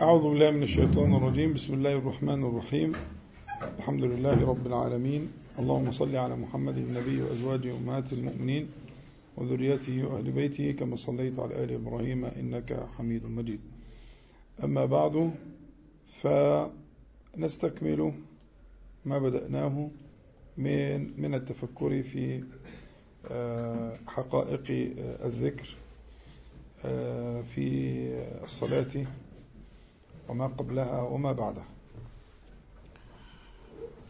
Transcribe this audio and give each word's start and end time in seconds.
أعوذ 0.00 0.22
بالله 0.22 0.50
من 0.50 0.62
الشيطان 0.62 1.14
الرجيم. 1.16 1.54
بسم 1.54 1.74
الله 1.74 1.98
الرحمن 1.98 2.44
الرحيم. 2.44 2.92
الحمد 3.78 4.04
لله 4.04 4.46
رب 4.46 4.66
العالمين. 4.66 5.32
اللهم 5.58 5.92
صل 5.92 6.16
على 6.16 6.36
محمد 6.36 6.76
النبي 6.76 7.22
وأزواجه 7.22 7.76
أمهات 7.76 8.12
المؤمنين 8.12 8.68
وذريته 9.36 10.04
وأهل 10.06 10.32
بيته 10.32 10.72
كما 10.72 10.96
صليت 10.96 11.38
على 11.38 11.64
آل 11.64 11.72
إبراهيم 11.72 12.24
إنك 12.24 12.86
حميد 12.98 13.24
مجيد. 13.24 13.60
أما 14.64 14.84
بعد 14.84 15.32
فنستكمل 17.34 18.12
ما 19.04 19.18
بدأناه 19.18 19.90
من 20.58 21.20
من 21.22 21.34
التفكر 21.34 22.02
في 22.02 22.44
حقائق 24.06 24.64
الذكر 25.24 25.76
في 27.54 27.66
الصلاة 28.44 29.06
وما 30.28 30.46
قبلها 30.46 31.02
وما 31.02 31.32
بعدها. 31.32 31.66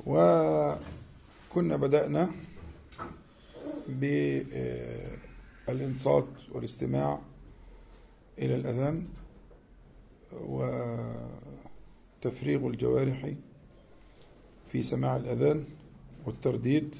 وكنا 0.06 1.76
بدأنا 1.76 2.30
بالإنصات 5.68 6.26
والاستماع 6.52 7.18
إلى 8.38 8.56
الأذان 8.56 9.08
وتفريغ 12.22 12.66
الجوارح 12.66 13.32
في 14.72 14.82
سماع 14.82 15.16
الأذان 15.16 15.64
والترديد. 16.26 16.94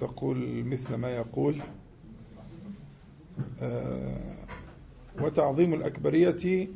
تقول 0.00 0.64
مثل 0.64 0.94
ما 0.94 1.10
يقول 1.16 1.62
وتعظيم 5.22 5.74
الأكبرية 5.74 6.68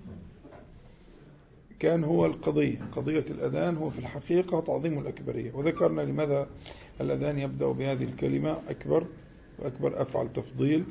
كان 1.78 2.05
هو 2.05 2.27
القضية. 2.27 2.78
قضية 2.92 3.24
الأذان 3.30 3.77
هو 3.77 3.91
في 3.91 3.98
الحقيقة 3.98 4.61
تعظيم 4.61 4.98
الأكبرية. 4.98 5.53
وذكرنا 5.53 6.03
لماذا 6.03 6.48
الأذان 7.00 7.39
يبدأ 7.39 7.72
بهذه 7.72 8.05
الكلمة 8.05 8.58
أكبر 8.69 9.06
وأكبر 9.58 10.02
أفعل 10.02 10.33
تفضيل. 10.33 10.84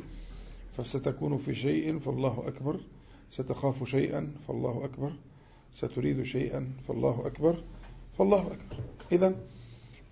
فستكون 0.71 1.37
في 1.37 1.55
شيء 1.55 1.99
فالله 1.99 2.43
أكبر. 2.47 2.79
ستخاف 3.29 3.83
شيئا 3.89 4.31
فالله 4.47 4.85
أكبر. 4.85 5.13
ستريد 5.71 6.23
شيئا 6.23 6.67
فالله 6.87 7.27
أكبر. 7.27 7.63
فالله 8.17 8.41
أكبر. 8.47 8.83
إذا 9.11 9.35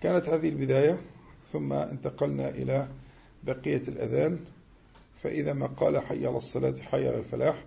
كانت 0.02 0.30
هذه 0.30 0.49
البداية. 0.49 0.97
ثم 1.45 1.73
انتقلنا 1.73 2.49
إلى 2.49 2.88
بقية 3.44 3.81
الأذان. 3.88 4.39
فإذا 5.23 5.53
ما 5.53 5.67
قال 5.67 6.00
حي 6.00 6.28
على 6.28 6.38
الصلاة 6.38 6.75
حي 6.81 7.08
على 7.08 7.17
الفلاح 7.17 7.66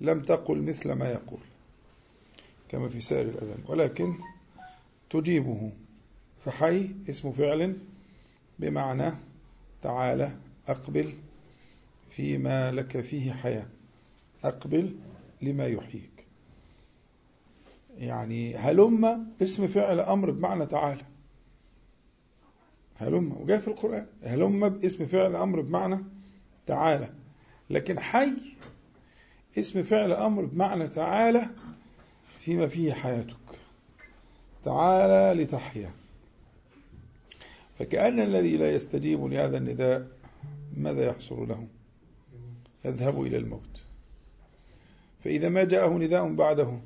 لم 0.00 0.22
تقل 0.22 0.62
مثل 0.62 0.92
ما 0.92 1.10
يقول 1.10 1.40
كما 2.68 2.88
في 2.88 3.00
سائر 3.00 3.28
الأذان. 3.28 3.58
ولكن 3.68 4.14
تجيبه 5.10 5.72
فحي 6.44 6.90
اسم 7.10 7.32
فعل 7.32 7.76
بمعنى 8.58 9.12
تعالى 9.82 10.36
أقبل 10.68 11.14
فيما 12.10 12.72
لك 12.72 13.00
فيه 13.00 13.32
حياة 13.32 13.66
أقبل 14.44 14.96
لما 15.42 15.66
يحييك. 15.66 16.26
يعني 17.98 18.56
هلم 18.56 19.26
اسم 19.42 19.66
فعل 19.66 20.00
أمر 20.00 20.30
بمعنى 20.30 20.66
تعالى 20.66 21.02
هلم 22.96 23.32
وجاء 23.40 23.58
في 23.58 23.68
القرآن 23.68 24.06
هلم 24.22 24.68
باسم 24.68 25.06
فعل 25.06 25.36
أمر 25.36 25.60
بمعنى 25.60 26.04
تعالى. 26.66 27.12
لكن 27.70 28.00
حي 28.00 28.32
اسم 29.58 29.82
فعل 29.82 30.12
أمر 30.12 30.44
بمعنى 30.44 30.88
تعالى 30.88 31.46
فيما 32.38 32.66
فيه 32.66 32.92
حياتك. 32.92 33.36
تعالى 34.64 35.42
لتحيا. 35.42 35.90
فكأن 37.78 38.20
الذي 38.20 38.56
لا 38.56 38.74
يستجيب 38.74 39.24
لهذا 39.24 39.58
النداء 39.58 40.06
ماذا 40.76 41.06
يحصل 41.06 41.48
له؟ 41.48 41.66
يذهب 42.84 43.22
إلى 43.22 43.36
الموت. 43.36 43.82
فإذا 45.24 45.48
ما 45.48 45.64
جاءه 45.64 45.98
نداء 45.98 46.34
بعده 46.34 46.80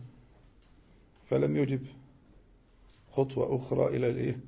فلم 1.28 1.56
يجب 1.56 1.86
خطوة 3.12 3.56
أخرى 3.56 3.96
إلى 3.96 4.10
الإيه؟ 4.10 4.40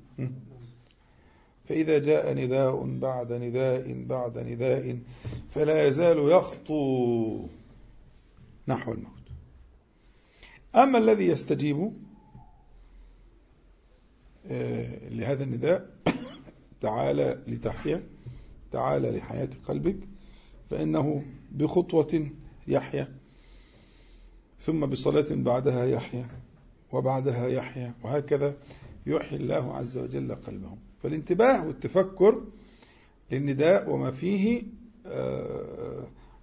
فإذا 1.65 1.97
جاء 1.97 2.33
نداء 2.33 2.99
بعد 2.99 3.33
نداء 3.33 4.03
بعد 4.03 4.37
نداء 4.37 4.99
فلا 5.49 5.87
يزال 5.87 6.31
يخطو 6.31 7.47
نحو 8.67 8.91
الموت. 8.91 9.23
أما 10.75 10.97
الذي 10.97 11.27
يستجيب 11.27 11.93
لهذا 15.09 15.43
النداء 15.43 15.89
تعالى 16.81 17.43
لتحيا 17.47 18.03
تعالى 18.71 19.11
لحياة 19.11 19.49
قلبك 19.67 19.97
فإنه 20.69 21.23
بخطوة 21.51 22.29
يحيا 22.67 23.07
ثم 24.59 24.85
بصلاة 24.85 25.25
بعدها 25.31 25.85
يحيا 25.85 26.27
وبعدها 26.91 27.47
يحيا 27.47 27.93
وهكذا 28.03 28.55
يحيي 29.05 29.37
الله 29.39 29.75
عز 29.75 29.97
وجل 29.97 30.35
قلبهم. 30.35 30.79
فالانتباه 30.99 31.67
والتفكر 31.67 32.43
للنداء 33.31 33.89
وما 33.89 34.11
فيه 34.11 34.63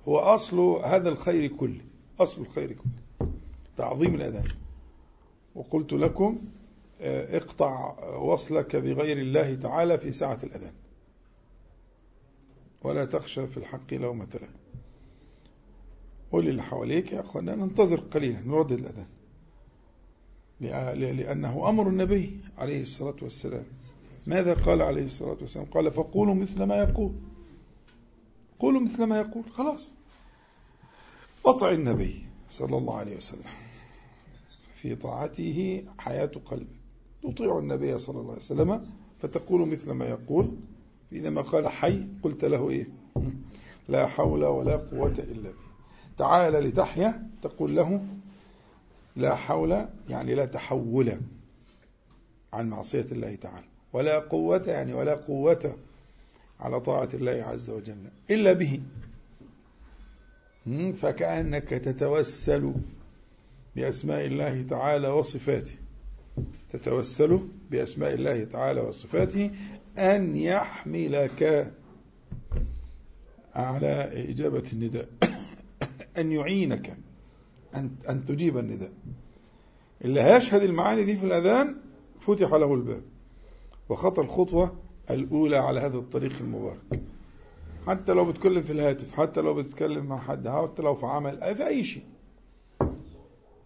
هو 0.09 0.19
أصل 0.19 0.59
هذا 0.85 1.09
الخير 1.09 1.47
كله 1.47 1.81
أصل 2.21 2.43
الخير 2.43 2.73
كله 2.73 3.29
تعظيم 3.77 4.15
الأذان. 4.15 4.49
وقلت 5.55 5.93
لكم 5.93 6.39
اقطع 7.01 7.99
وصلك 8.17 8.77
بغير 8.77 9.19
الله 9.19 9.55
تعالى 9.55 9.99
في 9.99 10.13
ساعة 10.13 10.39
الأذان. 10.43 10.73
ولا 12.83 13.05
تخشى 13.05 13.47
في 13.47 13.57
الحق 13.57 13.95
لومة 13.95 14.29
لائم 14.35 14.61
قل 16.33 16.49
اللي 16.49 16.63
حواليك 16.63 17.13
يا 17.13 17.21
أخوانا 17.21 17.55
ننتظر 17.55 18.01
قليلا 18.01 18.41
نردد 18.41 18.73
الأذان. 18.73 19.07
لأنه 20.61 21.69
أمر 21.69 21.89
النبي 21.89 22.41
عليه 22.59 22.83
الصلاة 22.83 23.17
والسلام. 23.23 23.65
ماذا 24.27 24.55
قال 24.55 24.83
عليه 24.83 25.05
الصلاة 25.05 25.37
والسلام؟ 25.41 25.67
قال 25.67 25.93
فقولوا 25.93 26.35
مثل 26.35 26.63
ما 26.63 26.77
يقول. 26.77 27.13
قولوا 28.59 28.81
مثل 28.81 29.05
ما 29.05 29.19
يقول. 29.19 29.45
خلاص. 29.53 29.95
أطع 31.47 31.71
النبي 31.71 32.23
صلى 32.51 32.79
الله 32.79 32.97
عليه 32.97 33.17
وسلم. 33.17 33.51
في 34.75 34.95
طاعته 34.95 35.85
حياة 35.99 36.31
قلبك 36.45 36.81
تطيع 37.23 37.59
النبي 37.59 37.99
صلى 37.99 38.21
الله 38.21 38.31
عليه 38.31 38.43
وسلم 38.43 38.87
فتقول 39.21 39.69
مثل 39.69 39.91
ما 39.91 40.05
يقول. 40.05 40.57
إذا 41.13 41.31
ما 41.31 41.41
قال 41.41 41.69
حي 41.69 42.07
قلت 42.23 42.45
له 42.45 42.71
إيه؟ 42.71 42.87
لا 43.89 44.07
حول 44.07 44.45
ولا 44.45 44.77
قوة 44.77 45.15
إلا 45.19 45.51
به 45.51 45.71
تعال 46.19 46.53
لتحيا 46.53 47.31
تقول 47.43 47.77
له 47.77 48.05
لا 49.21 49.35
حول 49.35 49.87
يعني 50.09 50.35
لا 50.35 50.45
تحول 50.45 51.13
عن 52.53 52.69
معصية 52.69 53.07
الله 53.13 53.35
تعالى 53.35 53.67
ولا 53.93 54.19
قوة 54.19 54.63
يعني 54.67 54.95
ولا 54.95 55.15
قوة 55.15 55.77
على 56.61 56.81
طاعة 56.81 57.09
الله 57.15 57.33
عز 57.33 57.71
وجل 57.71 58.11
إلا 58.31 58.53
به. 58.53 58.81
فكأنك 61.03 61.69
تتوسل 61.69 62.75
بأسماء 63.77 64.27
الله 64.27 64.63
تعالى 64.63 65.09
وصفاته. 65.09 65.75
تتوسل 66.71 67.49
بأسماء 67.71 68.15
الله 68.15 68.45
تعالى 68.45 68.81
وصفاته 68.81 69.51
أن 69.99 70.37
يحملك 70.37 71.73
على 73.55 73.89
إجابة 74.31 74.63
النداء 74.73 75.09
أن 76.19 76.33
يعينك. 76.33 76.97
أن, 77.75 77.91
أن 78.09 78.25
تجيب 78.25 78.59
النداء. 78.59 78.93
اللي 80.05 80.21
هيشهد 80.21 80.63
المعاني 80.63 81.05
دي 81.05 81.17
في 81.17 81.27
الأذان 81.27 81.77
فتح 82.21 82.53
له 82.53 82.75
الباب. 82.75 83.03
وخطى 83.89 84.21
الخطوة 84.23 84.77
الأولى 85.11 85.57
على 85.57 85.81
هذا 85.81 85.97
الطريق 85.99 86.33
المبارك. 86.41 87.03
حتى 87.87 88.13
لو 88.13 88.25
بتكلم 88.25 88.63
في 88.63 88.73
الهاتف 88.73 89.15
حتى 89.15 89.41
لو 89.41 89.55
بتتكلم 89.55 90.07
مع 90.07 90.19
حد 90.19 90.49
حتى 90.49 90.83
لو 90.83 90.95
في 90.95 91.07
عمل 91.07 91.57
في 91.57 91.67
أي 91.67 91.85
شيء. 91.85 92.05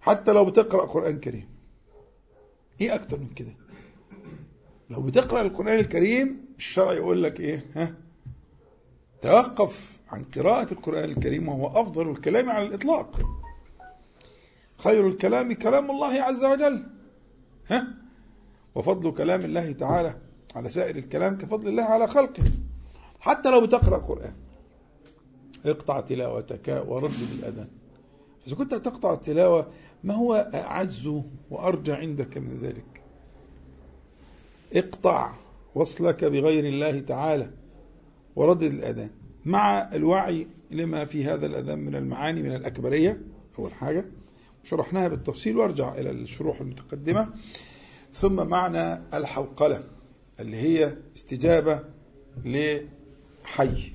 حتى 0.01 0.33
لو 0.33 0.45
بتقرأ 0.45 0.87
قرآن 0.87 1.21
كريم. 1.21 1.49
إيه 2.81 2.95
أكتر 2.95 3.19
من 3.19 3.29
كده؟ 3.29 3.57
لو 4.91 5.03
بتقرأ 5.03 5.43
القرآن 5.43 5.79
الكريم 5.79 6.45
الشرع 6.59 6.93
يقول 6.93 7.23
لك 7.23 7.41
إيه؟ 7.41 7.67
ها؟ 7.75 7.95
توقف 9.23 10.01
عن 10.11 10.25
قراءة 10.25 10.73
القرآن 10.73 11.05
الكريم 11.05 11.49
وهو 11.49 11.81
أفضل 11.83 12.11
الكلام 12.11 12.51
على 12.51 12.67
الإطلاق. 12.67 13.21
خير 14.85 15.09
الكلام 15.09 15.53
كلام 15.53 15.91
الله 15.91 16.23
عز 16.23 16.45
وجل. 16.45 16.87
ها؟ 17.69 17.87
وفضل 18.75 19.13
كلام 19.13 19.41
الله 19.41 19.73
تعالى 19.73 20.15
على 20.57 20.71
سائر 20.71 20.97
الكلام 20.97 21.39
كفضل 21.39 21.69
الله 21.69 21.83
على 21.83 22.09
خلقه. 22.09 22.43
حتى 23.21 23.51
لو 23.51 23.61
بتقرأ 23.61 23.99
قرآن 23.99 24.33
اقطع 25.67 26.01
تلاوتك 26.01 26.85
ورد 26.87 27.11
بالأذان. 27.11 27.69
فإذا 28.45 28.57
كنت 28.57 28.75
تقطع 28.75 29.13
التلاوة 29.13 29.67
ما 30.05 30.15
هو 30.15 30.51
أعز 30.55 31.11
وأرجى 31.51 31.93
عندك 31.93 32.39
من 32.39 32.59
ذلك؟ 32.59 33.03
اقطع 34.73 35.35
وصلك 35.75 36.25
بغير 36.25 36.65
الله 36.65 37.01
تعالى 37.01 37.51
وردد 38.37 38.63
الأذان 38.63 39.11
مع 39.45 39.95
الوعي 39.95 40.47
لما 40.71 41.05
في 41.05 41.25
هذا 41.25 41.47
الأذان 41.47 41.79
من 41.79 41.95
المعاني 41.95 42.43
من 42.43 42.55
الأكبرية 42.55 43.21
أول 43.59 43.73
حاجة. 43.73 44.05
شرحناها 44.65 45.09
بالتفصيل 45.09 45.57
وارجع 45.57 45.95
إلى 45.95 46.11
الشروح 46.11 46.61
المتقدمة. 46.61 47.29
ثم 48.13 48.47
معنى 48.47 49.03
الحوقلة 49.15 49.85
اللي 50.41 50.57
هي 50.57 50.97
استجابة 51.17 51.81
لحي. 52.45 53.93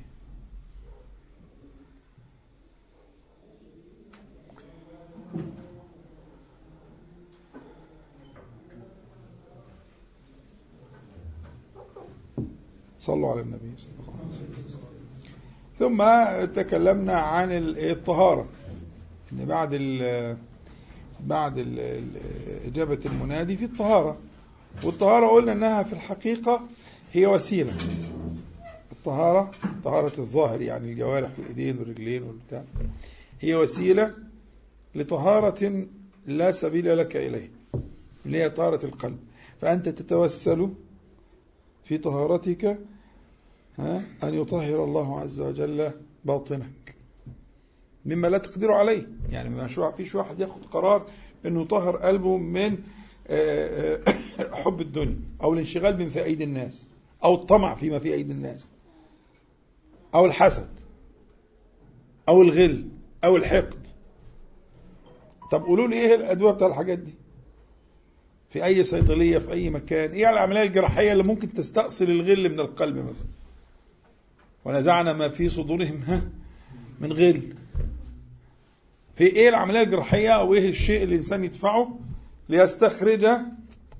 صلوا 13.00 13.32
على 13.32 13.42
النبي 13.42 13.74
صلى 13.78 13.92
الله 14.02 14.14
عليه 14.20 14.30
وسلم. 14.32 14.80
ثم 15.80 16.04
تكلمنا 16.62 17.14
عن 17.14 17.50
الطهارة 17.78 18.48
إن 19.32 19.46
بعد 19.46 19.74
بعد 21.28 21.60
إجابة 22.66 23.00
المنادي 23.06 23.58
في 23.58 23.66
الطهارة. 23.66 24.18
والطهارة 24.84 25.28
قلنا 25.28 25.52
أنها 25.52 25.84
في 25.84 25.94
الحقيقة 25.94 26.62
هي 27.14 27.26
وسيلة. 27.28 27.74
الطهارة 28.92 29.52
طهارة 29.84 30.12
الظاهر 30.20 30.62
يعني 30.62 30.92
الجوارح 30.92 31.30
الإيدين 31.40 31.78
والرجلين 31.80 32.24
والبتاع 32.24 32.64
هي 33.42 33.56
وسيلة 33.56 34.14
لطهارة 34.96 35.86
لا 36.28 36.52
سبيل 36.52 36.98
لك 36.98 37.16
إليه 37.16 37.52
اللي 38.26 38.44
هي 38.44 38.50
طهارة 38.50 38.86
القلب. 38.86 39.18
فأنت 39.62 39.90
تتوسل 39.90 40.70
في 41.84 41.98
طهارتك 41.98 42.78
أن 43.80 44.34
يطهر 44.34 44.84
الله 44.84 45.20
عز 45.20 45.40
وجل 45.40 45.92
باطنك 46.26 46.70
مما 48.06 48.28
لا 48.28 48.38
تقدر 48.38 48.72
عليه. 48.72 49.08
يعني 49.30 49.50
ما 49.50 49.92
فيش 49.92 50.16
واحد 50.16 50.40
ياخد 50.40 50.66
قرار 50.66 51.08
إنه 51.46 51.62
يطهر 51.62 51.98
قلبه 51.98 52.38
من 52.38 52.78
آه، 53.28 54.00
آه، 54.40 54.56
حب 54.64 54.82
الدنيا 54.82 55.20
أو 55.44 55.54
الانشغال 55.54 55.94
بما 55.94 56.10
في 56.10 56.24
أيدي 56.24 56.44
الناس 56.44 56.90
أو 57.24 57.36
الطمع 57.36 57.76
فيما 57.76 58.00
في 58.00 58.14
أيدي 58.14 58.32
الناس 58.34 58.68
أو 60.16 60.26
الحسد 60.26 60.70
أو 62.30 62.42
الغل 62.42 62.88
أو 63.24 63.38
الحقد. 63.38 63.88
طب 65.52 65.64
قولوا 65.64 65.88
لي 65.88 65.96
إيه 65.96 66.16
الأدوية 66.16 66.52
بتاع 66.52 66.68
الحاجات 66.68 67.00
دي؟ 67.00 67.14
في 68.50 68.66
أي 68.66 68.84
صيدلية 68.84 69.38
في 69.38 69.52
أي 69.52 69.70
مكان؟ 69.70 70.12
إيه 70.12 70.30
العملية 70.30 70.64
الجراحية 70.64 71.12
اللي 71.12 71.24
ممكن 71.24 71.54
تستأصل 71.54 72.06
الغل 72.06 72.50
من 72.50 72.60
القلب 72.60 72.96
مثلا؟ 72.96 73.28
ونزعنا 74.66 75.14
ما 75.14 75.30
في 75.30 75.50
صدورهم 75.50 76.04
من 77.02 77.14
غل. 77.14 77.54
في 79.20 79.26
إيه 79.26 79.50
العملية 79.50 79.82
الجراحية 79.82 80.30
أو 80.30 80.54
إيه 80.54 80.70
الشيء 80.70 81.04
اللي 81.04 81.14
الإنسان 81.16 81.44
يدفعه 81.44 82.00
ليستخرج 82.50 83.28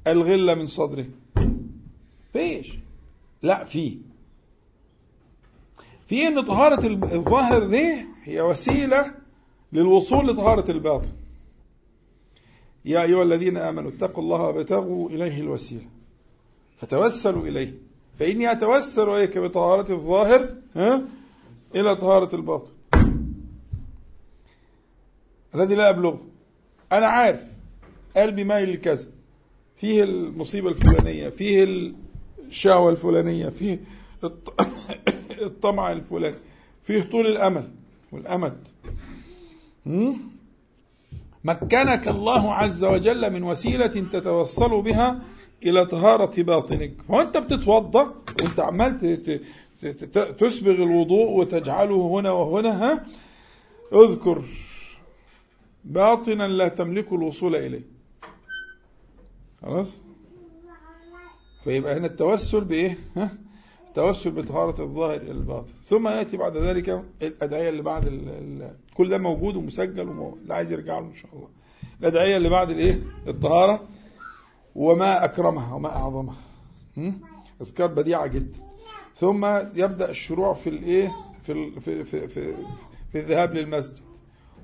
الغلة 0.08 0.54
من 0.54 0.68
صدره؟ 0.68 1.06
فيش 2.34 2.78
لا 3.42 3.64
في. 3.64 3.98
في 6.08 6.28
إن 6.28 6.42
طهارة 6.42 6.88
الظاهر 6.88 7.64
دي 7.68 8.06
هي 8.24 8.42
وسيلة 8.42 9.14
للوصول 9.74 10.28
لطهارة 10.28 10.72
الباطن. 10.72 11.12
يا 12.86 13.02
أيها 13.02 13.24
الذين 13.24 13.58
آمنوا 13.58 13.92
اتقوا 13.92 14.24
الله 14.24 14.42
وابتغوا 14.42 15.10
إليه 15.10 15.40
الوسيلة. 15.40 15.86
فتوسلوا 16.78 17.48
إليه. 17.48 17.74
فإني 18.20 18.52
أتوسل 18.52 19.10
إليك 19.10 19.38
بطهارة 19.38 19.92
الظاهر 19.92 20.56
ها 20.76 21.04
إلى 21.76 21.96
طهارة 21.96 22.36
الباطن. 22.36 22.72
الذي 25.56 25.76
لا 25.76 25.90
أبلغه 25.90 26.22
أنا 26.92 27.06
عارف. 27.06 27.44
قلبي 28.18 28.44
مايل 28.44 28.74
لكذا. 28.74 29.08
فيه 29.78 30.04
المصيبة 30.04 30.70
الفلانية 30.70 31.30
فيه 31.30 31.64
الشهوة 32.48 32.90
الفلانية 32.90 33.50
فيه 33.50 33.80
الطمع 35.42 35.92
الفلاني 35.92 36.36
فيه 36.84 37.02
طول 37.02 37.28
الأمل 37.28 37.70
والأمد. 38.12 38.58
مكنك 41.44 42.08
الله 42.08 42.54
عز 42.54 42.84
وجل 42.84 43.34
من 43.34 43.44
وسيلة 43.44 43.88
تتوصل 43.88 44.82
بها 44.82 45.22
إلى 45.64 45.86
طهارة 45.86 46.42
باطنك. 46.42 46.92
وأنت 47.10 47.38
بتتوضأ 47.38 48.14
وأنت 48.42 48.60
عمال 48.60 49.22
تسبغ 50.40 50.72
الوضوء 50.84 51.30
وتجعله 51.32 51.96
هنا 51.96 52.32
وهنا 52.32 52.84
ها؟ 52.84 53.06
اذكر. 53.94 54.44
باطنا 55.90 56.48
لا 56.48 56.68
تملك 56.68 57.14
الوصول 57.14 57.56
إليه. 57.56 57.82
خلاص؟ 59.62 60.02
فيبقى 61.64 61.98
هنا 61.98 62.08
التوسل 62.08 62.62
بإيه؟ 62.62 62.98
ها؟ 63.16 63.32
التوسل 63.88 64.32
بطهارة 64.32 64.82
الظاهر 64.84 65.22
إلى 65.22 65.32
الباطن. 65.32 65.72
ثم 65.84 66.08
يأتي 66.08 66.38
بعد 66.38 66.58
ذلك 66.58 67.04
الأدعية 67.22 67.70
اللي 67.70 67.82
بعد 67.82 68.08
ال 68.08 68.30
ال 68.30 68.76
كل 68.94 69.10
ده 69.10 69.18
موجود 69.18 69.56
ومسجل 69.56 70.00
اللي 70.02 70.54
عايز 70.54 70.72
يرجع 70.72 71.00
له 71.00 71.06
إن 71.06 71.16
شاء 71.16 71.32
الله. 71.34 71.48
الأدعية 72.00 72.38
اللي 72.38 72.50
بعد 72.50 72.70
الإيه؟ 72.70 73.02
الطهارة. 73.28 73.88
وما 74.76 75.26
أكرمها 75.26 75.74
وما 75.76 75.90
أعظمها. 75.96 76.38
أذكار 77.62 77.88
بديعة 77.88 78.28
جدا. 78.28 78.60
ثم 79.16 79.46
يبدأ 79.76 80.10
الشروع 80.10 80.54
في 80.54 80.70
الإيه؟ 80.70 81.16
في 81.44 81.80
في 81.82 82.06
في 82.06 82.28
في, 82.28 82.54
في 83.12 83.20
الذهاب 83.20 83.54
للمسجد. 83.54 84.09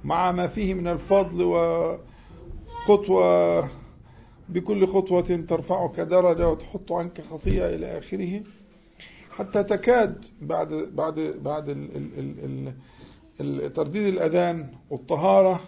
مع 0.05 0.31
ما 0.31 0.47
فيه 0.47 0.73
من 0.73 0.87
الفضل 0.87 1.43
وخطوة 2.87 3.69
بكل 4.49 4.87
خطوة 4.87 5.21
ترفعك 5.21 5.99
درجة 5.99 6.49
وتحط 6.49 6.91
عنك 6.91 7.21
خطيئة 7.21 7.75
إلى 7.75 7.97
آخره 7.97 8.43
حتى 9.31 9.63
تكاد 9.63 10.25
بعد 10.41 10.73
بعد 10.73 11.19
بعد 11.19 11.65
ترديد 13.75 14.07
الأذان 14.07 14.69
والطهارة 14.89 15.59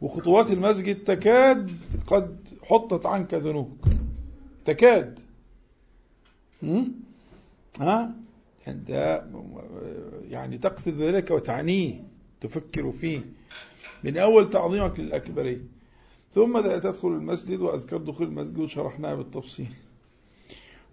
وخطوات 0.00 0.50
المسجد 0.50 1.04
تكاد 1.04 1.70
قد 2.06 2.48
حطت 2.62 3.06
عنك 3.06 3.34
ذنوبك. 3.34 3.96
تكاد. 4.64 5.18
ها؟ 7.80 8.14
انت 8.68 9.22
يعني 10.30 10.58
تقصد 10.58 10.94
ذلك 10.94 11.30
وتعنيه. 11.30 12.07
تفكر 12.40 12.92
فيه 12.92 13.20
من 14.04 14.18
أول 14.18 14.50
تعظيمك 14.50 15.00
للأكبرية 15.00 15.60
ثم 16.32 16.60
تدخل 16.60 17.08
المسجد 17.08 17.60
وأذكر 17.60 17.96
دخول 17.96 18.26
المسجد 18.26 18.58
وشرحناها 18.58 19.14
بالتفصيل. 19.14 19.68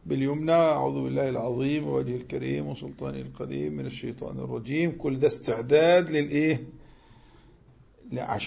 باليمنى 0.06 0.52
أعوذ 0.52 1.04
بالله 1.04 1.30
العظيم 1.30 1.88
ووجه 1.88 2.16
الكريم 2.16 2.68
وسلطانه 2.68 3.18
القديم 3.18 3.74
من 3.74 3.86
الشيطان 3.86 4.40
الرجيم. 4.40 4.92
كل 4.92 5.20
ده 5.20 5.28
استعداد 5.28 6.10
للإيه؟ 6.10 6.64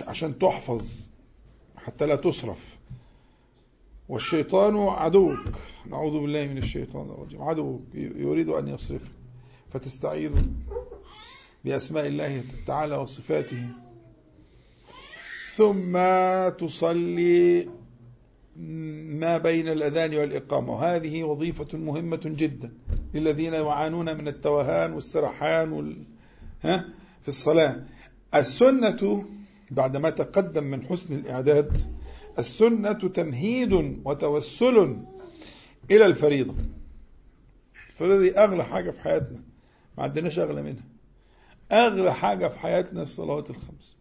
عشان 0.06 0.38
تحفظ 0.38 0.84
حتى 1.76 2.06
لا 2.06 2.16
تصرف. 2.16 2.76
والشيطان 4.08 4.76
عدوك. 4.76 5.38
نعوذ 5.90 6.20
بالله 6.20 6.46
من 6.46 6.58
الشيطان 6.58 7.10
الرجيم. 7.10 7.42
عدوك 7.42 7.82
يريد 7.94 8.48
أن 8.48 8.68
يصرفك 8.68 9.10
فتستعيذ. 9.70 10.32
بأسماء 11.68 12.06
الله 12.06 12.44
تعالى 12.66 12.96
وصفاته. 12.96 13.66
ثم 15.54 15.98
تصلي 16.48 17.68
ما 19.20 19.38
بين 19.38 19.68
الأذان 19.68 20.14
والإقامة. 20.14 20.72
وهذه 20.72 21.25
وظيفة 21.25 21.78
مهمة 21.78 22.20
جدا 22.25 22.72
للذين 23.14 23.54
يعانون 23.54 24.16
من 24.16 24.28
التوهان 24.28 24.92
والسرحان 24.92 25.72
وال... 25.72 26.04
ها 26.62 26.84
في 27.22 27.28
الصلاة. 27.28 27.84
السنة 28.34 29.25
بعدما 29.70 30.10
تقدم 30.10 30.64
من 30.64 30.87
حسن 30.87 31.14
الإعداد 31.14 31.72
السنة 32.38 32.92
تمهيد 32.92 33.72
وتوسل 34.04 34.96
إلى 35.90 36.06
الفريضة. 36.06 36.54
فهذه 37.94 38.44
أغلى 38.44 38.64
حاجة 38.64 38.90
في 38.90 39.00
حياتنا. 39.00 39.42
ما 39.98 40.04
عندناش 40.04 40.38
أغلى 40.38 40.62
منها. 40.62 40.97
أغلى 41.72 42.14
حاجة 42.14 42.48
في 42.48 42.58
حياتنا 42.58 43.02
الصلوات 43.02 43.50
الخمس. 43.50 43.96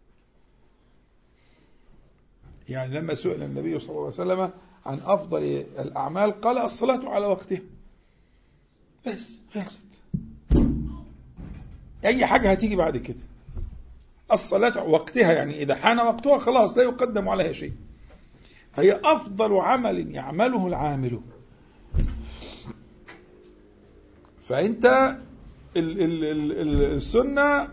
يعني 2.68 2.94
لما 2.94 3.14
سئل 3.14 3.42
النبي 3.42 3.78
صلى 3.78 3.90
الله 3.90 4.00
عليه 4.00 4.08
وسلم 4.08 4.50
عن 4.86 5.00
أفضل 5.04 5.42
الأعمال 5.78 6.40
قال 6.40 6.58
الصلاة 6.58 7.08
على 7.08 7.26
وقتها 7.26 7.60
بس 9.06 9.38
خلصت 9.54 9.84
أي 12.04 12.26
حاجة 12.26 12.50
هتيجي 12.50 12.76
بعد 12.76 12.96
كده. 12.96 13.20
الصلاة 14.32 14.84
وقتها 14.84 15.32
يعني 15.32 15.62
إذا 15.62 15.74
حان 15.74 15.98
وقتها 15.98 16.38
خلاص 16.38 16.78
لا 16.78 16.82
يقدم 16.82 17.28
عليها 17.28 17.52
شيء. 17.52 17.72
فهي 18.72 19.00
أفضل 19.04 19.54
عمل 19.56 20.14
يعمله 20.14 20.66
العامل. 20.66 21.20
فأنت 24.38 25.16
السنة 25.76 27.68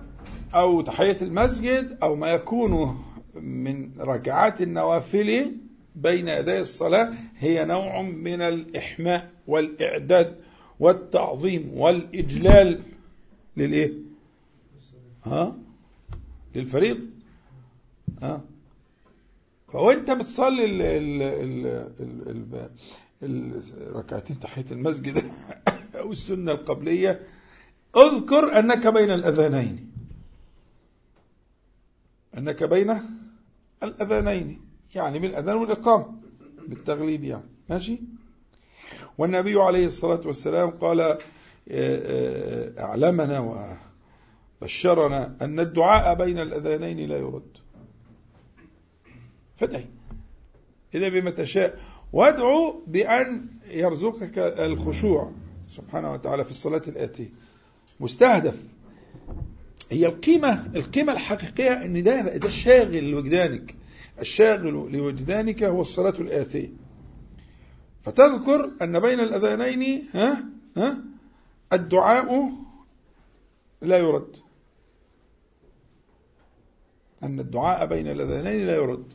أو 0.56 0.82
تحية 0.82 1.18
المسجد 1.22 1.98
أو 2.04 2.16
ما 2.16 2.28
يكون 2.28 3.04
من 3.36 3.92
ركعات 4.00 4.62
النوافل 4.62 5.52
بين 5.96 6.28
يدي 6.28 6.60
الصلاة 6.60 7.14
هي 7.38 7.66
نوع 7.66 8.02
من 8.02 8.42
الإحماء 8.42 9.32
والإعداد 9.48 10.36
والتعظيم 10.80 11.72
والإجلال 11.74 12.82
للإيه؟ 13.58 13.94
ها؟ 15.26 15.56
للفريض 16.56 17.00
ها؟ 18.22 18.42
فوأنت 19.68 20.12
بتصلي 20.12 20.66
ال 20.66 20.82
ال 20.82 21.22
ال 22.00 22.70
ال 23.24 23.62
الركعتين 23.78 24.40
تحية 24.40 24.66
المسجد 24.72 25.24
أو 26.00 26.12
السنة 26.12 26.52
القبلية 26.52 27.22
أذكر 27.98 28.60
أنك 28.60 28.88
بين 28.88 29.12
الأذانين. 29.12 29.92
أنك 32.38 32.64
بين 32.64 33.02
الأذانين. 33.84 34.62
يعني 34.96 35.20
بالأذان 35.20 35.56
والإقامة 35.56 36.06
بالتغليب 36.68 37.24
يعني. 37.24 37.50
ماشي؟ 37.70 38.02
والنبي 39.18 39.62
عليه 39.62 39.86
الصلاة 39.86 40.22
والسلام 40.26 40.70
قال 40.70 41.02
آه، 41.02 41.18
آه، 41.70 42.84
أعلمنا 42.84 43.68
وبشرنا 44.62 45.36
أن 45.42 45.60
الدعاء 45.60 46.16
بين 46.16 46.40
الأذانين 46.40 47.10
لا 47.10 47.18
يرد. 47.18 47.58
فادعي. 49.58 49.86
إذا 50.96 51.10
بما 51.10 51.30
تشاء 51.30 51.80
وادعو 52.14 52.84
بأن 52.88 53.48
يرزقك 53.68 54.38
الخشوع 54.38 55.32
سبحانه 55.68 56.14
وتعالى 56.14 56.44
في 56.44 56.52
الصلاة 56.52 56.82
الآتية. 56.88 57.30
مستهدف. 58.00 58.60
هي 59.92 60.08
القيمة 60.08 60.72
القيمة 60.76 61.14
الحقيقية 61.14 61.86
إن 61.86 62.04
ده 62.04 62.22
ده 62.22 62.48
الشاغل 62.48 63.12
لوجدانك. 63.12 63.76
الشاغل 64.20 64.92
لوجدانك 64.92 65.64
هو 65.64 65.82
الصلاة 65.82 66.14
الآتية. 66.20 66.70
فتذكر 68.04 68.72
أن 68.82 69.00
بين 69.00 69.20
الأذانين 69.20 70.04
ها 70.14 70.44
ها 70.78 70.98
الدعاء 71.74 72.52
لا 73.82 73.98
يرد. 73.98 74.36
أن 77.24 77.40
الدعاء 77.40 77.86
بين 77.86 78.08
الأذانين 78.08 78.68
لا 78.68 78.76
يرد. 78.76 79.06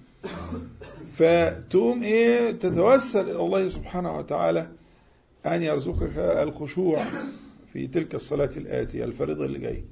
فتقوم 1.16 2.02
إيه 2.02 2.50
تتوسل 2.50 3.20
إلى 3.20 3.40
الله 3.40 3.68
سبحانه 3.68 4.18
وتعالى 4.18 4.68
أن 5.46 5.62
يرزقك 5.62 6.18
الخشوع. 6.18 7.04
في 7.72 7.86
تلك 7.86 8.14
الصلاة 8.14 8.50
الآتية 8.56 9.04
الفريضة 9.04 9.44
اللي 9.44 9.58
جاي 9.58 9.84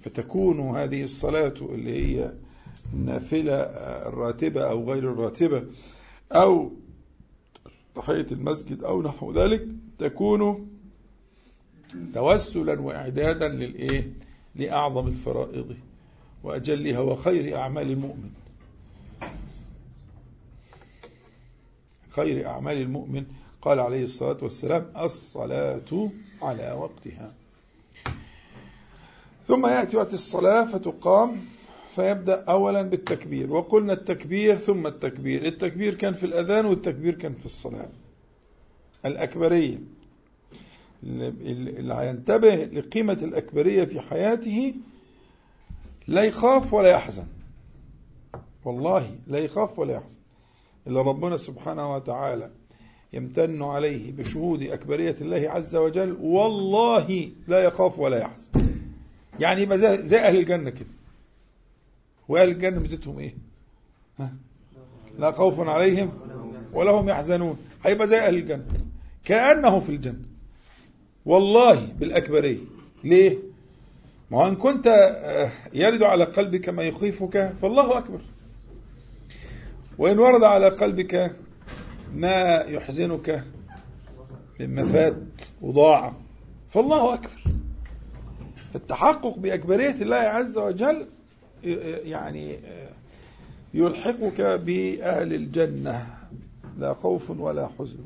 فتكون 0.00 0.60
هذه 0.60 1.02
الصلاة 1.02 1.54
اللي 1.60 1.92
هي 2.16 2.32
النافلة 2.94 3.54
الراتبة 4.08 4.62
أو 4.62 4.92
غير 4.92 5.12
الراتبة 5.12 5.64
أو 6.32 6.72
تحية 7.94 8.26
المسجد 8.32 8.84
أو 8.84 9.02
نحو 9.02 9.32
ذلك 9.32 9.66
تكون 9.98 10.68
توسلا 12.14 12.80
وإعدادا 12.80 13.48
للإيه؟ 13.48 14.12
لأعظم 14.54 15.08
الفرائض 15.08 15.76
وأجلها 16.42 16.98
وخير 17.00 17.56
أعمال 17.56 17.90
المؤمن. 17.90 18.30
خير 22.08 22.46
أعمال 22.46 22.76
المؤمن 22.76 23.24
قال 23.62 23.80
عليه 23.80 24.04
الصلاة 24.04 24.36
والسلام 24.42 24.92
الصلاة 24.96 26.10
على 26.42 26.72
وقتها. 26.72 27.34
ثم 29.46 29.66
يأتي 29.66 29.96
وقت 29.96 30.14
الصلاة 30.14 30.64
فتقام 30.64 31.44
فيبدأ 31.94 32.44
أولا 32.44 32.82
بالتكبير. 32.82 33.52
وقلنا 33.52 33.92
التكبير 33.92 34.56
ثم 34.56 34.86
التكبير. 34.86 35.46
التكبير 35.46 35.94
كان 35.94 36.14
في 36.14 36.26
الأذان 36.26 36.66
والتكبير 36.66 37.14
كان 37.14 37.32
في 37.32 37.46
الصلاة. 37.46 37.88
الأكبرية 39.06 39.78
اللي 41.02 42.08
ينتبه 42.08 42.54
لقيمة 42.54 43.18
الأكبرية 43.22 43.84
في 43.84 44.00
حياته 44.00 44.74
لا 46.06 46.22
يخاف 46.22 46.74
ولا 46.74 46.88
يحزن. 46.88 47.26
والله 48.64 49.18
لا 49.26 49.38
يخاف 49.38 49.78
ولا 49.78 49.94
يحزن. 49.94 50.18
إلا 50.86 51.02
ربنا 51.02 51.36
سبحانه 51.36 51.94
وتعالى. 51.94 52.50
يمتن 53.12 53.62
عليه 53.62 54.12
بشهود 54.12 54.62
أكبرية 54.62 55.16
الله 55.20 55.50
عز 55.50 55.76
وجل 55.76 56.16
والله 56.20 57.30
لا 57.48 57.60
يخاف 57.64 57.98
ولا 57.98 58.18
يحزن. 58.18 58.48
يعني 59.40 59.62
يبقى 59.62 59.78
زي 60.02 60.18
أهل 60.18 60.36
الجنة 60.38 60.70
كده. 60.70 60.88
وأهل 62.28 62.48
الجنة 62.48 62.80
ميزتهم 62.80 63.18
إيه؟ 63.18 63.34
ها؟ 64.18 64.34
لا 65.18 65.32
خوف 65.32 65.60
عليهم 65.60 66.10
ولا 66.72 66.90
هم 66.90 67.08
يحزنون. 67.08 67.56
هيبقى 67.84 68.06
زي 68.06 68.18
أهل 68.18 68.34
الجنة. 68.34 68.64
كأنه 69.24 69.80
في 69.80 69.88
الجنة. 69.88 70.24
والله 71.26 71.86
بالأكبرية. 71.98 72.58
ليه؟ 73.04 73.38
ما 74.30 74.38
هو 74.38 74.48
إن 74.48 74.56
كنت 74.56 74.86
آه، 74.86 75.52
يرد 75.74 76.02
على 76.02 76.24
قلبك 76.24 76.68
ما 76.68 76.82
يخيفك 76.82 77.52
فالله 77.62 77.98
أكبر. 77.98 78.20
وإن 79.98 80.18
ورد 80.18 80.42
على 80.42 80.68
قلبك 80.68 81.36
ما 82.14 82.60
يحزنك 82.60 83.44
مما 84.60 84.84
فات 84.84 85.16
وضاع. 85.62 86.12
فالله 86.70 87.14
أكبر. 87.14 87.42
التحقق 88.74 89.38
بأكبرية 89.38 89.94
الله 89.94 90.16
عز 90.16 90.58
وجل 90.58 91.06
يعني 92.04 92.58
يلحقك 93.74 94.40
بأهل 94.40 95.34
الجنة 95.34 96.16
لا 96.78 96.94
خوف 96.94 97.30
ولا 97.30 97.68
حزن. 97.78 98.04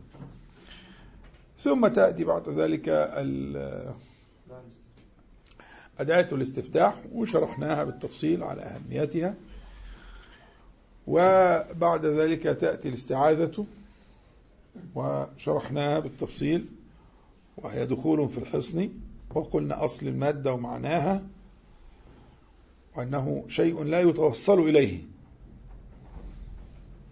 ثم 1.64 1.86
تأتي 1.86 2.24
بعد 2.24 2.48
ذلك 2.48 2.88
أداة 5.98 6.28
الاستفتاح 6.32 6.94
وشرحناها 7.12 7.84
بالتفصيل 7.84 8.42
على 8.42 8.62
أهميتها. 8.62 9.34
وبعد 11.06 12.06
ذلك 12.06 12.42
تأتي 12.42 12.88
الاستعاذة. 12.88 13.66
وشرحناها 14.94 15.98
بالتفصيل 15.98 16.66
وهي 17.56 17.86
دخول 17.86 18.28
في 18.28 18.38
الحصن 18.38 18.90
وقلنا 19.34 19.84
أصل 19.84 20.06
المادة 20.08 20.52
ومعناها 20.52 21.26
وأنه 22.96 23.44
شيء 23.48 23.82
لا 23.82 24.00
يتوصل 24.00 24.58
إليه. 24.58 24.98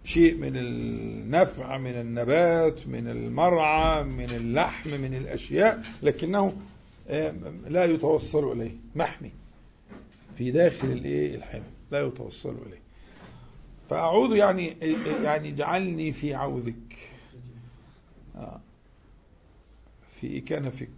شيء 0.03 0.37
من 0.37 0.57
النفع 0.57 1.77
من 1.77 1.91
النبات 1.91 2.87
من 2.87 3.07
المرعى 3.07 4.03
من 4.03 4.29
اللحم 4.29 4.89
من 4.89 5.15
الأشياء 5.15 5.83
لكنه 6.03 6.53
آه، 7.07 7.33
لا 7.67 7.85
يتوصل 7.85 8.51
إليه. 8.51 8.75
محمي. 8.95 9.31
في 10.37 10.51
داخل 10.51 10.87
الإيه؟ 10.87 11.63
لا 11.91 12.05
يتوصل 12.07 12.55
إليه. 12.67 12.81
فأعوذ 13.89 14.35
يعني 14.35 14.77
يعني 15.23 15.49
اجعلني 15.49 16.11
في 16.11 16.33
عوذك 16.33 16.75
آه. 16.75 17.14
في 20.19 20.41
كنفك 20.41 20.89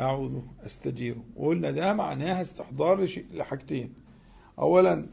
أعوذ 0.00 0.40
أستجير. 0.66 1.16
وقلنا 1.36 1.70
ده 1.70 1.92
معناها 1.94 2.42
استحضار 2.42 3.08
لحاجتين. 3.32 3.94
أولا 4.58 5.06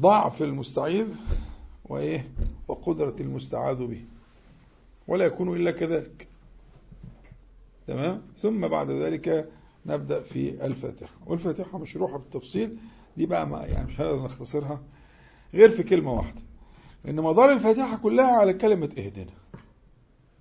ضعف 0.00 0.42
المستعيذ 0.42 1.06
وإيه؟ 1.84 2.28
وقدرة 2.68 3.16
المستعاذ 3.20 3.86
به. 3.86 4.04
ولا 5.08 5.24
يكون 5.24 5.56
إلا 5.56 5.70
كذلك. 5.70 6.28
تمام؟ 7.86 8.22
ثم 8.38 8.68
بعد 8.68 8.90
ذلك 8.90 9.52
نبدأ 9.86 10.22
في 10.22 10.66
الفاتحة. 10.66 11.14
والفاتحة 11.26 11.78
مشروحة 11.78 12.18
بالتفصيل. 12.18 12.78
دي 13.16 13.26
بقى 13.26 13.46
ما 13.46 13.64
يعني 13.64 13.86
مش 13.86 14.00
هنقدر 14.00 14.24
نختصرها. 14.24 14.82
غير 15.54 15.68
في 15.70 15.82
كلمة 15.82 16.12
واحدة. 16.12 16.42
إن 17.08 17.16
مدار 17.16 17.52
الفاتحة 17.52 17.96
كلها 17.96 18.32
على 18.32 18.52
كلمة 18.52 18.90
اهدنا. 18.98 19.32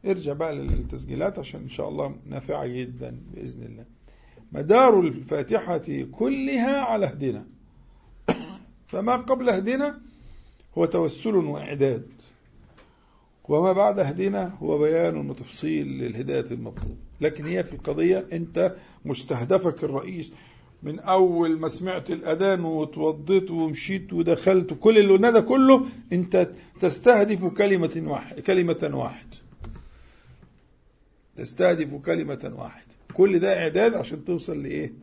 ارجع 0.05 0.34
بقى 0.34 0.55
للتسجيلات 0.55 1.39
عشان 1.39 1.62
إن 1.62 1.69
شاء 1.69 1.89
الله 1.89 2.15
نافعة 2.25 2.67
جدا 2.67 3.22
بإذن 3.34 3.63
الله. 3.63 3.86
مدار 4.51 5.00
الفاتحة 5.00 6.05
كلها 6.12 6.81
على 6.81 7.05
اهدنا. 7.05 7.45
فما 8.91 9.15
قبل 9.15 9.50
اهدنا 9.50 10.01
هو 10.77 10.86
توسل 10.86 11.36
وإعداد. 11.36 12.07
وما 13.50 13.74
بعد 13.74 14.00
اهدنا 14.00 14.55
هو 14.55 14.77
بيان 14.77 15.29
وتفصيل 15.29 15.88
للهداية 15.88 16.51
المطلوب 16.51 16.98
لكن 17.22 17.45
هي 17.45 17.63
في 17.63 17.74
القضية 17.74 18.25
أنت 18.34 18.75
مستهدفك 19.05 19.84
الرئيس 19.84 20.31
من 20.86 21.00
أول 21.00 21.60
ما 21.60 21.68
سمعت 21.68 22.12
الأذان 22.12 22.65
وتوضيت 22.65 23.51
ومشيت 23.51 24.13
ودخلت 24.13 24.74
كل 24.74 24.98
اللي 24.98 25.32
ده 25.32 25.42
كله 25.42 25.86
أنت 26.13 26.50
تستهدف 26.80 27.46
كلمة 27.46 28.04
واحد 28.08 28.39
كلمة 28.39 28.92
واحد. 28.94 29.27
تستهدف 31.38 31.96
كلمة 31.96 32.54
واحد. 32.58 32.86
كل 33.13 33.39
ده 33.39 33.60
إعداد 33.60 33.94
عشان 33.94 34.25
توصل 34.25 34.63
لإيه؟ 34.63 34.94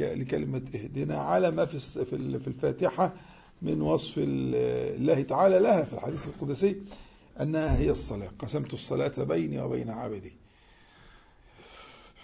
لكلمة 0.00 0.62
اهدنا 0.74 1.18
على 1.18 1.50
ما 1.50 1.64
في 1.64 1.78
في 2.04 2.46
الفاتحة 2.48 3.14
من 3.62 3.80
وصف 3.80 4.14
الله 4.18 5.22
تعالى 5.22 5.58
لها 5.58 5.82
في 5.82 5.92
الحديث 5.92 6.26
القدسي 6.26 6.76
أنها 7.40 7.78
هي 7.78 7.90
الصلاة. 7.90 8.30
قسمت 8.38 8.74
الصلاة 8.74 9.12
بيني 9.24 9.60
وبين 9.62 9.90
عبدي. 9.90 10.32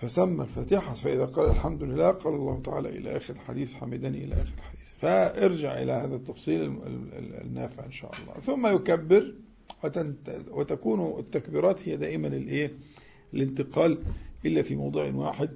فسمى 0.01 0.45
الفاتحة 0.45 0.95
فإذا 0.95 1.25
قال 1.25 1.51
الحمد 1.51 1.83
لله 1.83 2.11
قال 2.11 2.35
الله 2.35 2.61
تعالى 2.65 2.89
إلى 2.89 3.17
آخر 3.17 3.35
الحديث 3.35 3.75
حمدني 3.75 4.25
إلى 4.25 4.35
آخر 4.35 4.53
الحديث. 4.59 4.79
فارجع 5.01 5.79
إلى 5.79 5.93
هذا 5.93 6.17
التفصيل 6.17 6.79
النافع 7.45 7.85
إن 7.85 7.93
شاء 7.93 8.11
الله. 8.21 8.41
ثم 8.41 8.67
يكبر 8.67 9.35
وتكون 10.51 11.19
التكبيرات 11.19 11.89
هي 11.89 11.97
دائما 11.97 12.29
الإيه 12.29 12.73
الانتقال 13.35 13.99
إلا 14.47 14.63
في 14.63 14.77
موضع 14.77 15.15
واحد 15.15 15.51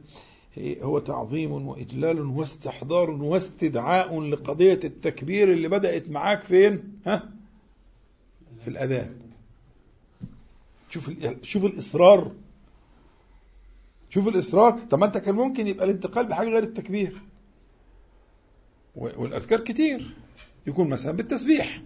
هو 0.58 0.98
تعظيم 0.98 1.52
وإجلال 1.52 2.20
واستحضار 2.20 3.10
واستدعاء 3.10 4.20
لقضية 4.20 4.80
التكبير 4.84 5.52
اللي 5.52 5.68
بدأت 5.68 6.10
معاك 6.10 6.42
فين؟ 6.42 7.00
ها؟ 7.06 7.32
في 8.62 8.68
الأذان. 8.68 9.16
شوف 10.90 11.10
شوف 11.42 11.64
الإصرار. 11.64 12.32
شوف 14.14 14.28
الإصرار. 14.28 14.80
طب 14.90 14.98
ما 14.98 15.06
أنت 15.06 15.18
كان 15.18 15.34
ممكن 15.34 15.66
يبقى 15.66 15.84
الانتقال 15.84 16.26
بحاجة 16.26 16.48
غير 16.48 16.62
التكبير. 16.62 17.20
والأذكار 18.94 19.60
كتير. 19.60 20.16
يكون 20.66 20.88
مثلا 20.88 21.12
بالتسبيح 21.12 21.82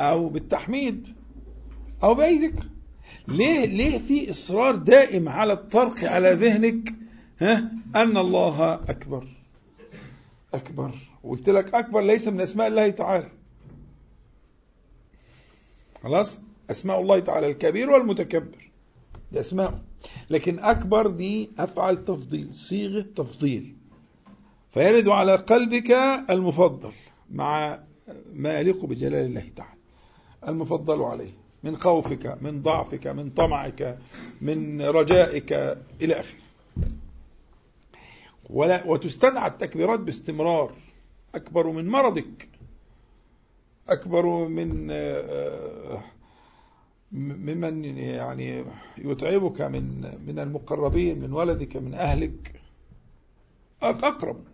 أو 0.00 0.28
بالتحميد 0.28 1.14
أو 2.02 2.14
بأي 2.14 2.46
ذكر. 2.46 2.64
ليه 3.28 3.66
ليه 3.66 3.98
في 3.98 4.30
إصرار 4.30 4.76
دائم 4.76 5.28
على 5.28 5.52
الطرق 5.52 6.04
على 6.04 6.32
ذهنك؟ 6.32 6.94
ها؟ 7.40 7.72
أن 7.96 8.16
الله 8.16 8.74
أكبر. 8.74 9.28
أكبر. 10.54 10.94
قلت 11.24 11.48
لك 11.48 11.74
أكبر 11.74 12.00
ليس 12.00 12.28
من 12.28 12.40
أسماء 12.40 12.68
الله 12.68 12.90
تعالى. 12.90 13.30
خلاص؟ 16.02 16.40
أسماء 16.70 17.00
الله 17.00 17.18
تعالى 17.18 17.46
الكبير 17.46 17.90
والمتكبر. 17.90 18.70
دي 19.32 19.40
أسماء 19.40 19.89
لكن 20.30 20.58
أكبر 20.58 21.06
دي 21.10 21.50
أفعل 21.58 22.04
تفضيل 22.04 22.54
صيغة 22.54 23.06
تفضيل. 23.16 23.74
فيرد 24.74 25.08
على 25.08 25.34
قلبك 25.34 25.90
المفضل 26.30 26.92
مع 27.30 27.78
ما 28.32 28.58
يليق 28.58 28.84
بجلال 28.84 29.24
الله 29.26 29.48
تعالى. 29.56 29.78
المفضل 30.48 31.02
عليه 31.02 31.32
من 31.64 31.76
خوفك 31.76 32.38
من 32.42 32.62
ضعفك 32.62 33.06
من 33.06 33.30
طمعك 33.30 33.98
من 34.40 34.82
رجائك 34.82 35.52
إلى 36.02 36.14
آخره. 36.20 36.40
ولا 38.50 38.86
وتستدعى 38.86 39.48
التكبيرات 39.48 40.00
باستمرار. 40.00 40.72
أكبر 41.34 41.66
من 41.70 41.88
مرضك 41.88 42.48
أكبر 43.88 44.48
من 44.48 44.88
آه، 44.90 46.02
ممن 47.12 47.84
يعني 47.84 48.64
يتعبك 48.98 49.60
من 49.60 50.00
من 50.26 50.38
المقربين 50.38 51.20
من 51.20 51.32
ولدك 51.32 51.76
من 51.76 51.94
أهلك. 51.94 52.60
أقرب 53.82 54.44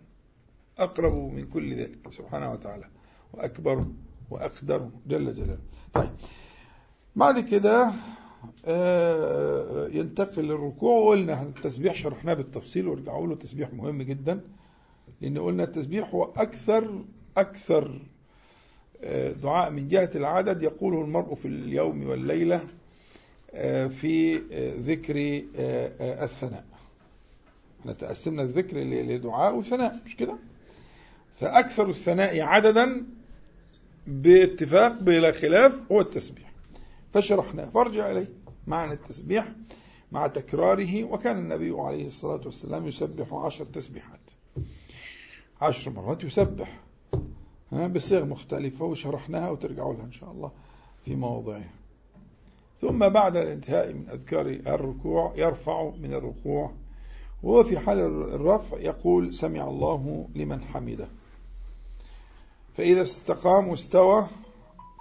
أقرب 0.77 1.13
من 1.13 1.45
كل 1.45 1.75
ذلك 1.75 2.11
سبحانه 2.11 2.51
وتعالى. 2.51 2.85
وأكبر 3.33 3.85
وأقدر 4.29 4.89
جل 5.07 5.33
جلاله. 5.35 5.59
طيب. 5.93 6.09
بعد 7.15 7.39
كده 7.39 7.91
آه، 8.65 9.87
ينتقل 9.87 10.43
للركوع. 10.43 10.99
وقلنا 10.99 11.41
التسبيح 11.41 11.95
شرحناه 11.95 12.33
بالتفصيل 12.33 12.87
وارجعوا 12.87 13.27
له 13.27 13.35
تسبيح 13.35 13.73
مهم 13.73 14.01
جدا. 14.01 14.41
لأن 15.21 15.37
قلنا 15.37 15.63
التسبيح 15.63 16.13
هو 16.13 16.23
أكثر 16.23 17.05
أكثر 17.37 18.01
دعاء 19.43 19.71
من 19.71 19.87
جهة 19.87 20.11
العدد 20.15 20.63
يقوله 20.63 21.01
المرء 21.01 21.35
في 21.35 21.47
اليوم 21.47 22.07
والليلة 22.07 22.67
آه، 23.53 23.87
في 23.87 24.35
ذكر 24.79 25.15
الثناء. 26.23 26.65
إحنا 27.81 27.93
تقسمنا 27.93 28.41
الذكر 28.41 28.77
لدعاء 28.77 29.55
وثناء 29.55 29.99
مش 30.05 30.15
كده؟ 30.17 30.37
فأكثر 31.39 31.89
الثناء 31.89 32.41
عددا 32.41 33.05
باتفاق 34.07 34.99
بلا 34.99 35.31
خلاف 35.31 35.81
هو 35.91 36.01
التسبيح. 36.01 36.51
فشرحناه. 37.13 37.69
فارجع 37.69 38.11
إليه 38.11 38.27
معنى 38.67 38.93
التسبيح 38.93 39.47
مع 40.11 40.27
تكراره 40.27 41.03
وكان 41.03 41.37
النبي 41.37 41.71
عليه 41.71 42.07
الصلاة 42.07 42.41
والسلام 42.45 42.87
يسبح 42.87 43.33
عشر 43.33 43.65
تسبيحات. 43.65 44.31
عشر 45.61 45.91
مرات 45.91 46.23
يسبح. 46.23 46.79
بصيغ 47.71 48.25
مختلفة 48.25 48.85
وشرحناها 48.85 49.49
وترجعوا 49.49 49.93
لها 49.93 50.03
إن 50.05 50.11
شاء 50.11 50.31
الله 50.31 50.51
في 51.05 51.15
مواضعها 51.15 51.69
ثم 52.81 53.09
بعد 53.09 53.37
الانتهاء 53.37 53.93
من 53.93 54.09
أذكار 54.09 54.45
الركوع 54.45 55.33
يرفع 55.35 55.89
من 55.89 56.13
الركوع 56.13 56.71
وهو 57.43 57.63
في 57.63 57.79
حال 57.79 57.99
الرفع 58.33 58.77
يقول 58.77 59.33
سمع 59.33 59.67
الله 59.67 60.27
لمن 60.35 60.61
حمده. 60.61 61.07
فإذا 62.77 63.01
استقام 63.01 63.67
واستوى 63.67 64.27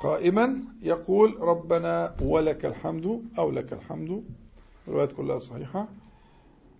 قائما 0.00 0.58
يقول 0.82 1.40
ربنا 1.40 2.16
ولك 2.20 2.66
الحمد 2.66 3.22
أو 3.38 3.50
لك 3.50 3.72
الحمد. 3.72 4.24
الروايات 4.88 5.12
كلها 5.12 5.38
صحيحة. 5.38 5.88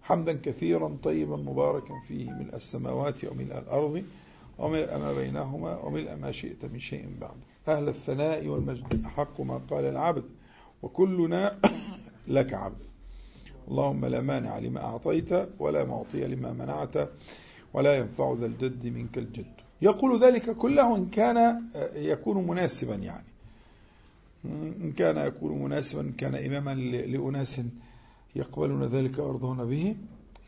حمدا 0.03 0.33
كثيرا 0.33 0.97
طيبا 1.03 1.37
مباركا 1.37 1.95
فيه 2.09 2.31
ملء 2.31 2.57
السماوات 2.57 3.25
وملء 3.25 3.59
الأرض. 3.59 4.05
وملء 4.59 4.99
ما 4.99 5.13
بينهما 5.13 5.79
وملء 5.79 6.17
ما 6.17 6.33
شئت 6.33 6.65
من 6.65 6.81
شيء 6.81 7.09
بعد. 7.21 7.37
أهل 7.69 7.89
الثناء 7.89 8.47
والمجد 8.47 9.05
أحق 9.07 9.41
ما 9.41 9.61
قال 9.71 9.85
العبد 9.85 10.25
وكلنا 10.83 11.59
لك 12.37 12.55
عبد. 12.55 12.87
اللهم 13.69 14.07
لا 14.07 14.21
مانع 14.21 14.59
لما 14.59 14.85
أعطيت 14.85 15.49
ولا 15.59 15.85
معطي 15.85 16.27
لما 16.27 16.53
منعت 16.53 17.11
ولا 17.75 17.97
ينفع 17.97 18.35
ذا 18.39 18.47
الجد 18.47 18.87
منك 18.87 19.19
الجد. 19.19 19.53
يقول 19.83 20.21
ذلك 20.21 20.51
كله 20.51 20.97
إن 20.97 21.07
كان 21.07 21.63
يكون 21.95 22.47
مناسبا 22.47 22.95
يعني. 22.95 23.27
إن 24.45 24.93
كان 24.93 25.27
يكون 25.27 25.63
مناسبا 25.63 26.01
إن 26.01 26.13
كان 26.13 26.35
إماما 26.35 26.75
لأناس 26.75 27.61
يقبلون 28.37 28.85
ذلك 28.85 29.19
ويرضون 29.19 29.65
به 29.65 29.97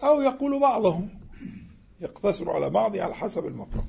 أو 0.02 0.20
يقول 0.20 0.60
بعضهم. 0.60 1.08
يقتصر 2.00 2.50
على 2.50 2.70
بعض 2.70 2.96
على 2.96 3.14
حسب 3.14 3.46
المقام 3.46 3.84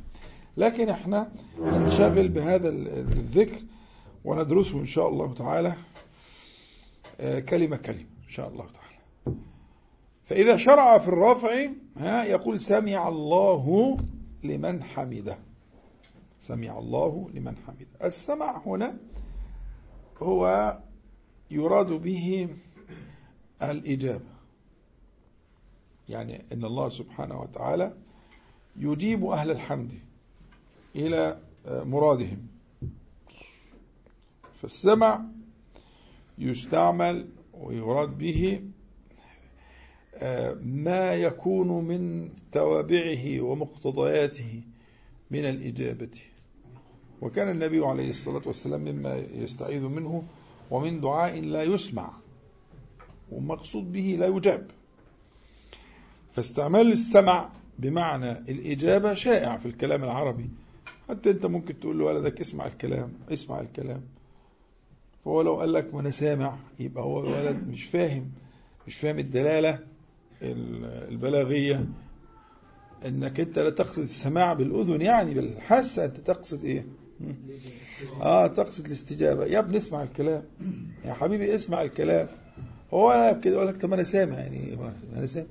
لكن 0.57 0.89
إحنا 0.89 1.31
ننشغل 1.59 2.27
بهذا 2.27 2.69
الذكر 2.69 3.61
وندرسه 4.25 4.79
إن 4.79 4.85
شاء 4.85 5.09
الله 5.09 5.33
تعالى 5.33 5.75
آه، 7.19 7.39
كلمة 7.39 7.77
كلمة 7.77 7.99
إن 7.99 8.29
شاء 8.29 8.47
الله 8.49 8.65
تعالى. 8.65 9.37
فإذا 10.25 10.57
شرع 10.57 10.97
في 10.97 11.07
الرفع 11.07 11.67
ها 11.97 12.23
يقول 12.23 12.59
سمع 12.59 13.07
الله 13.07 13.97
لمن 14.43 14.83
حمده. 14.83 15.37
سمع 16.39 16.79
الله 16.79 17.29
لمن 17.33 17.55
حمده. 17.67 17.87
السمع 18.03 18.61
هنا 18.65 18.97
هو 20.17 20.77
يراد 21.51 21.87
به 21.87 22.49
الإجابة. 23.63 24.39
يعني 26.09 26.45
أن 26.53 26.65
الله 26.65 26.89
سبحانه 26.89 27.41
وتعالى 27.41 27.93
يجيب 28.77 29.25
أهل 29.25 29.51
الحمد. 29.51 29.93
إلى 30.95 31.39
مرادهم. 31.67 32.47
فالسمع 34.61 35.21
يستعمل 36.37 37.27
ويراد 37.53 38.17
به 38.17 38.61
ما 40.61 41.13
يكون 41.13 41.85
من 41.85 42.29
توابعه 42.51 43.41
ومقتضياته 43.41 44.61
من 45.31 45.39
الإجابة. 45.39 46.11
وكان 47.21 47.49
النبي 47.49 47.85
عليه 47.85 48.09
الصلاة 48.09 48.41
والسلام 48.45 48.81
مما 48.81 49.15
يستعيذ 49.15 49.81
منه 49.81 50.23
ومن 50.71 51.01
دعاء 51.01 51.41
لا 51.41 51.63
يسمع 51.63 52.13
ومقصود 53.31 53.91
به 53.91 54.17
لا 54.19 54.27
يجاب. 54.27 54.71
فاستعمال 56.35 56.91
السمع 56.91 57.49
بمعنى 57.79 58.31
الإجابة 58.31 59.13
شائع 59.13 59.57
في 59.57 59.65
الكلام 59.65 60.03
العربي. 60.03 60.49
حتى 61.09 61.29
أنت 61.29 61.45
ممكن 61.45 61.79
تقول 61.79 61.97
لولدك 61.97 62.39
اسمع 62.39 62.67
الكلام 62.67 63.13
اسمع 63.33 63.59
الكلام. 63.61 64.01
فهو 65.25 65.41
لو 65.41 65.55
قال 65.55 65.73
لك 65.73 65.93
وأنا 65.93 66.09
سامع 66.09 66.57
يبقى 66.79 67.03
هو 67.03 67.19
الولد 67.19 67.67
مش 67.67 67.83
فاهم 67.83 68.31
مش 68.87 68.95
فاهم 68.95 69.19
الدلالة 69.19 69.79
البلاغية. 70.41 71.85
إنك 73.05 73.39
أنت 73.39 73.59
لا 73.59 73.69
تقصد 73.69 74.01
السماع 74.01 74.53
بالأذن 74.53 75.01
يعني 75.01 75.33
بالحاسة 75.33 76.05
أنت 76.05 76.17
تقصد 76.17 76.63
إيه؟ 76.65 76.85
آه 78.21 78.47
تقصد 78.47 78.85
الاستجابة. 78.85 79.45
يا 79.45 79.59
ابني 79.59 79.77
اسمع 79.77 80.03
الكلام. 80.03 80.43
يا 81.05 81.13
حبيبي 81.13 81.55
اسمع 81.55 81.81
الكلام. 81.81 82.27
هو 82.93 83.39
كده 83.43 83.53
يقول 83.55 83.67
لك 83.67 83.77
طب 83.77 83.93
أنا 83.93 84.03
سامع 84.03 84.39
يعني 84.39 84.77
أنا 85.15 85.25
سامع. 85.25 85.47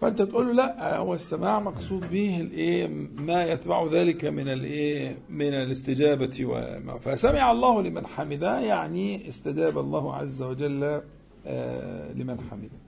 فانت 0.00 0.22
تقول 0.22 0.46
له 0.46 0.52
لا 0.52 0.96
هو 0.98 1.14
السماع 1.14 1.60
مقصود 1.60 2.10
به 2.10 2.40
الايه 2.40 3.08
ما 3.16 3.44
يتبع 3.44 3.86
ذلك 3.86 4.24
من 4.24 4.48
الايه 4.48 5.18
من 5.28 5.54
الاستجابة 5.54 6.44
وما. 6.44 6.98
فسمع 6.98 7.50
الله 7.50 7.82
لمن 7.82 8.06
حمده 8.06 8.60
يعني 8.60 9.28
استجاب 9.28 9.78
الله 9.78 10.14
عز 10.14 10.42
وجل 10.42 11.02
آه، 11.46 12.12
لمن 12.12 12.40
حمده. 12.50 12.78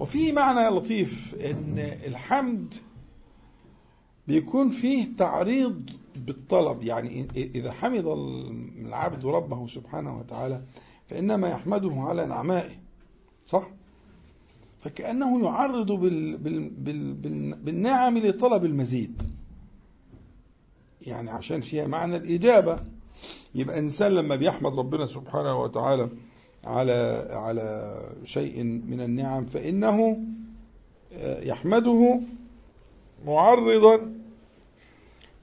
وفي 0.00 0.32
معنى 0.32 0.76
لطيف 0.76 1.34
ان 1.34 1.78
الحمد 2.06 2.74
بيكون 4.26 4.70
فيه 4.70 5.08
تعريض 5.18 5.90
بالطلب. 6.16 6.82
يعني 6.82 7.28
إذا 7.36 7.72
حمد 7.72 8.06
العبد 8.78 9.26
ربه 9.26 9.66
سبحانه 9.66 10.18
وتعالى 10.18 10.62
فإنما 11.06 11.48
يحمده 11.48 11.92
على 11.94 12.26
نعمائه 12.26 12.76
صح؟ 13.46 13.68
فكأنه 14.84 15.44
يعرض 15.44 15.92
بال 15.92 16.36
بال 16.36 16.68
بال 16.70 17.14
بال 17.14 17.54
بالنعم 17.54 18.18
لطلب 18.18 18.64
المزيد. 18.64 19.22
يعني 21.02 21.30
عشان 21.30 21.60
فيها 21.60 21.86
معنى 21.86 22.16
الإجابة 22.16 22.78
يبقى 23.54 23.78
إنسان 23.78 24.12
لما 24.12 24.36
بيحمد 24.36 24.78
ربنا 24.78 25.06
سبحانه 25.06 25.60
وتعالى 25.60 26.08
على 26.64 27.28
على 27.30 28.00
شيء 28.24 28.62
من 28.64 29.00
النعم 29.00 29.44
فإنه 29.46 30.18
يحمده 31.22 32.20
معرضا 33.26 34.12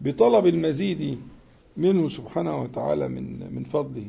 بطلب 0.01 0.47
المزيد 0.47 1.19
منه 1.77 2.09
سبحانه 2.09 2.61
وتعالى 2.61 3.07
من 3.07 3.53
من 3.55 3.63
فضله. 3.63 4.05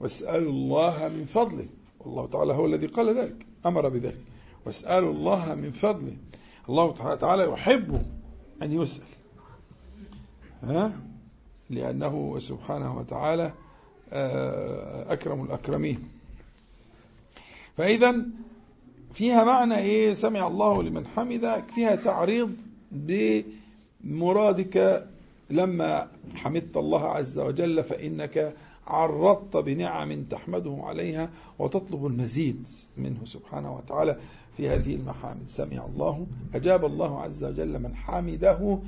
واسألوا 0.00 0.52
الله 0.52 1.08
من 1.08 1.24
فضله. 1.24 1.66
والله 2.00 2.26
تعالى 2.26 2.52
هو 2.52 2.66
الذي 2.66 2.86
قال 2.86 3.18
ذلك. 3.18 3.46
أمر 3.66 3.88
بذلك. 3.88 4.18
واسألوا 4.66 5.12
الله 5.12 5.54
من 5.54 5.72
فضله. 5.72 6.16
الله 6.68 6.92
تعالى 7.14 7.44
يحب 7.52 8.02
أن 8.62 8.72
يسأل. 8.72 9.02
ها؟ 10.62 10.92
لأنه 11.70 12.38
سبحانه 12.38 12.98
وتعالى 12.98 13.52
آه، 14.12 15.12
أكرم 15.12 15.44
الأكرمين. 15.44 16.08
فإذا 17.76 18.16
فيها 19.12 19.44
معنى 19.44 19.78
إيه؟ 19.78 20.14
سمع 20.14 20.46
الله 20.46 20.82
لمن 20.82 21.06
حمد 21.06 21.64
فيها 21.74 21.96
تعريض 21.96 22.52
بمرادك. 24.02 25.06
لما 25.50 26.08
حمدت 26.34 26.76
الله 26.76 27.08
عز 27.08 27.38
وجل 27.38 27.84
فإنك 27.84 28.54
عرضت 28.86 29.56
بنعم 29.56 30.22
تحمده 30.24 30.78
عليها 30.80 31.30
وتطلب 31.58 32.06
المزيد 32.06 32.68
منه 32.96 33.24
سبحانه 33.24 33.76
وتعالى 33.76 34.18
في 34.56 34.68
هذه 34.68 34.94
المحامد 34.94 35.48
سمع 35.48 35.84
الله 35.86 36.26
أجاب 36.54 36.84
الله 36.84 37.22
عز 37.22 37.44
وجل 37.44 37.78
من 37.82 37.94
حمده 37.96 38.78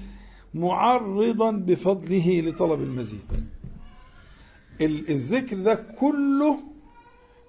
معرضا 0.54 1.50
بفضله 1.50 2.40
لطلب 2.40 2.80
المزيد. 2.82 3.20
الذكر 4.80 5.58
ده 5.58 5.74
كله 5.74 6.58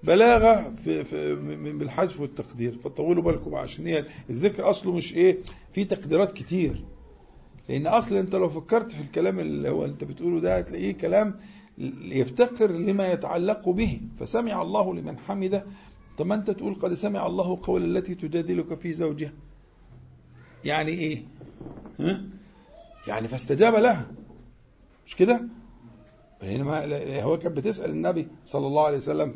بلاغة 0.03 0.75
في 0.83 1.03
في 1.03 1.35
بالحذف 1.73 2.19
والتقدير. 2.21 2.77
فطولوا 2.83 3.23
بالكم 3.23 3.55
عشان 3.55 3.87
هي 3.87 4.05
الذكر 4.29 4.69
أصله 4.69 4.91
مش 4.95 5.13
إيه؟ 5.13 5.37
في 5.73 5.83
تقديرات 5.85 6.31
كتير. 6.31 6.83
لأن 7.69 7.87
أصل 7.87 8.15
أنت 8.15 8.35
لو 8.35 8.49
فكرت 8.49 8.91
في 8.91 9.01
الكلام 9.01 9.39
اللي 9.39 9.69
هو 9.69 9.85
أنت 9.85 10.03
بتقوله 10.03 10.39
ده 10.39 10.57
هتلاقيه 10.57 10.91
كلام 10.91 11.35
يفتقر 12.01 12.71
لما 12.71 13.11
يتعلق 13.11 13.69
به. 13.69 14.01
فسمع 14.19 14.61
الله 14.61 14.95
لمن 14.95 15.17
حمده. 15.17 15.65
طب 16.17 16.25
ما 16.25 16.35
أنت 16.35 16.51
تقول 16.51 16.75
قد 16.75 16.93
سمع 16.93 17.25
الله 17.25 17.59
قول 17.63 17.97
التي 17.97 18.15
تجادلك 18.15 18.79
في 18.79 18.93
زوجها. 18.93 19.33
يعني 20.65 20.91
إيه؟ 20.91 21.23
ها؟ 21.99 22.21
يعني 23.07 23.27
فاستجاب 23.27 23.75
لها. 23.75 24.07
مش 25.07 25.15
كده؟ 25.15 25.41
بينما 26.41 27.21
هو 27.21 27.37
كانت 27.37 27.57
بتسأل 27.57 27.89
النبي 27.89 28.27
صلى 28.45 28.67
الله 28.67 28.85
عليه 28.85 28.97
وسلم 28.97 29.35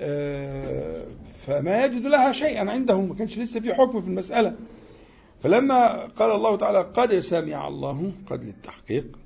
آه، 0.00 1.06
فما 1.46 1.84
يجد 1.84 2.06
لها 2.06 2.32
شيئا 2.32 2.70
عنده 2.70 3.00
ما 3.00 3.14
كانش 3.14 3.38
لسه 3.38 3.60
في 3.60 3.74
حكم 3.74 4.02
في 4.02 4.08
المسألة. 4.08 4.56
فلما 5.42 6.06
قال 6.06 6.30
الله 6.30 6.56
تعالى 6.56 6.78
قد 6.78 7.20
سمع 7.20 7.68
الله 7.68 8.12
قد 8.26 8.44
للتحقيق 8.44 9.18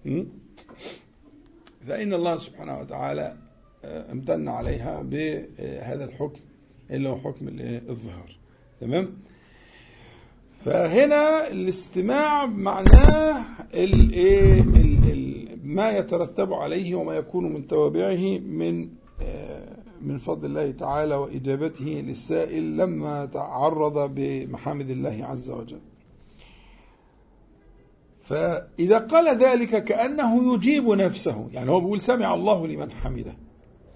فإن 1.87 2.15
الله 2.15 2.37
سبحانه 2.39 2.81
وتعالى 2.81 3.37
آه، 3.85 4.13
امتن 4.13 4.49
عليها 4.49 5.03
بهذا 5.03 6.05
الحكم 6.05 6.41
اللي 6.91 7.09
هو 7.09 7.17
حكم 7.17 7.49
الظهار 7.89 8.39
تمام؟ 8.81 9.17
فهنا 10.65 11.51
الاستماع 11.51 12.47
معناه 12.47 13.45
ما 15.65 15.91
يترتب 15.91 16.53
عليه 16.53 16.95
وما 16.95 17.15
يكون 17.15 17.53
من 17.53 17.67
توابعه 17.67 18.39
من 18.39 18.89
آه، 19.23 19.77
من 20.03 20.19
فضل 20.19 20.47
الله 20.47 20.71
تعالى 20.71 21.15
وإجابته 21.15 22.05
للسائل 22.07 22.77
لما 22.77 23.27
تعرض 23.27 24.15
بمحامد 24.15 24.91
الله 24.91 25.19
عز 25.23 25.51
وجل. 25.51 25.81
فإذا 28.27 28.99
قال 28.99 29.39
ذلك 29.39 29.85
كأنه 29.85 30.55
يجيب 30.55 30.89
نفسه 30.89 31.49
يعني 31.53 31.71
هو 31.71 31.81
بيقول 31.81 32.01
سمع 32.01 32.35
الله 32.35 32.67
لمن 32.67 32.93
حمده. 32.93 33.37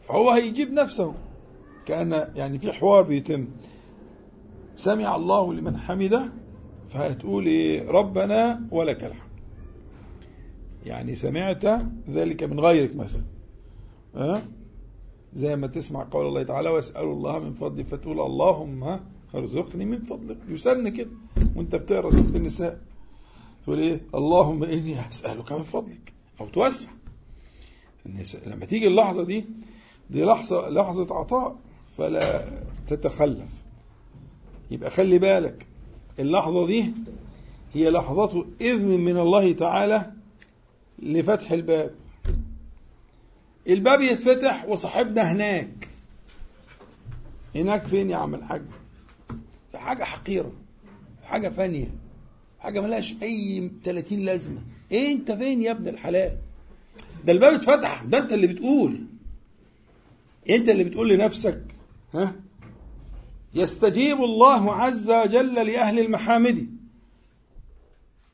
فهو 0.03 0.31
هيجيب 0.31 0.73
نفسه 0.73 1.15
كأن 1.87 2.29
يعني 2.35 2.59
في 2.59 2.73
حوار 2.73 3.03
بيتم. 3.03 3.49
سمع 4.77 5.17
الله 5.17 5.55
لمن 5.55 5.77
حمده 5.77 6.23
فهتقول 6.91 7.47
إيه؟ 7.47 7.91
ربنا 7.91 8.61
ولك 8.71 9.05
الحمد. 9.05 9.31
يعني 10.87 11.17
سمعت 11.17 11.65
ذلك 12.11 12.43
من 12.43 12.61
غيرك 12.61 12.97
مثلا. 12.97 13.25
أه؟ 14.17 14.43
زي 15.35 15.57
ما 15.57 15.67
تسمع 15.67 16.07
قول 16.11 16.27
الله 16.27 16.43
تعالى 16.43 16.69
واسألوا 16.69 17.15
الله 17.15 17.39
من 17.39 17.53
فضله 17.53 17.83
فتقول 17.83 18.21
اللهم 18.21 19.01
ارزقني 19.35 19.85
من 19.85 19.99
فضلك. 19.99 20.39
يسن 20.49 20.89
كده. 20.89 21.11
وانت 21.57 21.77
بتقرأ 21.77 22.11
سورة 22.11 22.37
النساء. 22.37 22.90
تقول 23.65 23.79
إيه؟ 23.79 24.01
اللهم 24.15 24.65
إني 24.65 25.09
أسألك 25.11 25.53
من 25.53 25.63
فضلك. 25.63 26.13
أو 26.41 26.49
توسع. 26.49 26.89
لما 28.47 28.65
تيجي 28.65 28.87
اللحظة 28.89 29.23
دي 29.25 29.45
دي 30.11 30.25
لحظة 30.25 30.69
لحظة 30.69 31.15
عطاء 31.15 31.57
فلا 31.99 32.45
تتخلف. 32.89 33.49
يبقى 34.71 34.91
خلي 34.91 35.19
بالك 35.19 35.67
اللحظة 36.19 36.67
دي 36.67 36.93
هي 37.75 37.91
لحظة 37.91 38.47
إذن 38.61 39.01
من 39.01 39.17
الله 39.17 39.53
تعالى 39.53 40.13
لفتح 40.99 41.51
الباب. 41.53 41.95
الباب 43.69 44.01
يتفتح 44.01 44.65
وصاحبنا 44.69 45.33
هناك. 45.33 45.89
هناك 47.55 47.87
فين 47.87 48.11
يا 48.11 48.17
عم 48.17 48.35
الحاج؟ 48.35 48.63
في 49.73 49.79
حاجة 49.79 50.05
حقيرة 50.05 50.53
حاجة 51.25 51.49
فانية. 51.49 51.89
حاجة 52.61 52.81
ملهاش 52.81 53.15
أي 53.23 53.71
30 53.85 54.19
لازمة. 54.19 54.61
إيه 54.93 55.13
أنت 55.13 55.33
فين 55.33 55.63
يا 55.63 55.71
ابن 55.71 55.89
الحلال؟ 55.89 56.37
ده 57.25 57.33
الباب 57.33 57.53
اتفتح. 57.55 58.03
ده 58.03 58.19
أنت 58.19 58.33
اللي 58.33 58.47
بتقول. 58.47 59.01
أنت 60.51 60.69
اللي 60.69 60.85
بتقول 60.85 61.09
لنفسك 61.09 61.63
ها؟ 62.15 62.35
يستجيب 63.55 64.25
الله 64.25 64.75
عز 64.75 65.11
وجل 65.11 65.55
لأهل 65.55 65.99
المحامد. 65.99 66.77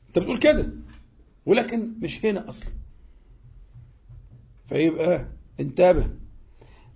أنت 0.07 0.19
بتقول 0.19 0.37
كده. 0.37 0.69
ولكن 1.45 1.91
مش 2.01 2.25
هنا 2.25 2.49
أصلا. 2.49 2.69
فيبقى 4.69 5.25
انتبه. 5.59 6.07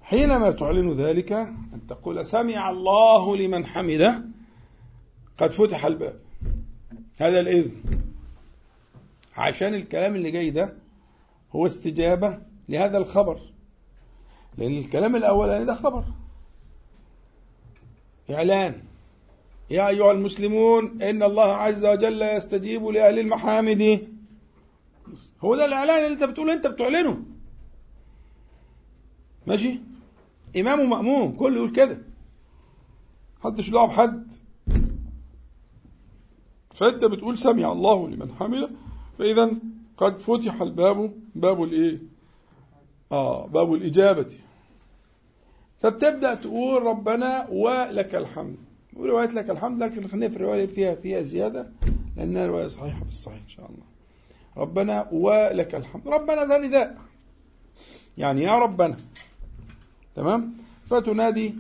حينما 0.02 0.52
تعلن 0.52 0.94
ذلك 0.94 1.32
أن 1.32 1.82
تقول 1.88 2.26
سمع 2.26 2.70
الله 2.70 3.38
لمن 3.38 3.66
حمده 3.66 4.22
قد 5.38 5.52
فتح 5.52 5.86
الباب. 5.86 6.20
هذا 7.22 7.40
الإذن. 7.40 8.02
عشان 9.38 9.74
الكلام 9.74 10.16
اللي 10.16 10.32
جاي 10.32 10.50
ده 10.50 10.74
هو 11.56 11.66
استجابة 11.66 12.40
لهذا 12.70 12.98
الخبر. 12.98 13.42
لأن 14.58 14.78
الكلام 14.78 15.16
الأولاني 15.16 15.66
ده 15.66 15.76
خبر. 15.76 16.04
إعلان. 18.32 18.84
يا 19.70 19.88
أيها 19.88 20.12
المسلمون 20.12 21.02
إن 21.02 21.24
الله 21.24 21.54
عز 21.54 21.86
وجل 21.86 22.22
يستجيب 22.22 22.86
لأهل 22.86 23.20
المحامد. 23.20 24.08
هو 25.42 25.56
ده 25.56 25.66
الإعلان 25.66 26.04
اللي 26.04 26.14
أنت 26.14 26.24
بتقوله 26.24 26.54
أنت 26.54 26.68
بتعلنه. 26.68 27.24
ماشي؟ 29.48 29.80
إمام 30.58 30.80
ومأموم 30.80 31.32
كله 31.32 31.56
يقول 31.56 31.72
كده. 31.72 31.98
حدش 33.44 33.70
له 33.70 33.86
بحد 33.86 34.41
فأنت 36.74 37.06
بتقول 37.06 37.38
سمع 37.38 37.72
الله 37.72 38.08
لمن 38.10 38.32
حمله 38.40 38.70
فإذا 39.20 39.52
قد 39.98 40.20
فتح 40.20 40.62
الباب 40.62 41.14
باب 41.36 41.64
الإيه؟ 41.64 42.00
آه 43.12 43.48
باب 43.48 43.74
الإجابة. 43.74 44.34
فبتبدأ 45.80 46.36
تقول 46.36 46.84
ربنا 46.84 47.48
ولك 47.52 48.16
الحمد. 48.16 48.56
ورواية 48.94 49.28
لك 49.28 49.50
الحمد 49.50 49.84
لكن 49.84 50.08
خلينا 50.08 50.30
في 50.30 50.36
الرواية 50.36 50.66
فيها 50.66 50.96
فيها 50.96 51.22
زيادة 51.22 51.72
لأنها 52.18 52.48
رواية 52.48 52.68
صحيحة 52.68 53.04
في 53.04 53.10
الصحيح 53.10 53.42
إن 53.44 53.50
شاء 53.50 53.66
الله. 53.66 53.84
ربنا 54.58 55.08
ولك 55.12 55.76
الحمد. 55.76 56.08
ربنا 56.08 56.46
ذا 56.46 56.58
نداء 56.58 56.98
يعني 58.18 58.42
يا 58.44 58.60
ربنا. 58.60 58.98
تمام؟ 60.16 60.54
فتنادي 60.90 61.56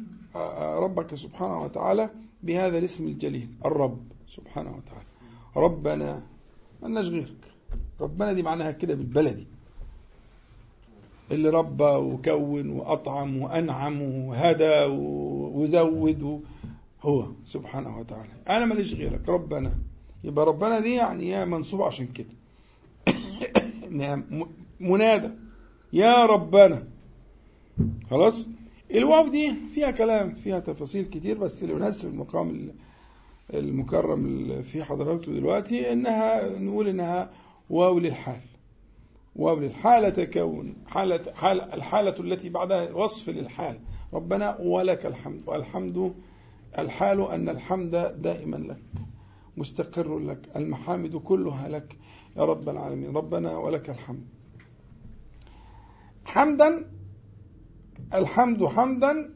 ربك 0.59 1.15
سبحانه 1.15 1.63
وتعالى 1.63 2.09
بهذا 2.43 2.77
الاسم 2.77 3.07
الجليل 3.07 3.49
الرب 3.65 4.01
سبحانه 4.27 4.75
وتعالى. 4.77 5.05
ربنا 5.55 6.23
مالناش 6.81 7.07
غيرك. 7.07 7.43
ربنا 8.01 8.33
دي 8.33 8.43
معناها 8.43 8.71
كده 8.71 8.95
بالبلدي. 8.95 9.47
اللي 11.31 11.49
ربى 11.49 11.83
وكون 11.83 12.69
وأطعم 12.69 13.37
وأنعم 13.37 14.01
وهدى 14.01 14.85
وزود 15.55 16.43
هو 17.01 17.31
سبحانه 17.45 17.99
وتعالى. 17.99 18.29
أنا 18.49 18.65
ماليش 18.65 18.93
غيرك 18.93 19.29
ربنا. 19.29 19.73
يبقى 20.23 20.45
ربنا 20.45 20.79
دي 20.79 20.93
يعني 20.93 21.29
يا 21.29 21.45
منصوب 21.45 21.81
عشان 21.81 22.07
كده. 22.07 22.35
منادى. 24.79 25.31
يا 25.93 26.25
ربنا. 26.25 26.87
خلاص؟ 28.09 28.47
الواو 28.95 29.27
دي 29.27 29.53
فيها 29.73 29.91
كلام 29.91 30.33
فيها 30.35 30.59
تفاصيل 30.59 31.05
كتير 31.05 31.37
بس 31.37 31.63
اللي 31.63 31.73
يناسب 31.73 32.09
المقام 32.09 32.71
المكرم 33.53 34.47
في 34.63 34.83
حضرته 34.83 35.31
دلوقتي 35.33 35.93
إنها 35.93 36.59
نقول 36.59 36.87
إنها 36.87 37.29
واو 37.69 37.99
للحال. 37.99 38.41
واو 39.35 39.59
للحالة 39.59 40.09
تكون 40.09 40.75
حالة 40.87 41.33
حالة 41.33 41.73
الحالة 41.73 42.19
التي 42.19 42.49
بعدها 42.49 42.93
وصف 42.93 43.29
للحال. 43.29 43.79
ربنا 44.13 44.57
ولك 44.61 45.05
الحمد 45.05 45.41
والحمد 45.47 46.13
الحال 46.79 47.21
أن 47.31 47.49
الحمد 47.49 48.21
دائما 48.21 48.57
لك 48.57 48.81
مستقر 49.57 50.19
لك 50.19 50.49
المحامد 50.55 51.15
كلها 51.15 51.69
لك 51.69 51.95
يا 52.37 52.45
رب 52.45 52.69
العالمين. 52.69 53.15
ربنا 53.17 53.57
ولك 53.57 53.89
الحمد. 53.89 54.25
حمدا 56.25 56.91
الحمد 58.13 58.65
حمدا 58.65 59.29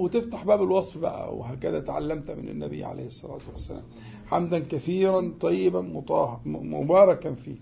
وتفتح 0.00 0.44
باب 0.44 0.62
الوصف 0.62 0.98
بقى 0.98 1.36
وهكذا 1.36 1.80
تعلمت 1.80 2.30
من 2.30 2.48
النبي 2.48 2.84
عليه 2.84 3.06
الصلاة 3.06 3.38
والسلام. 3.52 3.82
حمدا 4.26 4.58
كثيرا 4.58 5.32
طيبا 5.40 6.02
مباركا 6.46 7.34
فيه. 7.34 7.56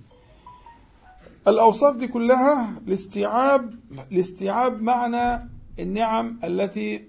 الأوصاف 1.48 1.96
دي 1.96 2.06
كلها 2.06 2.80
لاستيعاب 2.86 3.74
لاستيعاب 4.10 4.82
معنى 4.82 5.48
النعم 5.78 6.38
التي 6.44 7.04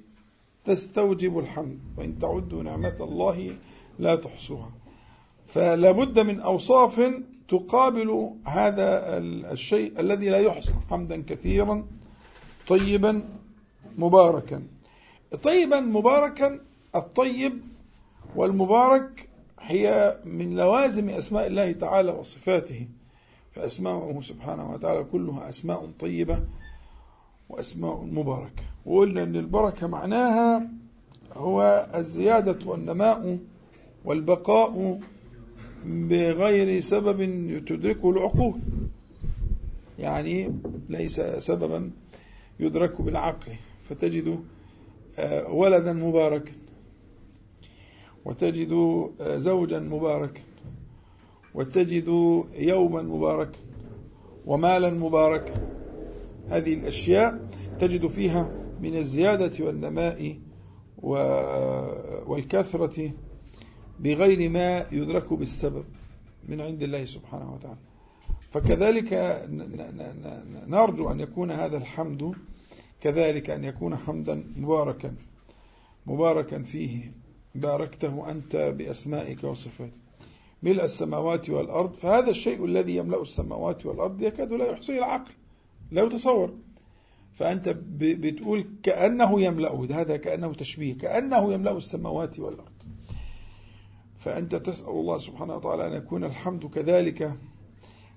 تستوجب 0.66 1.40
الحمد 1.40 1.80
وإن 1.98 2.20
تعدوا 2.20 2.64
نعمة 2.64 2.96
الله 3.02 3.56
لا 4.00 4.16
تحصوها. 4.16 4.72
فلا 5.48 5.92
بد 5.92 6.20
من 6.20 6.40
أوصاف 6.40 7.12
تقابل 7.50 8.30
هذا 8.46 9.18
الشيء 9.52 10.00
الذي 10.00 10.30
لا 10.30 10.38
يحصى. 10.38 10.74
حمدا 10.90 11.22
كثيرا 11.22 11.86
طيبا 12.68 13.24
مباركا. 13.98 14.64
طيبا 15.44 15.80
مباركا 15.80 16.60
الطيب 16.96 17.54
والمبارك 18.36 19.30
هي 19.60 20.18
من 20.26 20.56
لوازم 20.56 21.10
أسماء 21.10 21.48
الله 21.48 21.72
تعالى 21.72 22.12
وصفاته 22.12 22.88
فأسماؤه 23.52 24.22
سبحانه 24.22 24.74
وتعالى 24.74 25.04
كلها 25.04 25.50
أسماء 25.50 25.90
طيبة 26.00 26.40
وأسماء 27.50 28.04
مباركة. 28.04 28.64
وقلنا 28.86 29.24
أن 29.24 29.36
البركة 29.36 29.88
معناها 29.88 30.68
هو 31.34 31.88
الزيادة 31.96 32.70
والنماء 32.70 33.40
والبقاء 34.06 35.00
بغير 35.86 36.82
سبب 36.82 37.20
تدركه 37.66 38.10
العقول. 38.10 38.60
يعني 40.00 40.56
ليس 40.90 41.20
سببا 41.20 41.92
يدرك 42.60 43.02
بالعقل 43.02 43.52
فتجد 43.90 44.40
آه، 45.20 45.52
ولدا 45.52 45.94
مباركا 45.94 46.52
وتجد 48.26 48.72
آه، 49.22 49.38
زوجا 49.38 49.80
مباركا 49.80 50.42
وتجد 51.54 52.08
يوما 52.58 53.02
مباركا 53.02 53.60
ومالا 54.46 54.90
مباركا. 54.90 55.54
هذه 56.48 56.74
الأشياء 56.74 57.48
تجد 57.80 58.08
فيها 58.08 58.52
من 58.82 58.96
الزيادة 58.96 59.66
والنماء 59.66 60.38
والكثرة 62.28 63.12
بغير 64.00 64.50
ما 64.50 64.86
يدرك 64.92 65.34
بالسبب 65.34 65.86
من 66.50 66.62
عند 66.62 66.84
الله 66.84 67.06
سبحانه 67.06 67.54
وتعالى. 67.54 67.78
فكذلك 68.56 69.14
نرجو 70.68 71.12
أن 71.12 71.20
يكون 71.20 71.52
هذا 71.52 71.78
الحمد 71.78 72.36
كذلك 73.02 73.50
أن 73.50 73.64
يكون 73.64 73.96
حمدا 73.96 74.44
مباركا 74.58 75.16
مباركا 76.06 76.64
فيه. 76.64 77.12
باركته 77.56 78.32
أنت 78.32 78.56
بأسمائك 78.56 79.44
وصفاتك. 79.44 79.94
ملء 80.64 80.84
السماوات 80.84 81.50
والأرض 81.50 81.94
فهذا 81.94 82.30
الشيء 82.30 82.66
الذي 82.66 82.96
يملأ 82.96 83.22
السماوات 83.22 83.86
والأرض 83.86 84.22
يكاد 84.22 84.54
لا 84.54 84.72
يحصيه 84.72 84.98
العقل 84.98 85.32
لا 85.92 86.04
يتصور. 86.04 86.54
فأنت 87.34 87.76
بتقول 88.00 88.66
كأنه 88.84 89.42
يملأه 89.42 89.88
هذا 89.92 90.18
كأنه 90.18 90.54
تشبيه 90.54 90.98
كأنه 90.98 91.54
يملأ 91.54 91.78
السماوات 91.78 92.40
والأرض. 92.40 92.76
فأنت 94.18 94.56
تسأل 94.56 94.90
الله 94.90 95.18
سبحانه 95.18 95.56
وتعالى 95.56 95.88
أن 95.88 95.94
يكون 95.94 96.24
الحمد 96.24 96.66
كذلك 96.66 97.32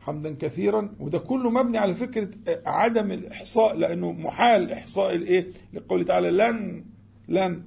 حمدا 0.09 0.37
كثيرا 0.41 0.95
وده 1.01 1.19
كله 1.19 1.51
مبني 1.51 1.79
على 1.79 1.95
فكرة 1.95 2.29
عدم 2.67 3.13
الإحصاء 3.13 3.77
لأنه 3.77 4.13
محال 4.13 4.73
إحصاء 4.73 5.15
الإيه؟ 5.15 5.47
لقوله 5.73 6.05
تعالى 6.05 6.31
لن 6.31 6.85
لن 7.29 7.63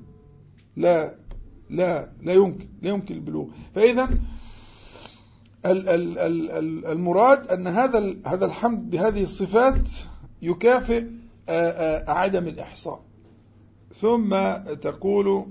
لا 0.75 1.15
لا 1.69 2.09
لا 2.21 2.33
يمكن 2.33 2.67
لا 2.81 2.89
يمكن 2.89 3.15
البلوغ. 3.15 3.47
فإذا 3.75 4.09
المراد 6.91 7.47
أن 7.47 7.67
هذا 7.67 8.15
هذا 8.25 8.45
الحمد 8.45 8.89
بهذه 8.89 9.23
الصفات 9.23 9.89
يكافئ 10.41 11.05
عدم 12.07 12.47
الإحصاء. 12.47 13.01
ثم 13.95 14.29
تقول 14.81 15.45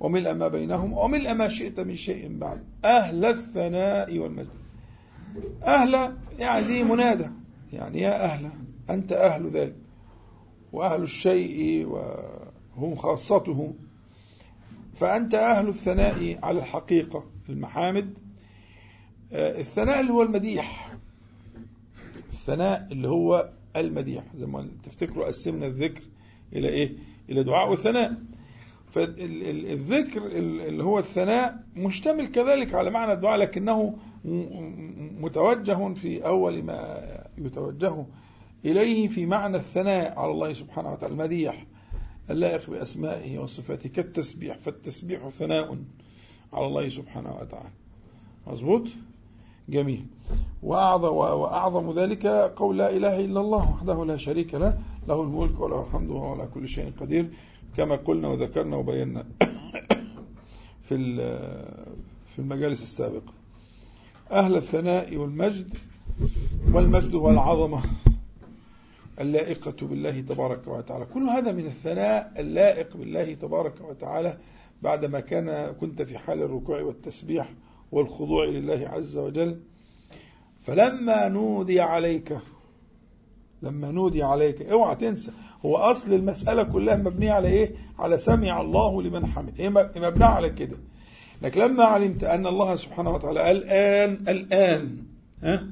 وملء 0.00 0.34
ما 0.34 0.48
بينهم 0.48 0.92
وملء 0.92 1.34
ما 1.34 1.48
شئت 1.48 1.80
من 1.80 1.94
شيء 1.94 2.38
بعد 2.38 2.64
أهل 2.84 3.24
الثناء 3.24 4.18
والمجد. 4.18 4.65
أهل 5.62 6.16
يعني 6.38 6.84
منادى. 6.84 7.30
يعني 7.72 8.00
يا 8.00 8.24
أهل 8.24 8.50
أنت 8.90 9.12
أهل 9.12 9.50
ذلك. 9.50 9.76
وأهل 10.72 11.02
الشيء 11.02 11.86
وهم 11.86 12.96
خاصته 12.96 13.74
فأنت 14.94 15.34
أهل 15.34 15.68
الثناء 15.68 16.38
على 16.42 16.58
الحقيقة 16.58 17.24
المحامد. 17.48 18.18
آه، 19.32 19.60
الثناء 19.60 20.00
اللي 20.00 20.12
هو 20.12 20.22
المديح. 20.22 20.96
الثناء 22.32 22.88
اللي 22.92 23.08
هو 23.08 23.50
المديح 23.76 24.24
زي 24.36 24.46
ما 24.46 24.68
تفتكروا 24.82 25.26
قسمنا 25.26 25.66
الذكر 25.66 26.02
إلى 26.52 26.68
إيه؟ 26.68 26.92
إلى 27.30 27.42
دعاء 27.42 27.72
وثناء. 27.72 28.16
فالذكر 28.92 30.26
اللي 30.26 30.84
هو 30.84 30.98
الثناء 30.98 31.64
مشتمل 31.76 32.26
كذلك 32.26 32.74
على 32.74 32.90
معنى 32.90 33.12
الدعاء 33.12 33.38
لكنه 33.38 33.98
متوجه 35.20 35.94
في 35.94 36.26
أول 36.26 36.62
ما 36.62 37.02
يتوجه 37.38 38.06
إليه 38.64 39.08
في 39.08 39.26
معنى 39.26 39.56
الثناء 39.56 40.18
على 40.18 40.30
الله 40.30 40.52
سبحانه 40.52 40.92
وتعالى 40.92 41.12
المديح 41.14 41.66
اللائق 42.30 42.70
بأسمائه 42.70 43.38
وصفاته 43.38 43.88
كالتسبيح 43.88 44.58
فالتسبيح 44.58 45.28
ثناء 45.28 45.78
على 46.52 46.66
الله 46.66 46.88
سبحانه 46.88 47.36
وتعالى. 47.40 47.70
مظبوط؟ 48.46 48.82
جميل. 49.68 50.06
وأعظم, 50.62 51.14
وأعظم 51.16 51.98
ذلك 51.98 52.26
قول 52.56 52.78
لا 52.78 52.96
إله 52.96 53.24
إلا 53.24 53.40
الله 53.40 53.70
وحده 53.72 54.04
لا 54.04 54.16
شريك 54.16 54.54
له 54.54 54.78
له 55.08 55.22
الملك 55.22 55.60
وله 55.60 55.82
الحمد 55.82 56.10
وهو 56.10 56.32
على 56.32 56.48
كل 56.54 56.68
شيء 56.68 56.92
قدير 57.00 57.30
كما 57.76 57.96
قلنا 57.96 58.28
وذكرنا 58.28 58.76
وبينا 58.76 59.24
في 60.86 61.16
في 62.26 62.38
المجالس 62.38 62.82
السابقة. 62.82 63.35
أهل 64.30 64.56
الثناء 64.56 65.16
والمجد 65.16 65.74
والمجد 66.72 67.14
هو 67.14 67.30
العظمة 67.30 67.82
اللائقة 69.20 69.86
بالله 69.86 70.20
تبارك 70.20 70.68
وتعالى. 70.68 71.04
كل 71.04 71.22
هذا 71.22 71.52
من 71.52 71.66
الثناء 71.66 72.32
اللائق 72.38 72.96
بالله 72.96 73.34
تبارك 73.34 73.80
وتعالى 73.80 74.38
بعدما 74.82 75.20
كان 75.20 75.72
كنت 75.80 76.02
في 76.02 76.18
حال 76.18 76.42
الركوع 76.42 76.82
والتسبيح 76.82 77.52
والخضوع 77.92 78.44
لله 78.44 78.88
عز 78.88 79.16
وجل. 79.16 79.60
فلما 80.60 81.28
نودي 81.28 81.80
عليك 81.80 82.38
لما 83.62 83.90
نودي 83.90 84.22
عليك 84.22 84.62
اوعى 84.62 84.96
تنسى. 84.96 85.32
هو 85.64 85.76
أصل 85.76 86.12
المسألة 86.12 86.62
كلها 86.62 86.96
مبنية 86.96 87.32
على 87.32 87.48
إيه؟ 87.48 87.74
على 87.98 88.18
سمع 88.18 88.60
الله 88.60 89.02
لمن 89.02 89.26
حمد 89.26 89.60
هي 89.60 89.70
مبنيه 89.70 90.26
على 90.26 90.50
كده؟ 90.50 90.76
لكن 91.42 91.60
لما 91.60 91.84
علمت 91.84 92.24
أن 92.24 92.46
الله 92.46 92.76
سبحانه 92.76 93.10
وتعالى 93.10 93.50
الآن 93.50 94.12
الآن 94.28 94.96
ها 95.42 95.66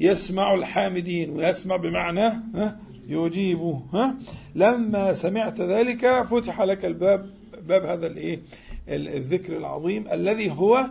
يسمع 0.00 0.54
الحامدين 0.54 1.30
ويسمع 1.30 1.76
بمعنى 1.76 2.28
ها 2.54 2.80
يجيب 3.08 3.60
ها 3.92 4.14
لما 4.54 5.12
سمعت 5.12 5.60
ذلك 5.60 6.22
فتح 6.22 6.60
لك 6.60 6.84
الباب 6.84 7.30
باب 7.68 7.84
هذا 7.84 8.06
الايه 8.06 8.40
الذكر 8.88 9.56
العظيم 9.56 10.04
الذي 10.12 10.50
هو 10.50 10.86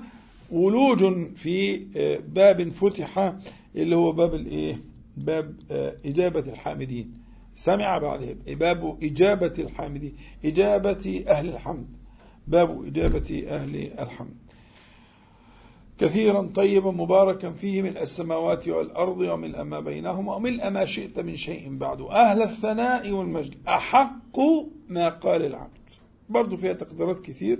ولوج 0.52 1.28
في 1.36 1.82
آه، 1.98 2.20
باب 2.28 2.70
فتح 2.70 3.34
اللي 3.76 3.96
هو 3.96 4.12
باب 4.12 4.36
الايه 4.36 4.80
باب 5.17 5.56
آه، 5.72 5.96
إجابة 6.06 6.39
الحامدين. 6.39 7.13
سمع 7.56 7.98
بعد 7.98 8.38
باب 8.48 8.98
إجابة 9.04 9.54
الحامدين 9.60 10.13
إجابة 10.46 11.24
أهل 11.28 11.50
الحمد. 11.50 11.86
باب 12.47 12.86
إجابة 12.86 13.45
أهل 13.49 13.91
الحمد. 13.99 14.36
كثيرا 15.99 16.51
طيبا 16.56 16.91
مباركا 16.91 17.51
فيه 17.51 17.82
من 17.82 17.97
السماوات 17.97 18.67
والأرض 18.67 19.17
ومن 19.17 19.62
ما 19.62 19.80
بينهما 19.80 20.36
ومن 20.36 20.67
ما 20.67 20.86
شئت 20.86 21.19
من 21.19 21.36
شيء 21.36 21.77
بعد. 21.77 22.01
أهل 22.01 22.41
الثناء 22.41 23.12
والمجد 23.12 23.56
أحق 23.67 24.39
ما 24.89 25.10
قال 25.10 25.45
العبد. 25.45 25.89
برضو 26.30 26.58
فيها 26.58 26.73
تقديرات 26.73 27.21
كثير. 27.21 27.60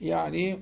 يعني 0.00 0.58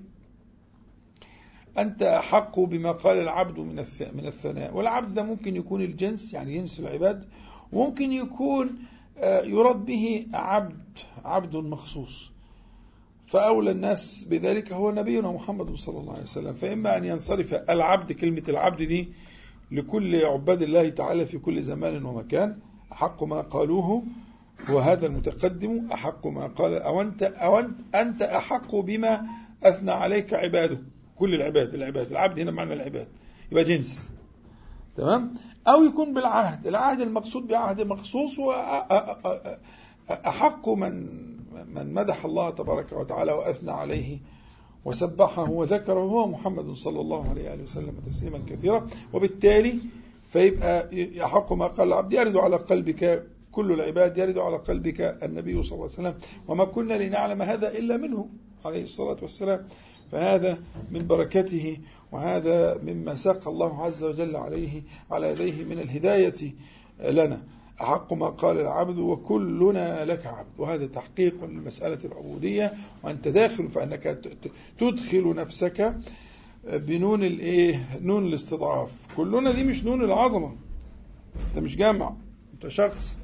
أنت 1.78 2.02
أحق 2.02 2.60
بما 2.60 2.92
قال 2.92 3.18
العبد 3.18 3.58
من 3.58 3.84
من 4.14 4.26
الثناء. 4.26 4.76
والعبد 4.76 5.14
ده 5.14 5.22
ممكن 5.22 5.56
يكون 5.56 5.82
الجنس 5.82 6.34
يعني 6.34 6.58
جنس 6.58 6.80
العباد. 6.80 7.28
وممكن 7.72 8.12
يكون 8.12 8.70
آه، 9.18 9.42
يراد 9.42 9.84
به 9.84 10.26
عبد 10.34 10.98
عبد 11.24 11.56
مخصوص. 11.56 12.31
فأولى 13.32 13.70
الناس 13.70 14.24
بذلك 14.24 14.72
هو 14.72 14.90
نبينا 14.90 15.32
محمد 15.32 15.74
صلى 15.74 15.98
الله 15.98 16.12
عليه 16.12 16.22
وسلم. 16.22 16.54
فإما 16.54 16.96
أن 16.96 17.04
ينصرف 17.04 17.54
العبد 17.54 18.12
كلمة 18.12 18.42
العبد 18.48 18.82
دي 18.82 19.12
لكل 19.70 20.24
عباد 20.24 20.62
الله 20.62 20.88
تعالى 20.88 21.26
في 21.26 21.38
كل 21.38 21.62
زمان 21.62 22.04
ومكان 22.04 22.58
أحق 22.92 23.22
ما 23.24 23.40
قالوه 23.40 24.02
وهذا 24.68 25.06
المتقدم 25.06 25.88
أحق 25.92 26.26
ما 26.26 26.46
قال. 26.46 26.74
أو 26.74 27.00
أنت, 27.00 27.22
أو 27.22 27.58
أنت, 27.58 27.94
أنت 27.94 28.22
أحق 28.22 28.76
بما 28.76 29.26
أثنى 29.62 29.90
عليك 29.90 30.34
عباده. 30.34 30.78
كل 31.16 31.34
العباد 31.34 31.74
العباد. 31.74 32.10
العبد 32.10 32.38
هنا 32.38 32.50
معنى 32.50 32.74
العباد. 32.74 33.08
يبقى 33.52 33.64
جنس. 33.64 34.08
تمام؟ 34.96 35.34
أو 35.68 35.84
يكون 35.84 36.14
بالعهد. 36.14 36.66
العهد 36.66 37.00
المقصود 37.00 37.46
بعهد 37.46 37.80
مخصوص 37.80 38.38
وأحق 40.08 40.68
من 40.68 41.08
من 41.74 41.94
مدح 41.94 42.24
الله 42.24 42.50
تبارك 42.50 42.92
وتعالى 42.92 43.32
وأثنى 43.32 43.70
عليه 43.70 44.18
وسبحه 44.84 45.50
وذكره 45.50 46.00
هو 46.00 46.28
محمد 46.28 46.72
صلى 46.72 47.00
الله 47.00 47.30
عليه 47.30 47.62
وسلم 47.62 47.94
تسليما 48.06 48.42
كثيرا. 48.46 48.86
وبالتالي 49.12 49.78
فيبقى 50.32 50.88
يحق 50.92 51.52
ما 51.52 51.66
قال 51.66 51.88
العبد. 51.88 52.12
يرد 52.12 52.36
على 52.36 52.56
قلبك 52.56 53.26
كل 53.52 53.72
العباد 53.72 54.18
يرد 54.18 54.38
على 54.38 54.56
قلبك 54.56 55.00
النبي 55.00 55.62
صلى 55.62 55.72
الله 55.72 55.84
عليه 55.84 56.08
وسلم. 56.08 56.14
وما 56.48 56.64
كنا 56.64 56.94
لنعلم 56.94 57.42
هذا 57.42 57.78
إلا 57.78 57.96
منه 57.96 58.28
عليه 58.64 58.82
الصلاة 58.82 59.16
والسلام. 59.22 59.66
فهذا 60.12 60.58
من 60.90 61.06
بركته 61.06 61.76
وهذا 62.12 62.78
مما 62.82 63.14
ساق 63.14 63.48
الله 63.48 63.84
عز 63.84 64.04
وجل 64.04 64.36
عليه 64.36 64.82
على 65.10 65.30
يديه 65.30 65.64
من 65.64 65.78
الهداية 65.78 66.54
لنا. 67.00 67.42
أحق 67.82 68.12
ما 68.12 68.26
قال 68.26 68.60
العبد 68.60 68.98
وكلنا 68.98 70.04
لك 70.04 70.26
عبد. 70.26 70.48
وهذا 70.58 70.86
تحقيق 70.86 71.44
لمسألة 71.44 71.98
العبودية. 72.04 72.72
وأنت 73.02 73.28
داخل 73.28 73.68
فأنك 73.68 74.02
تدخل 74.78 75.34
نفسك 75.34 75.94
بنون 76.64 77.24
الإيه؟ 77.24 77.98
نون 78.00 78.26
الاستضعاف. 78.26 78.90
كلنا 79.16 79.52
دي 79.52 79.64
مش 79.64 79.84
نون 79.84 80.04
العظمة. 80.04 80.56
أنت 81.48 81.64
مش 81.64 81.76
جامع. 81.76 82.14
أنت 82.54 82.68
شخص. 82.68 83.18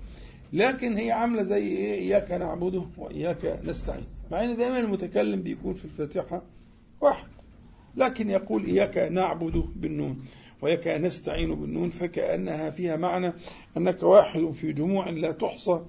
لكن 0.53 0.97
هي 0.97 1.12
عاملة 1.12 1.42
زي 1.42 1.66
إيه؟ 1.68 1.99
إياك 1.99 2.31
نعبده 2.33 2.83
وإياك 2.99 3.61
نستعين. 3.64 4.05
مع 4.31 4.44
إن 4.44 4.57
دايما 4.57 4.81
المتكلم 4.81 5.42
بيكون 5.42 5.75
في 5.75 5.85
الفاتحة 5.85 6.42
واحد. 7.01 7.29
لكن 7.97 8.31
يقول 8.31 8.64
إياك 8.64 8.99
نعبد 8.99 9.64
بالنون. 9.77 10.18
وإياك 10.62 10.88
نستعين 10.88 11.55
بالنون 11.55 11.90
فكأنها 11.90 12.71
فيها 12.71 12.97
معنى 12.97 13.33
أنك 13.77 14.03
واحد 14.03 14.51
في 14.51 14.73
جموع 14.73 15.11
لا 15.11 15.33
تحصى 15.33 15.81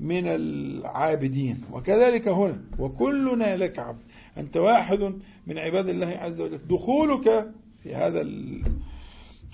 من 0.00 0.26
العابدين. 0.26 1.60
وكذلك 1.72 2.28
هنا 2.28 2.60
وكلنا 2.78 3.56
لك 3.56 3.78
عبد. 3.78 4.02
أنت 4.36 4.56
واحد 4.56 5.00
من 5.46 5.58
عباد 5.58 5.88
الله 5.88 6.06
عز 6.06 6.40
وجل. 6.40 6.58
دخولك 6.68 7.50
في 7.82 7.94
هذا 7.94 8.20
ال 8.20 8.62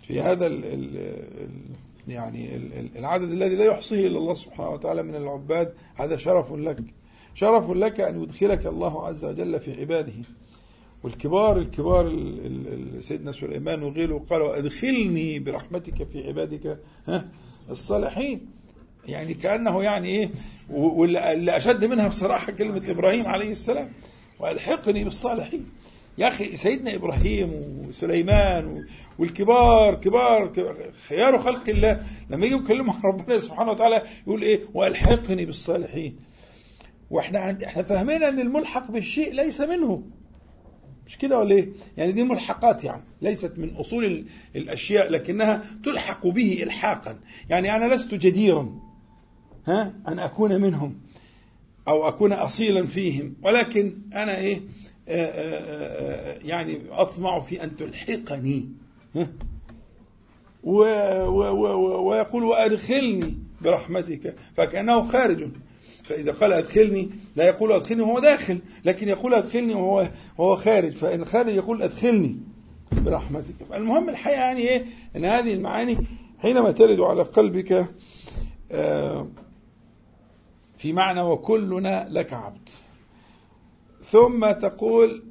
في 0.07 0.21
هذا 0.21 0.47
ال 0.47 0.65
ال 0.65 1.13
يعني 2.09 2.57
العدد 2.97 3.31
الذي 3.31 3.57
لا 3.57 3.65
يحصيه 3.65 4.07
إلا 4.07 4.19
الله 4.19 4.35
سبحانه 4.35 4.71
وتعالى 4.71 5.03
من 5.03 5.15
العباد 5.15 5.75
هذا 5.95 6.17
شرف 6.17 6.53
لك. 6.53 6.79
شرف 7.35 7.71
لك 7.71 8.01
أن 8.01 8.23
يدخلك 8.23 8.67
الله 8.67 9.07
عز 9.07 9.25
وجل 9.25 9.61
في 9.61 9.81
عباده. 9.81 10.13
والكبار 11.05 11.59
الكبار 11.59 12.09
سيدنا 13.01 13.33
سليمان 13.33 13.83
وغيره 13.83 14.25
قالوا 14.31 14.59
أدخلني 14.59 15.39
برحمتك 15.39 16.09
في 16.13 16.29
عبادك 16.29 16.79
الصالحين. 17.71 18.47
يعني 19.07 19.35
كأنه 19.35 19.83
يعني 19.83 20.09
إيه 20.09 20.31
واللي 20.71 21.57
أشد 21.57 21.85
منها 21.85 22.09
بصراحة 22.09 22.53
كلمة 22.53 22.91
إبراهيم 22.91 23.27
عليه 23.27 23.51
السلام 23.51 23.93
وألحقني 24.41 25.05
بالصالحين. 25.05 25.67
يا 26.19 26.29
أخي 26.29 26.57
سيدنا 26.57 26.95
إبراهيم 26.95 27.51
وسليمان 27.89 28.87
والكبار 29.19 29.95
كبار 29.95 30.53
خيار 31.09 31.39
خلق 31.39 31.69
الله. 31.69 32.01
لما 32.31 32.47
يجوا 32.47 32.61
يكلموا 32.61 32.95
ربنا 33.05 33.39
سبحانه 33.39 33.71
وتعالى 33.71 34.03
يقول 34.27 34.43
إيه 34.43 34.61
وألحقني 34.75 35.45
بالصالحين. 35.47 36.17
وإحنا 37.11 37.59
إحنا 37.65 37.83
فاهمين 37.83 38.23
أن 38.23 38.41
الملحق 38.41 38.91
بالشيء 38.91 39.33
ليس 39.33 39.61
منه. 39.61 40.03
مش 41.13 41.19
كده 41.19 41.39
ولا 41.39 41.55
إيه؟ 41.55 41.69
يعني 41.97 42.13
دي 42.13 42.23
ملحقات 42.25 42.85
يعني 42.85 43.03
ليست 43.23 43.53
من 43.57 43.75
أصول 43.77 44.25
الأشياء 44.57 45.11
لكنها 45.11 45.63
تلحق 45.85 46.27
به 46.27 46.63
الحاقا. 46.63 47.19
يعني 47.51 47.77
أنا 47.77 47.95
لست 47.95 48.15
جديرا 48.15 48.81
ها؟ 49.67 49.95
أن 50.09 50.19
أكون 50.19 50.61
منهم 50.61 51.01
أو 51.89 52.09
أكون 52.09 52.33
اصيلا 52.33 52.87
فيهم. 52.87 53.35
ولكن 53.43 53.99
أنا 54.13 54.39
إيه؟ 54.39 54.61
آآ 55.09 55.33
آآ 55.35 56.39
يعني 56.45 56.79
أطمع 56.91 57.41
في 57.41 57.65
أن 57.65 57.77
تلحقني 57.77 58.69
ها؟ 59.17 59.29
ويقول 60.65 62.45
وأدخلني 62.45 63.35
برحمتك 63.61 64.35
فكأنه 64.57 65.03
خارج. 65.03 65.49
فإذا 66.05 66.33
قال 66.33 66.53
أدخلني 66.53 67.11
لا 67.37 67.45
يقول 67.45 67.73
أدخلني 67.73 68.03
وهو 68.03 68.19
داخل 68.19 68.59
لكن 68.85 69.09
يقول 69.09 69.35
أدخلني 69.35 69.75
وهو 69.75 70.09
وهو 70.39 70.57
خارج 70.57 70.93
فإن 70.93 71.25
خارج 71.25 71.55
يقول 71.55 71.83
أدخلني 71.83 72.37
برحمتك. 72.93 73.55
المهم 73.75 74.09
الحقيقة 74.09 74.41
يعني 74.41 74.61
إيه؟ 74.61 74.87
أن 75.17 75.25
هذه 75.25 75.55
المعاني 75.55 75.99
حينما 76.39 76.71
ترد 76.71 77.01
على 77.01 77.23
قلبك 77.23 77.87
آه، 78.73 79.29
في 80.79 80.93
معنى 80.93 81.21
وكلنا 81.23 82.07
لك 82.11 82.33
عبد. 82.33 82.69
ثم 84.03 84.51
تقول 84.51 85.25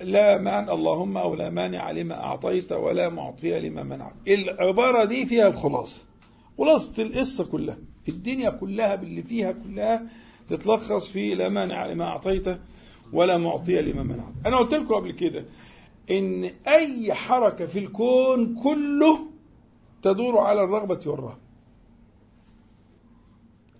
لا 0.00 0.38
مان 0.38 0.68
اللهم 0.68 1.16
أو 1.16 1.34
لا 1.34 1.50
مانع 1.50 1.90
لما 1.90 2.14
أعطيت 2.14 2.72
ولا 2.72 3.08
معطي 3.08 3.60
لما 3.68 3.82
منعت. 3.82 4.14
العبارة 4.28 5.04
دي 5.04 5.26
فيها 5.26 5.48
الخلاصة 5.48 6.02
خلاصة 6.58 7.02
القصة 7.02 7.44
كلها. 7.44 7.78
الدنيا 8.08 8.50
كلها 8.50 8.94
باللي 8.94 9.22
فيها 9.22 9.52
كلها 9.52 10.06
تتلخص 10.48 11.08
في 11.08 11.34
لا 11.34 11.48
مانع 11.48 11.86
لما 11.86 12.04
أعطيته 12.04 12.58
ولا 13.12 13.38
معطي 13.38 13.82
لما 13.82 14.02
منعت. 14.02 14.32
أنا 14.46 14.56
قلت 14.56 14.74
لكم 14.74 14.94
قبل 14.94 15.12
كده 15.12 15.44
إن 16.10 16.50
أي 16.66 17.14
حركة 17.14 17.66
في 17.66 17.78
الكون 17.78 18.54
كله 18.62 19.18
تدور 20.02 20.38
على 20.38 20.64
الرغبة 20.64 21.00
والرهبة 21.06 21.44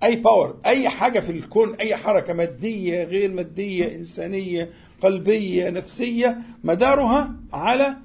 أي 0.03 0.17
power 0.17 0.57
أي 0.67 0.89
حاجة 0.89 1.21
في 1.21 1.33
الكون 1.33 1.75
أي 1.75 1.97
حركة 1.97 2.35
مادية 2.35 3.05
غير 3.05 3.33
مادية 3.33 3.97
إنسانية 3.97 4.71
قلبية 5.03 5.71
نفسية 5.71 6.39
مدارها 6.65 7.37
على 7.53 7.97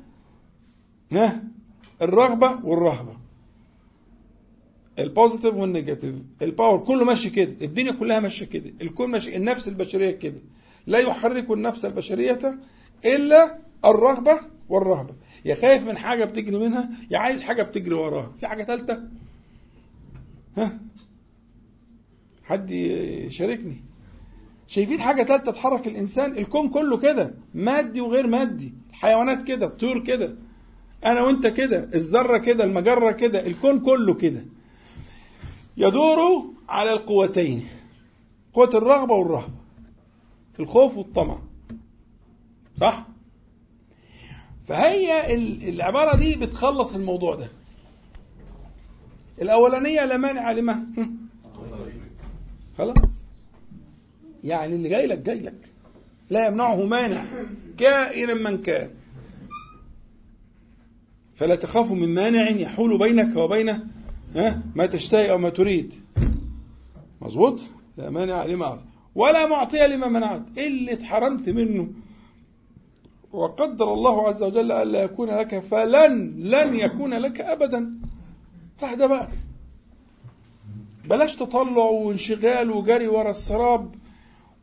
الرغبة 2.02 2.66
والرهبة. 2.66 3.18
ال 5.00 5.06
positive 5.06 5.54
وال 5.56 5.68
negative 5.68 6.16
ال 6.42 6.48
power 6.48 6.80
كله 6.80 7.06
ماشي 7.06 7.30
كده. 7.30 7.54
الدنيا 7.62 7.92
كلها 7.92 8.20
ماشية 8.20 8.46
كده. 8.46 8.72
الكون 8.82 9.10
ماشي. 9.12 9.36
النفس 9.36 9.68
البشرية 9.68 10.12
كده. 10.12 10.40
لا 10.88 11.00
يحرك 11.00 11.52
النفس 11.52 11.86
البشرية 11.86 12.60
إلا 13.06 13.58
الرغبة 13.86 14.40
والرهبة. 14.70 15.14
يا 15.46 15.56
خايف 15.56 15.84
من 15.84 15.98
حاجة 15.98 16.26
بتجري 16.26 16.58
منها 16.58 16.90
يا 17.12 17.18
عايز 17.18 17.42
حاجة 17.42 17.64
بتجري 17.64 17.94
وراها. 17.94 18.32
في 18.40 18.48
حاجة 18.48 18.64
ثالثه 18.64 19.04
ها؟ 20.58 20.80
حد 22.44 22.72
يشاركني؟ 22.72 23.84
شايفين 24.68 25.00
حاجة 25.02 25.24
ثالثه 25.24 25.52
تحرك 25.52 25.88
الإنسان؟ 25.88 26.38
الكون 26.38 26.70
كله 26.70 26.98
كده. 26.98 27.34
مادي 27.54 28.02
وغير 28.02 28.28
مادي. 28.28 28.74
الحيوانات 28.90 29.44
كده. 29.44 29.66
الطيور 29.66 30.04
كده. 30.04 30.36
أنا 31.06 31.22
وأنت 31.22 31.48
كده. 31.48 31.90
الذرة 31.94 32.38
كده. 32.38 32.64
المجرة 32.64 33.12
كده. 33.12 33.48
الكون 33.48 33.80
كله 33.80 34.14
كده. 34.14 34.46
يدور 35.80 36.44
على 36.70 36.94
القوتين 36.94 37.68
قوة 38.54 38.70
الرغبة 38.74 39.16
والرهبة 39.16 39.54
الخوف 40.60 40.98
والطمع. 40.98 41.40
صح؟ 42.82 43.08
فهي 44.68 45.36
العبارة 45.70 46.18
دي 46.18 46.36
بتخلص 46.36 46.96
الموضوع 46.96 47.36
ده. 47.36 47.48
الأولانية 49.42 50.06
لا 50.06 50.18
مانع 50.18 50.52
لما؟ 50.52 50.86
خلاص. 52.78 52.98
يعني 54.44 54.76
اللي 54.76 54.90
جاي 54.90 55.08
لك 55.08 55.18
جاي 55.18 55.40
لك. 55.40 55.70
لا 56.30 56.48
يمنعه 56.48 56.86
مانع. 56.86 57.26
كائنا 57.78 58.34
من 58.34 58.62
كان. 58.62 58.90
فلا 61.36 61.56
تخافوا 61.56 61.96
من 61.96 62.14
مانع 62.14 62.50
يحول 62.50 63.00
بينك 63.00 63.36
وبين 63.38 63.90
ها؟ 64.36 64.62
ما 64.76 64.86
تشتهي 64.86 65.32
أو 65.32 65.38
ما 65.38 65.50
تريد. 65.50 65.94
مظبوط؟ 67.22 67.60
لا 67.98 68.10
مانع 68.10 68.46
لما 68.46 68.66
أعطي. 68.66 68.84
ولا 69.16 69.48
معطي 69.48 69.88
لما 69.88 70.08
منعت. 70.08 70.58
اللي 70.58 70.94
اتحرمت 70.94 71.50
منه. 71.50 71.90
وقدر 73.32 73.94
الله 73.94 74.28
عز 74.28 74.44
وجل 74.44 74.72
ألا 74.72 75.04
يكون 75.04 75.30
لك 75.30 75.60
فلن 75.60 76.34
لن 76.38 76.76
يكون 76.76 77.14
لك 77.14 77.42
أبدا. 77.42 78.00
فاهدى 78.78 79.08
بقى. 79.08 79.28
بلاش 81.06 81.36
تطلع 81.36 81.84
وانشغال 81.84 82.72
وجري 82.72 83.08
ورا 83.08 83.30
السراب 83.30 83.96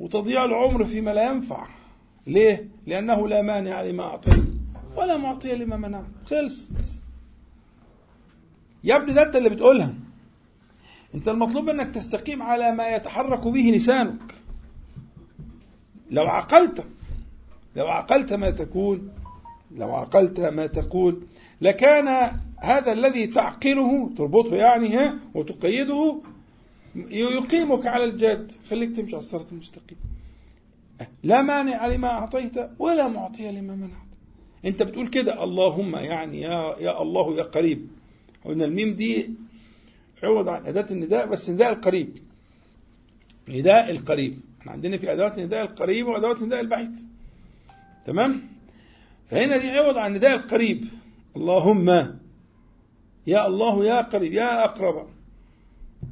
وتضييع 0.01 0.45
العمر 0.45 0.85
فيما 0.85 1.11
لا 1.11 1.31
ينفع. 1.31 1.67
ليه؟ 2.27 2.69
لأنه 2.87 3.29
لا 3.29 3.43
مانع 3.43 3.83
لما 3.83 4.03
أعطيت 4.03 4.45
ولا 4.97 5.17
معطي 5.17 5.55
لما 5.55 5.77
منعت. 5.77 6.05
خلصت. 6.27 6.67
يا 8.87 8.97
ابني 8.97 9.13
ده 9.13 9.23
انت 9.23 9.37
اللي 9.37 9.49
بتقولها. 9.49 9.95
انت 11.15 11.29
المطلوب 11.29 11.69
انك 11.69 11.95
تستقيم 11.95 12.43
على 12.43 12.73
ما 12.73 12.89
يتحرك 12.89 13.47
به 13.49 13.73
لسانك. 13.75 14.35
لو 16.11 16.27
عقلت 16.27 16.85
لو 17.77 17.89
عقلت 17.89 18.33
ما 18.33 18.51
تكون 18.51 19.11
لو 19.77 19.95
عقلت 19.95 20.41
ما 20.41 20.67
تقول 20.67 21.23
لكان 21.61 22.39
هذا 22.59 22.93
الذي 22.93 23.27
تعقله 23.27 24.11
تربطه 24.19 24.57
يعني 24.57 24.97
ها 24.97 25.19
وتقيده 25.35 26.21
يقيمك 27.11 27.87
على 27.87 28.05
الجد. 28.05 28.53
خليك 28.71 28.97
تمشي 28.97 29.17
على 29.17 29.23
الصراط 29.23 29.53
المستقيم. 29.53 29.99
لا 31.23 31.43
مانع 31.43 31.87
لما 31.87 32.09
أعطيت 32.09 32.53
ولا 32.79 33.09
معطي 33.09 33.51
لما 33.51 33.75
منعت. 33.75 34.07
أنت 34.65 34.83
بتقول 34.83 35.09
كده 35.09 35.45
اللهم 35.45 35.97
يعني 35.97 36.41
يا, 36.41 36.77
يا 36.81 37.03
الله 37.03 37.37
يا 37.37 37.43
قريب. 37.43 37.89
قلنا 38.47 38.65
الميم 38.65 38.95
دي 38.95 39.31
عوض 40.23 40.49
عن 40.49 40.67
أداة 40.67 40.87
النداء 40.91 41.27
بس 41.27 41.51
نداء 41.51 41.73
القريب. 41.73 42.17
نداء 43.49 43.91
القريب. 43.91 44.41
إحنا 44.61 44.73
عندنا 44.73 44.97
في 44.99 45.13
أدوات 45.13 45.39
نداء 45.39 45.63
القريب 45.63 46.07
وأدوات 46.07 46.43
نداء 46.43 46.61
البعيد. 46.61 47.01
تمام؟ 48.07 48.43
فهنا 49.31 49.57
دي 49.57 49.71
عوض 49.71 49.97
عن 49.97 50.15
نداء 50.15 50.35
القريب. 50.35 50.85
اللهم 51.37 51.89
يا 53.27 53.47
الله 53.47 53.85
يا 53.85 54.01
قريب 54.01 54.33
يا 54.33 54.65
أقرب. 54.65 55.09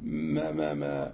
ما 0.03 0.51
ما 0.51 0.73
ما. 0.73 1.13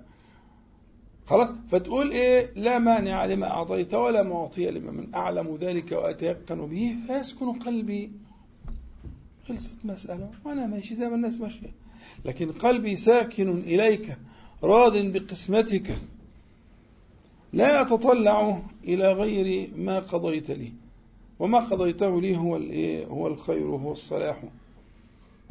خلاص؟ 1.26 1.54
فتقول 1.72 2.12
إيه؟ 2.12 2.50
لا 2.56 2.80
مانع 2.80 3.26
لما 3.26 3.48
أعطيت 3.48 3.94
ولا 3.94 4.24
معطي 4.24 4.72
لما 4.72 4.92
من 4.92 5.16
أعلم 5.16 5.58
ذلك 5.62 5.92
وأتيقن 5.92 6.66
به 6.66 6.96
فيسكن 7.08 7.52
قلبي. 7.54 8.12
خلصت 9.52 9.78
مسألة 9.86 10.30
وأنا 10.46 10.68
ماشي 10.68 10.96
زي 10.96 11.10
ما 11.10 11.16
الناس 11.16 11.40
ماشية. 11.40 11.74
لكن 12.26 12.52
قلبي 12.52 12.96
ساكن 12.96 13.60
إليك 13.60 14.18
راض 14.64 14.98
بقسمتك. 14.98 15.98
لا 17.54 17.82
أتطلع 17.82 18.62
إلى 18.84 19.12
غير 19.14 19.70
ما 19.76 20.00
قضيت 20.00 20.52
لي. 20.52 20.74
وما 21.40 21.60
قضيته 21.60 22.22
لي 22.22 22.38
هو 22.38 22.56
هو 23.16 23.28
الخير 23.28 23.68
وهو 23.68 23.92
الصلاح. 23.92 24.44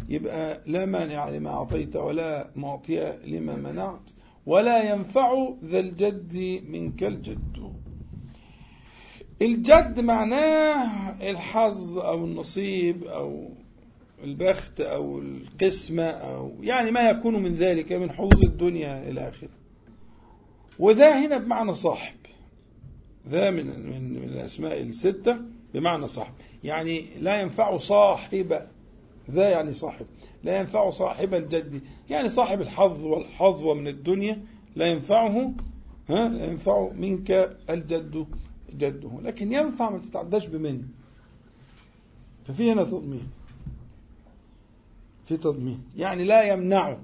يبقى 0.09 0.61
لا 0.67 0.87
مانع 0.87 1.29
لما 1.29 1.51
أعطيت 1.51 1.97
ولا 1.97 2.51
معطي 2.57 3.19
لما 3.25 3.57
منعت 3.57 4.11
ولا 4.47 4.93
ينفع 4.93 5.49
ذا 5.65 5.79
الجد 5.79 6.63
منك 6.69 7.05
الجد. 7.05 7.73
الجد 9.43 10.01
معناه 10.01 11.11
الحظ 11.31 11.99
أو 11.99 12.25
النصيب 12.25 13.05
أو 13.05 13.49
البخت 14.25 14.81
أو 14.81 15.19
القسمة 15.19 16.03
أو 16.05 16.53
يعني 16.61 16.91
ما 16.91 17.09
يكون 17.09 17.43
من 17.43 17.55
ذلك 17.55 17.93
من 17.93 18.11
حظوظ 18.11 18.45
الدنيا 18.45 19.09
إلى 19.09 19.29
آخره. 19.29 19.49
وذا 20.79 21.27
هنا 21.27 21.39
بمعنى 21.39 21.75
صاحب. 21.75 22.17
ذا 23.29 23.51
من, 23.51 23.67
من, 23.67 24.15
من 24.15 24.29
الأسماء 24.29 24.83
الستة 24.83 25.37
بمعنى 25.75 26.09
صاحب. 26.09 26.33
يعني 26.65 27.05
لا 27.21 27.41
ينفع 27.41 27.79
صاحب. 27.79 28.61
ذا 29.31 29.49
يعني 29.49 29.73
صاحب. 29.73 30.07
لا 30.45 30.61
ينفع 30.61 30.91
صاحب 30.91 31.35
الجد. 31.35 31.81
يعني 32.11 32.29
صاحب 32.29 32.61
الحظ 32.61 33.05
والحظوة 33.05 33.75
من 33.75 33.89
الدنيا 33.89 34.45
لا 34.77 34.87
ينفعه 34.87 35.53
ها 36.09 36.29
لا 36.29 36.51
ينفع 36.51 36.91
منك 36.93 37.57
الجد 37.71 38.27
جده. 38.79 39.11
لكن 39.23 39.53
ينفع 39.53 39.91
ما 39.91 39.99
تتعداش 39.99 40.47
بمن. 40.47 40.83
ففي 42.49 42.73
هنا 42.73 42.85
تضمين. 42.85 43.29
في 45.31 45.37
تضمين. 45.37 45.81
يعني 45.97 46.25
لا 46.25 46.53
يمنع 46.53 46.99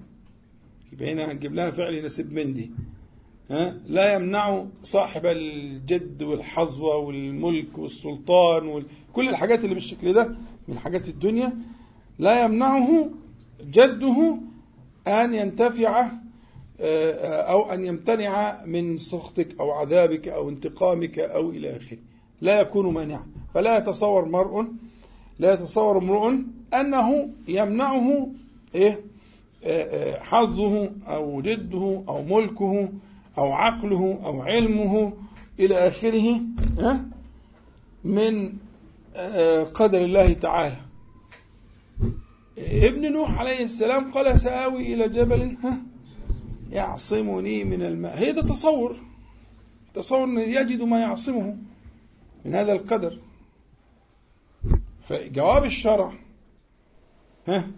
يبقى 0.92 1.12
هنا 1.12 1.32
هنجيب 1.32 1.54
لها 1.54 1.70
فعل 1.70 1.94
يناسب 1.94 2.32
من 2.32 2.54
دي. 2.54 2.70
ها؟ 3.50 3.76
لا 3.88 4.14
يمنع 4.14 4.64
صاحب 4.84 5.26
الجد 5.26 6.22
والحظوة 6.22 6.96
والملك 6.96 7.78
والسلطان 7.78 8.66
وكل 8.68 9.28
الحاجات 9.28 9.64
اللي 9.64 9.74
بالشكل 9.74 10.12
ده 10.12 10.36
من 10.68 10.78
حاجات 10.78 11.08
الدنيا. 11.08 11.52
لا 12.18 12.44
يمنعه 12.44 13.08
جده 13.60 14.38
أن 15.06 15.34
ينتفع 15.34 16.10
أو 17.50 17.70
أن 17.72 17.84
يمتنع 17.84 18.64
من 18.64 18.96
سخطك 18.96 19.60
أو 19.60 19.70
عذابك 19.70 20.28
أو 20.28 20.48
انتقامك 20.48 21.18
أو 21.18 21.50
إلى 21.50 21.76
آخره. 21.76 21.98
لا 22.40 22.60
يكون 22.60 22.94
مانعا. 22.94 23.26
فلا 23.54 23.78
يتصور 23.78 24.24
مرء 24.24 24.66
لا 25.38 25.52
يتصور 25.54 25.98
امرؤ 25.98 26.32
أنه 26.74 27.28
يمنعه 27.48 28.28
إيه؟ 28.74 29.00
حظه 30.20 30.90
أو 31.06 31.40
جده 31.40 32.04
أو 32.08 32.22
ملكه 32.22 32.88
أو 33.38 33.52
عقله 33.52 34.20
أو 34.24 34.42
علمه 34.42 35.12
إلى 35.60 35.74
آخره 35.88 36.40
من 38.04 38.52
قدر 39.74 40.04
الله 40.04 40.32
تعالى. 40.32 40.76
ابن 42.58 43.12
نوح 43.12 43.38
عليه 43.38 43.64
السلام 43.64 44.12
قال 44.12 44.40
سآوي 44.40 44.94
إلى 44.94 45.08
جبل 45.08 45.56
يعصمني 46.70 47.64
من 47.64 47.82
الماء. 47.82 48.18
هذا 48.18 48.42
تصور 48.42 48.96
تصور 49.94 50.28
يجد 50.38 50.82
ما 50.82 51.00
يعصمه 51.00 51.56
من 52.44 52.54
هذا 52.54 52.72
القدر. 52.72 53.18
فجواب 55.00 55.64
الشرع 55.64 56.12
ها؟ 57.46 57.70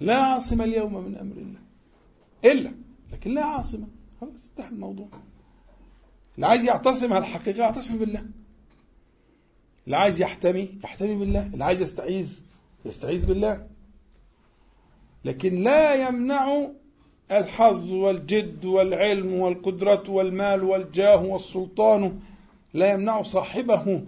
لا 0.00 0.16
عاصم 0.16 0.62
اليوم 0.62 1.04
من 1.04 1.16
أمر 1.16 1.36
الله. 1.36 1.60
إلا 2.44 2.72
لكن 3.12 3.34
لا 3.34 3.44
عاصمه 3.44 3.86
خلاص 4.20 4.48
انتهى 4.50 4.68
الموضوع. 4.68 5.08
اللي 6.36 6.46
عايز 6.46 6.64
يعتصم 6.64 7.12
على 7.12 7.22
الحقيقة 7.22 7.60
يعتصم 7.60 7.98
بالله. 7.98 8.26
اللي 9.86 9.96
عايز 9.96 10.20
يحتمي 10.20 10.78
يحتمي 10.84 11.14
بالله. 11.14 11.46
اللي 11.46 11.64
عايز 11.64 11.82
يستعيذ 11.82 12.40
يستعيذ 12.84 13.26
بالله. 13.26 13.66
لكن 15.24 15.62
لا 15.62 16.08
يمنع 16.08 16.68
الحظ 17.30 17.90
والجد 17.90 18.64
والعلم 18.64 19.34
والقدرة 19.34 20.10
والمال 20.10 20.64
والجاه 20.64 21.24
والسلطان. 21.24 22.20
لا 22.74 22.92
يمنع 22.92 23.22
صاحبه 23.22 24.04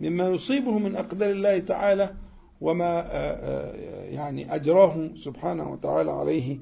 مما 0.00 0.28
يصيبه 0.28 0.78
من 0.78 0.96
أقدار 0.96 1.30
الله 1.30 1.58
تعالى 1.58 2.14
وما 2.60 3.00
يعني 4.10 4.54
أجراه 4.54 5.10
سبحانه 5.14 5.70
وتعالى 5.72 6.10
عليه 6.10 6.58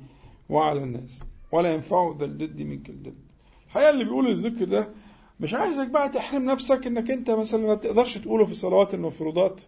وعلى 0.48 0.82
الناس. 0.82 1.20
ولا 1.52 1.74
ينفع 1.74 2.14
ذا 2.18 2.24
الجد 2.24 2.62
منك 2.62 2.90
الجد 2.90 3.14
الحقيقة 3.66 3.90
اللي 3.90 4.04
بيقول 4.04 4.30
الذكر 4.30 4.64
ده 4.64 4.88
مش 5.40 5.54
عايزك 5.54 5.88
بقى 5.88 6.08
تحرم 6.08 6.44
نفسك 6.44 6.86
إنك 6.86 7.10
أنت 7.10 7.30
مثلا 7.30 7.66
ما 7.66 7.74
تقدرش 7.74 8.18
تقوله 8.18 8.46
في 8.46 8.54
صلوات 8.54 8.94
المفروضات. 8.94 9.60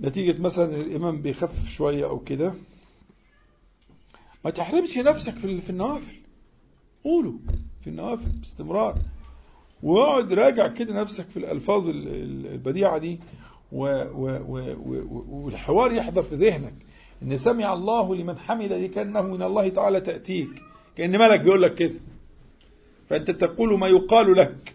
نتيجة 0.00 0.40
مثلا 0.42 0.76
الإمام 0.76 1.22
بيخفف 1.22 1.68
شوية 1.68 2.04
أو 2.06 2.18
كده. 2.18 2.54
ما 4.44 4.50
تحرمش 4.50 4.98
نفسك 4.98 5.34
في 5.38 5.70
النوافل. 5.70 6.14
قوله 7.04 7.34
في 7.80 7.90
النوافل 7.90 8.28
باستمرار. 8.30 8.98
واقعد 9.82 10.32
راجع 10.32 10.68
كده 10.68 11.00
نفسك 11.00 11.28
في 11.28 11.36
الألفاظ 11.36 11.88
البديعة 11.88 12.98
دي. 12.98 13.20
والحوار 15.32 15.92
يحضر 15.92 16.22
في 16.22 16.34
ذهنك. 16.34 16.74
إن 17.22 17.38
سمع 17.38 17.72
الله 17.72 18.14
لمن 18.14 18.38
حمد 18.38 18.72
دي 18.72 18.88
كأنه 18.88 19.22
من 19.22 19.42
الله 19.42 19.68
تعالى 19.68 20.00
تأتيك. 20.00 20.62
كأن 20.96 21.18
ملك 21.18 21.40
بيقول 21.40 21.62
لك 21.62 21.74
كده. 21.74 22.00
فأنت 23.10 23.30
تقول 23.30 23.78
ما 23.78 23.88
يقال 23.88 24.34
لك. 24.34 24.74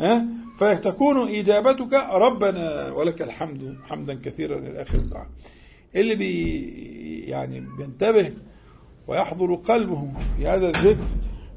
ها؟ 0.00 0.26
فتكون 0.58 1.28
إجابتك 1.28 1.94
ربنا 2.12 2.92
ولك 2.92 3.22
الحمد 3.22 3.76
حمدا 3.88 4.20
كثيرا 4.24 4.58
إلى 4.58 4.82
آخر 4.82 4.98
الدعاء. 4.98 5.26
اللي 5.96 6.16
بي 6.16 6.60
يعني 7.20 7.60
بينتبه 7.78 8.32
ويحضر 9.08 9.54
قلبه 9.54 10.12
في 10.36 10.46
هذا 10.46 10.68
الذكر 10.68 11.04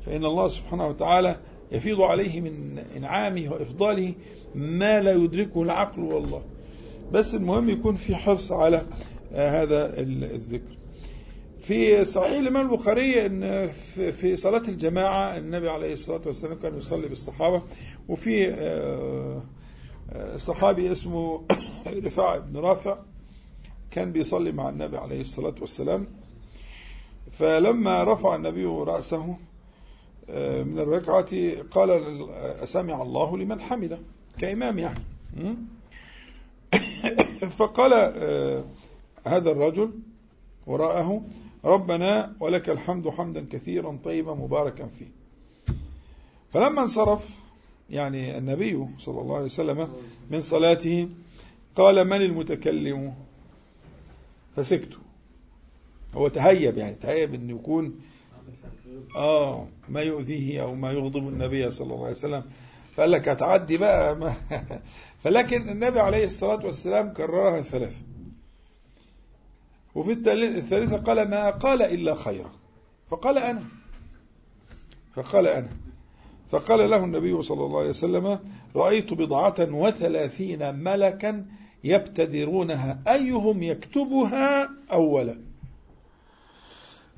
فإن 0.05 0.25
الله 0.25 0.47
سبحانه 0.47 0.87
وتعالى 0.87 1.35
يفيض 1.71 2.01
عليه 2.01 2.41
من 2.41 2.83
إنعامه 2.97 3.49
وإفضاله 3.51 4.13
ما 4.55 4.99
لا 4.99 5.11
يدركه 5.11 5.61
العقل 5.61 6.01
والله. 6.01 6.41
بس 7.11 7.35
المهم 7.35 7.69
يكون 7.69 7.95
في 7.95 8.15
حرص 8.15 8.51
على 8.51 8.85
هذا 9.31 9.99
الذكر. 9.99 10.77
في 11.61 12.05
صحيح 12.05 12.39
الإمام 12.39 12.71
البخاري 12.71 13.25
أن 13.25 13.67
في 14.11 14.35
صلاة 14.35 14.63
الجماعة 14.67 15.37
النبي 15.37 15.69
عليه 15.69 15.93
الصلاة 15.93 16.21
والسلام 16.25 16.59
كان 16.59 16.77
يصلي 16.77 17.07
بالصحابة 17.07 17.61
وفي 18.09 18.49
آه، 18.49 19.41
آه، 20.11 20.37
صحابي 20.37 20.91
اسمه 20.91 21.41
رفاع 22.05 22.37
بن 22.37 22.57
رافع 22.57 22.97
كان 23.91 24.11
بيصلي 24.11 24.51
مع 24.51 24.69
النبي 24.69 24.97
عليه 24.97 25.21
الصلاة 25.21 25.55
والسلام. 25.61 26.07
فلما 27.31 28.03
رفع 28.03 28.35
النبي 28.35 28.65
رأسه 28.65 29.37
من 30.63 30.79
الركعة 30.79 31.51
قال 31.71 32.17
سمع 32.65 33.01
الله 33.01 33.37
لمن 33.37 33.61
حمده 33.61 33.99
كإمام 34.39 34.79
يعني. 34.79 34.99
فقال 37.57 37.93
هذا 39.25 39.51
الرجل 39.51 39.91
وراءه 40.67 41.23
ربنا 41.65 42.33
ولك 42.39 42.69
الحمد 42.69 43.09
حمدا 43.09 43.45
كثيرا 43.51 43.99
طيبا 44.03 44.33
مباركا 44.33 44.89
فيه. 44.99 45.11
فلما 46.51 46.81
انصرف 46.81 47.29
يعني 47.89 48.37
النبي 48.37 48.87
صلى 48.99 49.21
الله 49.21 49.35
عليه 49.35 49.45
وسلم 49.45 49.89
من 50.31 50.41
صلاته 50.41 51.09
قال 51.75 52.07
من 52.07 52.21
المتكلم؟ 52.21 53.13
فسكت. 54.55 54.97
هو 56.13 56.27
تهيب 56.27 56.77
يعني 56.77 56.95
تهيب 56.95 57.33
أن 57.33 57.49
يكون 57.49 58.01
آه 59.15 59.67
ما 59.89 60.01
يؤذيه 60.01 60.61
أو 60.61 60.75
ما 60.75 60.91
يغضب 60.91 61.27
النبي 61.27 61.71
صلى 61.71 61.93
الله 61.93 62.01
عليه 62.01 62.15
وسلم. 62.15 62.43
فقال 62.95 63.11
لك 63.11 63.29
هتعدي 63.29 63.77
بقى. 63.77 64.15
ما 64.15 64.33
فلكن 65.23 65.69
النبي 65.69 65.99
عليه 65.99 66.25
الصلاة 66.25 66.65
والسلام 66.65 67.13
كررها 67.13 67.61
ثلاثة 67.61 68.01
وفي 69.95 70.11
الثالثة 70.57 70.97
قال 70.97 71.29
ما 71.29 71.49
قال 71.49 71.81
إلا 71.81 72.15
خيرا. 72.15 72.51
فقال 73.09 73.37
أنا. 73.37 73.63
فقال 75.15 75.47
أنا. 75.47 75.69
فقال 76.51 76.89
له 76.89 77.03
النبي 77.05 77.41
صلى 77.41 77.65
الله 77.65 77.79
عليه 77.79 77.89
وسلم 77.89 78.39
رأيت 78.75 79.13
بضعة 79.13 79.55
وثلاثين 79.59 80.75
ملكا 80.75 81.45
يبتدرونها 81.83 83.03
أيهم 83.07 83.63
يكتبها 83.63 84.69
أولا؟ 84.91 85.50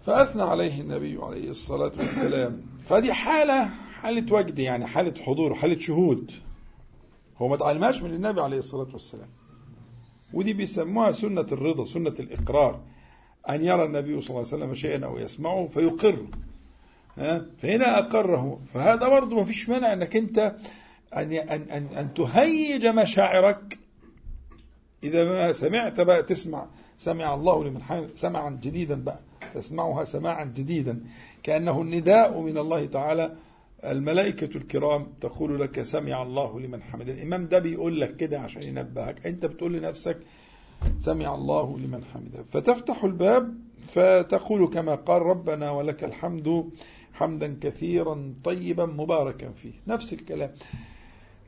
فأثنى 0.06 0.42
عليه 0.42 0.82
النبي 0.82 1.18
عليه 1.22 1.50
الصلاة 1.50 1.92
والسلام. 1.98 2.62
فدي 2.86 3.14
حالة 3.14 3.70
حالة 4.02 4.34
وجد 4.34 4.60
يعني 4.60 4.88
حالة 4.88 5.24
حضور 5.24 5.56
حالة 5.56 5.80
شهود. 5.80 6.32
هو 7.38 7.48
ما 7.48 7.56
تعلمهاش 7.56 8.02
من 8.02 8.14
النبي 8.14 8.42
عليه 8.42 8.58
الصلاة 8.58 8.88
والسلام. 8.94 9.30
ودي 10.34 10.54
بيسموها 10.54 11.12
سنة 11.12 11.42
الرضا 11.52 11.86
سنة 11.86 12.14
الإقرار. 12.20 12.80
أن 13.50 13.64
يرى 13.64 13.86
النبي 13.86 14.22
صلى 14.22 14.30
الله 14.30 14.48
عليه 14.54 14.64
وسلم 14.64 14.76
شيئا 14.76 15.06
أو 15.06 15.18
يسمعه 15.18 15.68
فيقر. 15.68 16.26
ها؟ 17.18 17.46
فهنا 17.62 18.00
أقره. 18.00 18.60
فهذا 18.74 19.08
برضه 19.10 19.36
ما 19.36 19.46
فيش 19.46 19.70
مانع 19.70 19.94
أنك 19.94 20.16
أنت 20.16 20.56
أن, 21.16 21.34
أن, 21.34 21.62
أن, 21.62 21.88
أن 21.98 22.14
تهيج 22.14 22.88
مشاعرك. 22.88 23.80
إذا 25.04 25.26
ما 25.26 25.52
سمعت 25.52 26.02
بقى 26.02 26.24
تسمع. 26.24 26.66
سمع 27.00 27.34
الله 27.34 27.64
لمن 27.64 28.10
سمعا 28.16 28.60
جديدا 28.64 29.04
بقى. 29.04 29.20
تسمعها 29.54 30.04
سماعا 30.04 30.46
جديدا. 30.46 31.04
كأنه 31.44 31.82
النداء 31.82 32.42
من 32.42 32.58
الله 32.58 32.86
تعالى. 32.86 33.36
الملائكة 33.86 34.58
الكرام 34.58 35.08
تقول 35.22 35.60
لك 35.62 35.84
سمع 35.84 36.22
الله 36.22 36.60
لمن 36.60 36.84
حمد 36.84 37.10
الإمام 37.10 37.48
ده 37.48 37.60
بيقول 37.60 38.02
لك 38.02 38.16
كده 38.16 38.40
عشان 38.40 38.64
ينبهك. 38.64 39.28
أنت 39.28 39.46
بتقول 39.46 39.74
لنفسك 39.74 40.18
سمع 41.00 41.36
الله 41.36 41.78
لمن 41.80 42.04
حمده. 42.06 42.46
فتفتح 42.52 43.04
الباب 43.04 43.58
فتقول 43.88 44.68
كما 44.68 44.96
قال 44.96 45.22
ربنا 45.22 45.72
ولك 45.72 46.04
الحمد 46.04 46.70
حمدا 47.14 47.58
كثيرا 47.62 48.34
طيبا 48.44 48.86
مباركا 48.86 49.52
فيه. 49.52 49.74
نفس 49.88 50.14
الكلام. 50.14 50.52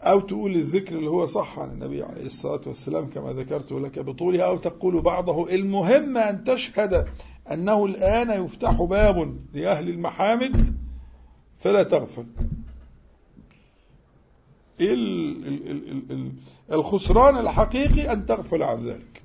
أو 0.02 0.20
تقول 0.20 0.56
الذكر 0.56 0.96
اللي 0.96 1.10
هو 1.10 1.26
صح 1.26 1.60
عن 1.60 1.70
النبي 1.72 2.04
عليه 2.04 2.26
الصلاة 2.26 2.62
والسلام 2.68 3.08
كما 3.10 3.34
ذكرت 3.34 3.72
لك 3.72 4.00
بطولها 4.00 4.46
أو 4.46 4.58
تقول 4.58 5.02
بعضه 5.02 5.54
المهم 5.56 6.18
أن 6.18 6.44
تشهد 6.44 7.06
أنه 7.52 7.86
الآن 7.86 8.46
يفتح 8.46 8.82
باب 8.82 9.38
لأهل 9.54 9.90
المحامد 9.90 10.76
فلا 11.60 11.84
تغفل. 11.84 12.26
الخسران 16.72 17.38
الحقيقي 17.38 18.14
أن 18.14 18.26
تغفل 18.26 18.64
عن 18.64 18.86
ذلك. 18.86 19.22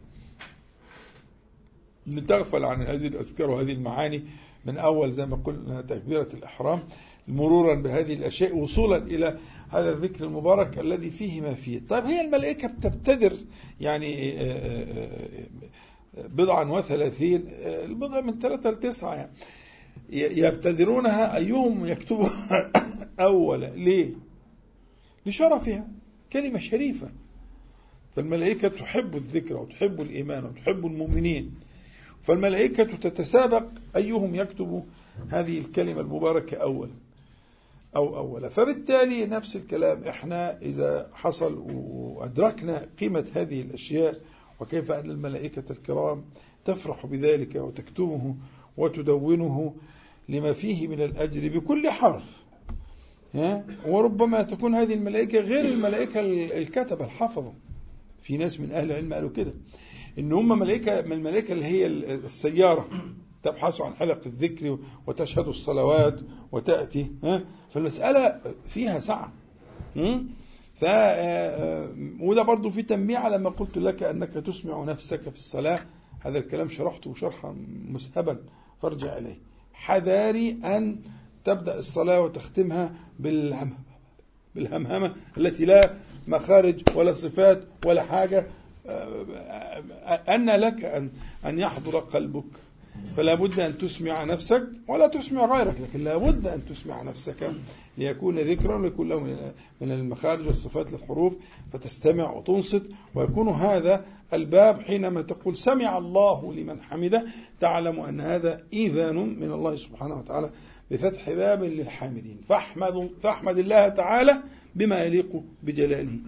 أن 2.09 2.27
تغفل 2.27 2.65
عن 2.65 2.83
هذه 2.83 3.07
الأذكار 3.07 3.51
وهذه 3.51 3.73
المعاني 3.73 4.23
من 4.65 4.79
أول 4.79 5.13
زي 5.13 5.27
ما 5.27 5.37
قلنا 5.37 5.81
تكبيرة 5.81 6.29
الإحرام 6.35 6.83
مرورا 7.29 7.75
بهذه 7.75 8.15
الأشياء 8.15 8.57
وصولا 8.57 8.97
إلى 8.97 9.39
هذا 9.71 9.93
الذكر 9.93 10.25
المبارك 10.25 10.79
الذي 10.79 11.11
فيه 11.11 11.41
ما 11.41 11.55
فيه. 11.55 11.81
طيب 11.89 12.05
هي 12.05 12.21
الملائكة 12.21 12.69
بتبتدر 12.69 13.33
يعني 13.81 14.33
آه، 14.33 14.43
آه، 14.43 14.85
آه، 14.85 15.47
بضعا 16.15 16.65
وثلاثين 16.65 17.45
البضع 17.65 18.21
من 18.21 18.39
ثلاثة 18.39 18.71
لتسعة 18.71 19.15
يعني. 19.15 19.33
يبتدرونها 20.13 21.37
أيهم 21.37 21.87
يكتبها 21.87 22.73
أولا 23.21 23.67
ليه؟ 23.67 24.11
لشرفها 25.27 25.89
كلمة 26.33 26.59
شريفة. 26.59 27.09
فالملائكة 28.17 28.69
تحب 28.69 29.17
الذكر 29.17 29.57
وتحب 29.57 30.01
الإيمان 30.01 30.45
وتحب 30.45 30.87
المؤمنين. 30.87 31.55
فالملائكة 32.23 32.85
تتسابق 32.85 33.65
أيهم 33.97 34.35
يكتب 34.35 34.85
هذه 35.31 35.59
الكلمة 35.59 36.01
المباركة 36.01 36.57
أولا 36.57 36.93
أو 37.97 38.17
أولا 38.17 38.49
فبالتالي 38.49 39.27
نفس 39.27 39.57
الكلام 39.57 40.05
إحنا 40.05 40.59
إذا 40.63 41.11
حصل 41.13 41.65
وأدركنا 41.69 42.89
قيمة 43.01 43.27
هذه 43.35 43.61
الأشياء 43.61 44.21
وكيف 44.61 44.93
أن 44.93 45.11
الملائكة 45.11 45.73
الكرام 45.73 46.25
تفرح 46.65 47.07
بذلك 47.07 47.55
وتكتبه 47.57 48.35
وتدونه 48.77 49.75
لما 50.29 50.53
فيه 50.53 50.89
من 50.89 51.03
الأجر 51.03 51.59
بكل 51.59 51.91
حرف. 51.91 52.41
وربما 53.87 54.43
تكون 54.43 54.75
هذه 54.75 54.95
الملائكة 54.95 55.41
غير 55.41 55.65
الملائكة 55.65 56.21
الكتبة 56.59 57.05
الحفظة 57.05 57.53
في 58.23 58.37
ناس 58.37 58.61
من 58.61 58.73
أهل 58.73 58.91
العلم 58.91 59.15
قالوا 59.15 59.31
كده. 59.31 59.55
إن 60.19 60.33
هم 60.33 60.59
ملائكة 60.59 61.03
من 61.03 61.13
الملائكة 61.13 61.53
اللي 61.53 61.65
هي 61.65 61.87
السيارة. 61.87 62.89
تبحث 63.43 63.81
عن 63.81 63.95
حلق 63.95 64.21
الذكر 64.27 64.79
وتشهد 65.07 65.49
الصلوات 65.49 66.21
وتأتي. 66.53 67.11
فالمسألة 67.75 68.41
فيها 68.65 69.01
سعة. 69.01 69.33
ف 70.81 70.85
وده 72.21 72.43
برضه 72.43 72.71
في 72.71 72.83
تنبيه 72.83 73.19
على 73.19 73.39
ما 73.39 73.51
قلت 73.51 73.79
لك 73.79 74.03
أنك 74.03 74.33
تسمع 74.33 74.85
نفسك 74.85 75.21
في 75.21 75.37
الصلاة 75.37 75.81
هذا 76.21 76.39
الكلام 76.39 76.69
شرحته 76.69 77.15
شرحا 77.15 77.57
مسهبا 77.89 78.39
فارجع 78.83 79.19
إليه 79.19 79.39
حذاري 79.73 80.59
أن 80.65 80.97
تبدأ 81.45 81.79
الصلاة 81.79 82.21
وتختمها 82.21 82.93
بالهم 83.19 83.75
بالهمهمة 84.55 85.15
التي 85.39 85.65
لا 85.65 85.95
مخارج 86.29 86.83
ولا 86.95 87.13
صفات 87.13 87.65
ولا 87.87 88.03
حاجة 88.03 88.47
أن 90.29 90.51
لك 90.51 90.85
أن 90.85 91.11
أن 91.47 91.59
يحضر 91.59 91.99
قلبك 91.99 92.45
فلا 93.17 93.35
بد 93.35 93.61
أن 93.61 93.79
تسمع 93.79 94.25
نفسك 94.25 94.63
ولا 94.89 95.07
تسمع 95.07 95.57
غيرك 95.57 95.81
لكن 95.81 96.05
لا 96.05 96.17
بد 96.17 96.47
أن 96.47 96.67
تسمع 96.67 97.03
نفسك 97.03 97.51
ليكون 97.99 98.39
ذكرا 98.39 98.77
ويكون 98.77 99.09
له 99.09 99.21
من 99.81 99.93
المخارج 99.93 100.47
والصفات 100.47 100.93
للحروف 100.93 101.33
فتستمع 101.73 102.31
وتنصت 102.31 102.83
ويكون 103.15 103.49
هذا 103.49 104.05
الباب 104.33 104.81
حينما 104.81 105.23
تقول 105.23 105.57
سمع 105.57 105.99
الله 105.99 106.55
لمن 106.55 106.83
حمده. 106.83 107.25
تعلم 107.61 108.01
أن 108.01 108.21
هذا 108.21 108.63
إذان 108.73 109.17
من 109.41 109.53
الله 109.53 109.77
سبحانه 109.77 110.19
وتعالى 110.19 110.51
بفتح 110.91 111.31
باب 111.31 111.65
للحامدين. 111.65 112.41
فاحمد, 112.49 113.11
فاحمد 113.23 113.59
الله 113.59 113.89
تعالى 113.89 114.43
بما 114.75 115.05
يليق 115.05 115.43
بجلاله. 115.63 116.19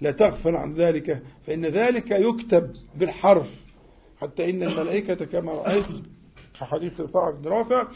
لا 0.00 0.10
تغفل 0.10 0.56
عن 0.56 0.72
ذلك 0.72 1.22
فإن 1.46 1.66
ذلك 1.66 2.10
يكتب 2.10 2.72
بالحرف. 2.96 3.67
حتى 4.20 4.50
إن 4.50 4.62
الملائكة 4.62 5.24
كما 5.24 5.52
رأيت 5.52 5.84
في 6.54 6.64
حديث 6.64 7.00
رفاعة 7.00 7.30
بن 7.30 7.48
رافع 7.48 7.86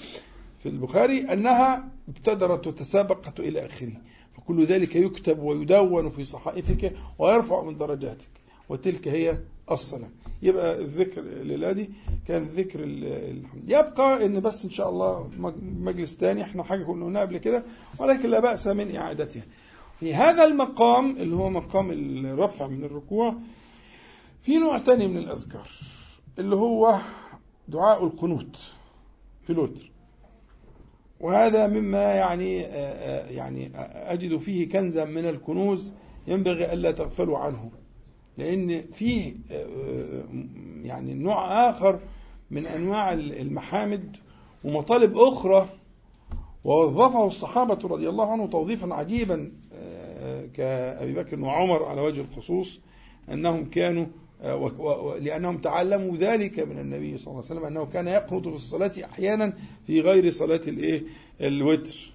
في 0.62 0.68
البخاري 0.68 1.20
أنها 1.32 1.88
ابتدرت 2.08 2.66
وتسابقت 2.66 3.40
إلى 3.40 3.66
آخره. 3.66 3.92
فكل 4.36 4.64
ذلك 4.64 4.96
يكتب 4.96 5.38
ويدون 5.38 6.10
في 6.10 6.24
صحائفك 6.24 6.92
ويرفع 7.18 7.62
من 7.62 7.78
درجاتك. 7.78 8.28
وتلك 8.68 9.08
هي 9.08 9.38
الصلاة. 9.70 10.08
يبقى 10.42 10.78
الذكر 10.80 11.20
للأدي 11.22 11.90
كان 12.28 12.44
ذكر 12.44 12.80
الحمد. 12.84 13.70
يبقى 13.70 14.26
إن 14.26 14.40
بس 14.40 14.64
إن 14.64 14.70
شاء 14.70 14.88
الله 14.88 15.30
مجلس 15.62 16.16
ثاني 16.16 16.42
إحنا 16.42 16.62
حاجة 16.62 16.84
كنا 16.84 17.04
قلناها 17.06 17.22
قبل 17.22 17.38
كده 17.38 17.62
ولكن 17.98 18.30
لا 18.30 18.40
بأس 18.40 18.66
من 18.66 18.96
إعادتها. 18.96 19.42
في 20.00 20.14
هذا 20.14 20.44
المقام 20.44 21.16
اللي 21.16 21.36
هو 21.36 21.50
مقام 21.50 21.90
الرفع 22.26 22.66
من 22.66 22.84
الركوع 22.84 23.34
في 24.42 24.58
نوع 24.58 24.78
تاني 24.78 25.08
من 25.08 25.18
الأذكار. 25.18 25.68
اللي 26.38 26.56
هو 26.56 26.98
دعاء 27.68 28.04
القنوت 28.04 28.56
في 29.46 29.50
الوتر 29.52 29.90
وهذا 31.20 31.66
مما 31.66 32.02
يعني 32.14 32.56
يعني 33.36 33.70
أجد 33.94 34.36
فيه 34.36 34.68
كنزا 34.68 35.04
من 35.04 35.28
الكنوز 35.28 35.92
ينبغي 36.26 36.72
ألا 36.72 36.90
تغفلوا 36.90 37.38
عنه 37.38 37.70
لأن 38.38 38.82
فيه 38.92 39.34
يعني 40.82 41.14
نوع 41.14 41.70
آخر 41.70 42.00
من 42.50 42.66
أنواع 42.66 43.12
المحامد 43.12 44.16
ومطالب 44.64 45.16
أخرى. 45.18 45.68
ووظفه 46.64 47.26
الصحابة 47.26 47.88
رضي 47.88 48.08
الله 48.08 48.32
عنه 48.32 48.46
توظيفا 48.46 48.94
عجيبا 48.94 49.52
كأبي 50.54 51.12
بكر 51.12 51.40
وعمر 51.40 51.84
على 51.84 52.00
وجه 52.00 52.20
الخصوص 52.20 52.80
أنهم 53.32 53.70
كانوا 53.70 54.06
لأنهم 55.20 55.58
تعلموا 55.58 56.16
ذلك 56.16 56.58
من 56.60 56.78
النبي 56.78 57.18
صلى 57.18 57.26
الله 57.26 57.44
عليه 57.44 57.54
وسلم 57.60 57.64
أنه 57.64 57.86
كان 57.86 58.06
يقنط 58.08 58.48
في 58.48 58.54
الصلاة 58.54 58.92
أحيانا 59.04 59.52
في 59.86 60.00
غير 60.00 60.30
صلاة 60.30 60.60
الإيه؟ 60.66 61.02
الوتر. 61.40 62.12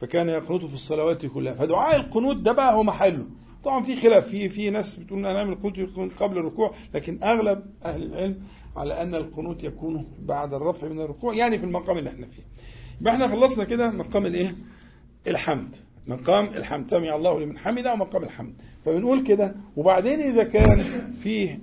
فكان 0.00 0.28
يقنط 0.28 0.64
في 0.64 0.74
الصلوات 0.74 1.26
كلها. 1.26 1.54
فدعاء 1.54 1.96
القنوت 1.96 2.36
ده 2.36 2.52
بقى 2.52 2.74
هو 2.74 2.82
محله. 2.82 3.26
طبعا 3.64 3.82
في 3.82 3.96
خلاف. 3.96 4.28
في 4.28 4.48
في 4.48 4.70
ناس 4.70 4.96
بتقول 4.96 5.26
إن 5.26 5.34
نعمل 5.34 5.52
القنوت 5.52 5.78
يكون 5.78 6.08
قبل 6.08 6.38
الركوع 6.38 6.74
لكن 6.94 7.18
أغلب 7.22 7.62
أهل 7.84 8.02
العلم 8.02 8.42
على 8.76 9.02
أن 9.02 9.14
القنوت 9.14 9.64
يكون 9.64 10.06
بعد 10.18 10.54
الرفع 10.54 10.88
من 10.88 11.00
الركوع 11.00 11.34
يعني 11.34 11.58
في 11.58 11.64
المقام 11.64 11.98
اللي 11.98 12.10
إحنا 12.10 12.26
فيه. 12.26 12.42
يبقى 13.00 13.14
إحنا 13.14 13.28
خلصنا 13.28 13.64
كده 13.64 13.90
مقام 13.90 14.26
الإيه؟ 14.26 14.54
الحمد. 15.26 15.76
مقام 16.06 16.44
الحمد 16.44 16.90
سمع 16.90 17.16
الله 17.16 17.40
لمن 17.40 17.58
حمده 17.58 17.92
ومقام 17.92 18.22
الحمد. 18.22 18.54
فبنقول 18.84 19.22
كده 19.22 19.54
وبعدين 19.76 20.20
إذا 20.20 20.44
كان 20.44 20.84
فيه 21.22 21.58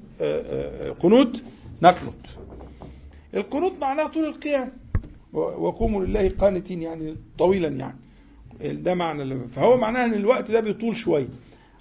قنوت 0.99 1.43
نقنط 1.81 2.13
القنوت 3.35 3.73
معناه 3.81 4.07
طول 4.07 4.25
القيام. 4.25 4.71
وقوموا 5.33 6.05
لله 6.05 6.29
قانتين 6.29 6.81
يعني 6.81 7.15
طويلا 7.37 7.67
يعني. 7.67 7.97
ده 8.61 8.95
معنى 8.95 9.47
فهو 9.47 9.77
معناه 9.77 10.05
إن 10.05 10.13
الوقت 10.13 10.51
ده 10.51 10.59
بيطول 10.59 10.95
شوية 10.95 11.27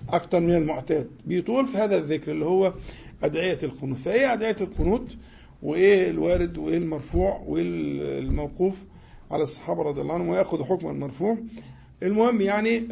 أكتر 0.08 0.40
من 0.40 0.54
المعتاد. 0.54 1.10
بيطول 1.26 1.66
في 1.68 1.78
هذا 1.78 1.96
الذكر 1.96 2.32
اللي 2.32 2.44
هو 2.44 2.72
أدعية 3.22 3.58
القنوت. 3.62 3.98
فإيه 3.98 4.32
أدعية 4.32 4.56
القنوت؟ 4.60 5.16
وإيه 5.62 6.10
الوارد؟ 6.10 6.58
وإيه 6.58 6.78
المرفوع؟ 6.78 7.42
وإيه 7.46 7.62
الموقوف 8.18 8.74
على 9.30 9.42
الصحابة 9.42 9.82
رضي 9.82 10.00
الله 10.00 10.14
عنهم؟ 10.14 10.28
ويأخذ 10.28 10.64
حكم 10.64 10.88
المرفوع 10.88 11.38
المهم 12.02 12.40
يعني 12.40 12.86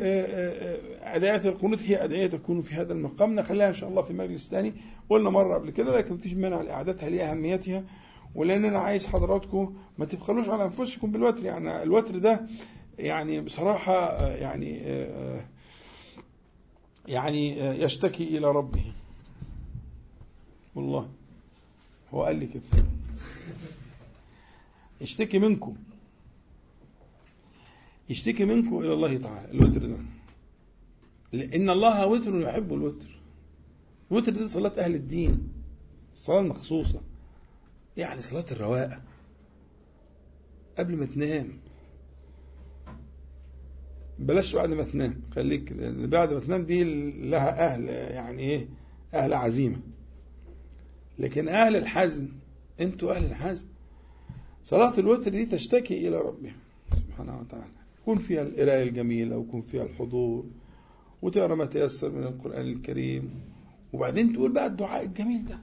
أدعية 1.03 1.49
القنوت 1.49 1.83
هي 1.83 2.05
أدعية 2.05 2.27
تكون 2.27 2.63
في 2.63 2.75
هذا 2.75 2.93
المقام. 2.93 3.35
نخليها 3.35 3.69
إن 3.69 3.75
شاء 3.75 3.89
الله 3.91 4.03
في 4.03 4.13
مجلس 4.13 4.49
ثاني 4.49 4.73
قلنا 5.11 5.31
مرة 5.31 5.55
قبل 5.55 5.71
كده 5.71 5.97
لكن 5.99 6.15
مفيش 6.15 6.33
مانع 6.33 6.61
لإعادتها 6.61 7.09
لأهميتها 7.11 7.85
ولأن 8.35 8.65
أنا 8.65 8.79
عايز 8.79 9.07
حضراتكم 9.07 9.77
ما 9.99 10.05
تبخلوش 10.05 10.49
على 10.49 10.65
أنفسكم 10.65 11.13
بالوتر. 11.13 11.45
يعني 11.45 11.83
الوتر 11.83 12.19
ده 12.19 12.41
يعني 12.99 13.41
بصراحة 13.41 14.27
يعني 14.27 14.81
يعني 17.09 17.59
يشتكي 17.83 18.39
إلى 18.39 18.47
ربه. 18.51 18.85
والله 20.75 21.09
هو 22.15 22.23
قال 22.25 22.37
لي 22.37 22.47
كده. 22.47 22.63
يشتكي 25.01 25.39
منكم. 25.39 25.77
يشتكي 28.11 28.45
منكم 28.45 28.79
إلى 28.79 28.93
الله 28.93 29.17
تعالى 29.17 29.51
الوتر 29.51 29.87
ده. 29.87 29.97
إن 31.57 31.71
الله 31.71 32.07
وتر 32.07 32.41
يحب 32.41 32.73
الوتر. 32.73 33.21
الوتر 34.11 34.33
دي 34.33 34.49
صلاة 34.49 34.73
أهل 34.79 34.95
الدين. 34.95 35.49
الصلاة 36.15 36.41
المخصوصة 36.41 37.01
يعني 37.97 38.23
صلاة 38.23 38.45
الرواقة 38.53 39.03
قبل 40.79 40.97
ما 40.97 41.07
تنام. 41.07 41.49
بلاش 44.19 44.55
بعد 44.55 44.69
ما 44.69 44.83
تنام. 44.83 45.21
خليك 45.35 45.73
بعد 46.09 46.33
ما 46.33 46.41
تنام 46.41 46.63
دي 46.65 46.85
لها 47.11 47.75
أهل 47.75 47.89
يعني 47.89 48.43
إيه؟ 48.43 48.69
أهل 49.15 49.35
عزيمة. 49.35 49.81
لكن 51.19 51.49
أهل 51.49 51.77
الحزم 51.77 52.29
أنتوا 52.81 53.13
أهل 53.13 53.25
الحزم. 53.25 53.67
صلاة 54.65 54.99
الوتر 54.99 55.31
دي 55.31 55.47
تشتكي 55.47 56.09
إلى 56.09 56.17
ربها 56.17 56.57
سبحانه 56.97 57.41
وتعالى. 57.41 57.86
يكون 58.07 58.19
فيها 58.19 58.43
القراءة 58.43 58.83
الجميلة 58.83 59.37
ويكون 59.37 59.63
فيها 59.63 59.83
الحضور 59.83 60.45
وتقرأ 61.23 61.55
ما 61.55 61.65
تيسر 61.65 62.11
من 62.11 62.23
القرآن 62.23 62.67
الكريم. 62.67 63.31
وبعدين 63.93 64.33
تقول 64.33 64.53
بقى 64.53 64.67
الدعاء 64.67 65.05
الجميل 65.05 65.45
ده. 65.45 65.59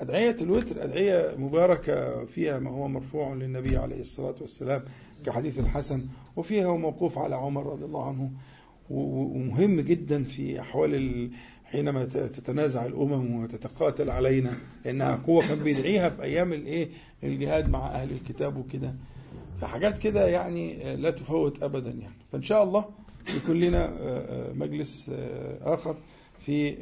أدعية 0.00 0.36
الوتر 0.40 0.84
أدعية 0.84 1.34
مباركة 1.38 2.24
فيها 2.24 2.58
ما 2.58 2.70
هو 2.70 2.88
مرفوع 2.88 3.34
للنبي 3.34 3.76
عليه 3.76 4.00
الصلاة 4.00 4.34
والسلام 4.40 4.82
كحديث 5.26 5.58
الحسن 5.60 6.04
وفيها 6.36 6.76
موقوف 6.76 7.18
على 7.18 7.36
عمر 7.36 7.66
رضي 7.66 7.84
الله 7.84 8.08
عنه. 8.08 8.30
ومهم 8.90 9.80
جدا 9.80 10.22
في 10.22 10.60
أحوال 10.60 11.30
حينما 11.64 12.04
تتنازع 12.04 12.86
الأمم 12.86 13.42
وتتقاتل 13.42 14.10
علينا 14.10 14.52
لأنها 14.84 15.16
قوة 15.16 15.48
كان 15.48 15.58
بيدعيها 15.58 16.08
في 16.08 16.22
أيام 16.22 16.52
الإيه؟ 16.52 16.88
الجهاد 17.24 17.68
مع 17.70 17.86
أهل 17.88 18.10
الكتاب 18.10 18.58
وكده. 18.58 18.94
فحاجات 19.60 19.98
كده 19.98 20.28
يعني 20.28 20.96
لا 20.96 21.10
تفوت 21.10 21.62
أبدا 21.62 21.90
يعني. 21.90 22.14
فإن 22.32 22.42
شاء 22.42 22.62
الله 22.62 22.84
يكون 23.36 23.60
لنا 23.60 23.92
مجلس 24.54 25.10
آخر 25.62 25.96
في 26.38 26.76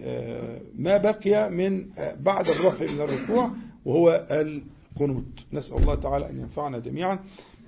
ما 0.79 0.97
بقي 0.97 1.51
من 1.51 1.87
بعد 2.21 2.49
الرفع 2.49 2.87
من 2.93 3.01
الركوع 3.01 3.51
وهو 3.85 4.27
القنوت. 4.31 5.45
نسأل 5.53 5.77
الله 5.77 5.95
تعالى 5.95 6.31
أن 6.31 6.41
ينفعنا 6.41 6.79
جميعا 6.79 7.19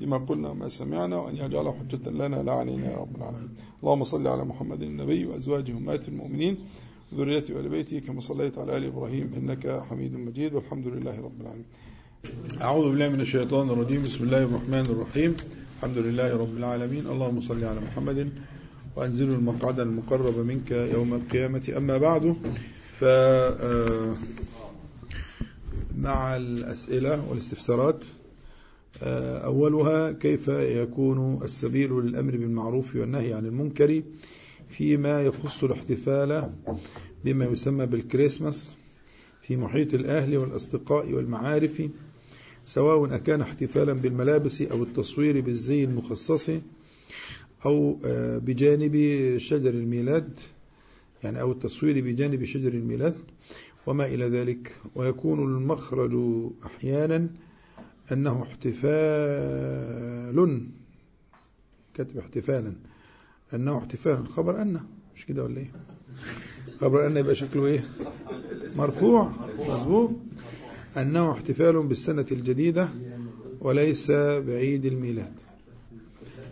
بما 0.00 0.18
قلنا 0.18 0.48
وما 0.48 0.68
سمعنا 0.68 1.16
وأن 1.16 1.36
يجعل 1.36 1.74
حجة 1.74 2.10
لنا 2.10 2.36
لا 2.36 2.52
علينا 2.52 2.92
يا 2.92 2.96
رب 2.96 3.16
العالمين. 3.16 3.50
اللهم 3.82 4.04
صل 4.04 4.26
على 4.26 4.44
محمد 4.44 4.82
النبي 4.82 5.26
وأزواجه 5.26 5.72
أمهات 5.72 6.08
المؤمنين 6.08 6.58
وذريته 7.12 7.56
وآل 7.56 7.68
بيته 7.68 7.98
كما 7.98 8.20
صليت 8.20 8.58
على 8.58 8.76
آل 8.76 8.84
إبراهيم 8.84 9.34
إنك 9.36 9.82
حميد 9.90 10.14
مجيد 10.14 10.54
والحمد 10.54 10.86
لله 10.86 11.20
رب 11.20 11.40
العالمين. 11.40 11.66
أعوذ 12.24 12.90
بالله 12.90 13.08
من 13.08 13.20
الشيطان 13.20 13.70
الرجيم. 13.70 14.02
بسم 14.02 14.24
الله 14.24 14.42
الرحمن 14.44 14.86
الرحيم. 14.86 15.36
الحمد 15.76 15.98
لله 15.98 16.36
رب 16.36 16.56
العالمين. 16.56 17.06
اللهم 17.06 17.40
صل 17.40 17.64
على 17.64 17.80
محمد 17.80 18.32
وأنزل 18.96 19.28
المقعد 19.28 19.80
المقرب 19.80 20.38
منك 20.38 20.70
يوم 20.70 21.14
القيامة. 21.14 21.72
أما 21.76 21.98
بعد 21.98 22.36
ف 22.98 23.04
مع 25.98 26.36
الأسئلة 26.36 27.28
والاستفسارات 27.30 28.04
أولها 29.44 30.12
كيف 30.12 30.48
يكون 30.48 31.42
السبيل 31.42 31.92
للأمر 31.92 32.36
بالمعروف 32.36 32.96
والنهي 32.96 33.32
عن 33.32 33.46
المنكر 33.46 34.02
فيما 34.68 35.22
يخص 35.22 35.64
الاحتفال 35.64 36.50
بما 37.24 37.44
يسمى 37.44 37.86
بالكريسماس 37.86 38.74
في 39.42 39.56
محيط 39.56 39.94
الأهل 39.94 40.36
والأصدقاء 40.36 41.12
والمعارف 41.12 41.82
سواء 42.74 43.14
أكان 43.14 43.40
احتفالا 43.40 43.92
بالملابس 43.92 44.62
أو 44.62 44.82
التصوير 44.82 45.40
بالزي 45.40 45.84
المخصص 45.84 46.50
أو 47.66 47.98
بجانب 48.44 48.94
شجر 49.38 49.70
الميلاد 49.70 50.38
يعني 51.24 51.40
أو 51.40 51.52
التصوير 51.52 52.04
بجانب 52.04 52.44
شجر 52.44 52.72
الميلاد 52.72 53.14
وما 53.86 54.06
إلى 54.06 54.24
ذلك. 54.24 54.72
ويكون 54.94 55.56
المخرج 55.56 56.16
أحيانا 56.66 57.28
أنه 58.12 58.42
احتفال 58.42 58.76
كاتب 61.94 62.18
احتفالا 62.18 62.72
أنه 63.54 63.78
احتفال. 63.78 64.28
خبر 64.28 64.62
أن 64.62 64.80
مش 65.16 65.26
كده 65.26 65.44
ولا 65.44 65.56
إيه؟ 65.58 65.72
خبر 66.80 67.06
أن 67.06 67.16
يبقى 67.16 67.34
شكله 67.34 67.66
إيه؟ 67.66 67.84
مرفوع 68.76 69.32
مظبوط. 69.68 70.10
أنه 70.96 71.32
احتفال 71.32 71.86
بالسنة 71.86 72.26
الجديدة 72.32 72.88
وليس 73.60 74.10
بعيد 74.10 74.84
الميلاد. 74.84 75.32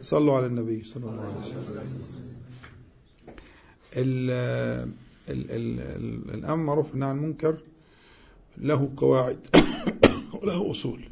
صلوا 0.02 0.36
على 0.36 0.46
النبي 0.46 0.84
صلى 0.84 1.10
الله 1.10 1.22
عليه 1.22 1.40
وسلم. 1.40 1.92
الأمر 6.34 6.64
معروف 6.64 6.96
عن 6.96 7.16
المنكر 7.16 7.58
له 8.58 8.92
قواعد 8.96 9.38
وله 10.42 10.70
أصول. 10.70 11.08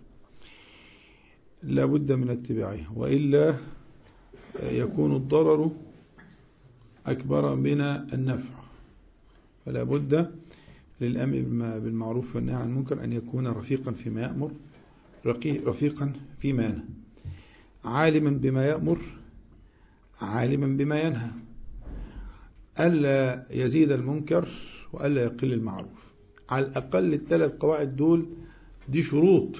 لا 1.62 1.84
بد 1.84 2.12
من 2.12 2.30
اتباعها 2.30 2.92
وإلا 2.96 3.56
يكون 4.62 5.16
الضرر 5.16 5.70
أكبر 7.06 7.54
من 7.54 7.80
النفع. 7.80 8.54
فلا 9.66 9.82
بد 9.82 10.30
للأمر 11.00 11.32
بالمعروف 11.78 12.36
والنهي 12.36 12.54
عن 12.54 12.68
المنكر 12.68 13.04
أن 13.04 13.12
يكون 13.12 13.46
رفيقا 13.46 13.92
فيما 13.92 14.20
يأمر 14.20 14.50
رفيقا 15.46 16.12
فيما 16.38 16.64
ينهى. 16.64 16.82
عالما 17.84 18.30
بما 18.30 18.66
يأمر 18.66 18.98
عالما 20.20 20.66
بما 20.66 21.00
ينهى. 21.00 21.30
ألا 22.80 23.46
يزيد 23.50 23.92
المنكر 23.92 24.48
وألا 24.92 25.22
يقل 25.22 25.52
المعروف. 25.52 26.06
على 26.50 26.66
الأقل 26.66 27.14
الثلاث 27.14 27.52
قواعد 27.52 27.96
دول 27.96 28.26
دي 28.88 29.02
شروط 29.02 29.56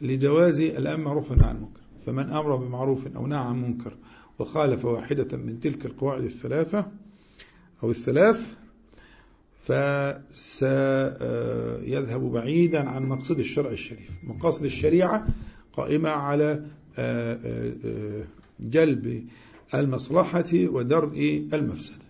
لجواز 0.00 0.60
الأمر 0.60 1.04
معروف 1.04 1.32
عن 1.32 1.56
المنكر. 1.56 1.80
فمن 2.06 2.30
أمر 2.30 2.56
بمعروف 2.56 3.06
أو 3.16 3.26
نهى 3.26 3.38
عن 3.38 3.62
منكر 3.62 3.96
وخالف 4.38 4.84
واحدة 4.84 5.36
من 5.36 5.60
تلك 5.60 5.86
القواعد 5.86 6.24
الثلاثة 6.24 6.86
أو 7.82 7.90
الثلاث 7.90 8.54
فسيذهب 9.62 11.12
بعيدا 12.32 12.88
عن 12.88 13.02
مقصد 13.02 13.38
الشرع 13.38 13.70
الشريف. 13.70 14.10
مقاصد 14.22 14.64
الشريعة 14.64 15.26
قائمة 15.72 16.08
على 16.08 16.64
آه، 16.98 17.38
آه، 17.44 17.72
آه، 17.84 18.24
جلب 18.60 19.26
المصلحة 19.74 20.44
ودرء 20.54 21.48
المفسدة 21.52 22.04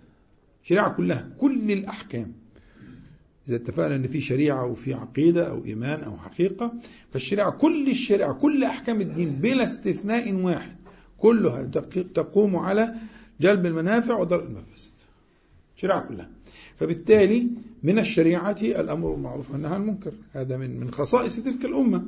الشريعة 0.63 0.89
كلها 0.89 1.31
كل 1.39 1.73
الأحكام. 1.73 2.33
إذا 3.49 3.57
اتفقنا 3.57 3.97
أن 3.97 4.09
في 4.09 4.21
شريعة 4.21 4.67
وفي 4.67 4.95
عقيدة 4.95 5.51
أو 5.51 5.65
إيمان 5.65 6.01
أو 6.01 6.17
حقيقة 6.17 6.73
فالشريعة 7.13 7.51
كل 7.51 7.91
الشريعة 7.91 8.33
كل 8.33 8.65
أحكام 8.65 9.01
الدين 9.01 9.29
بلا 9.29 9.65
استثناء 9.65 10.35
واحد 10.35 10.77
كلها 11.19 11.63
تقوم 12.15 12.57
على 12.57 12.95
جلب 13.41 13.67
المنافع 13.67 14.19
ودرء 14.19 14.45
المفاسد 14.45 14.93
الشريعة 15.83 16.09
كلها 16.09 16.31
فبالتالي 16.77 17.49
من 17.83 17.99
الشريعة 17.99 18.57
الأمر 18.63 19.11
بالمعروف 19.11 19.51
والنهي 19.51 19.75
عن 19.75 19.81
المنكر. 19.81 20.13
هذا 20.33 20.57
من 20.57 20.81
من 20.81 20.91
خصائص 20.91 21.37
تلك 21.37 21.65
الأمة 21.65 22.07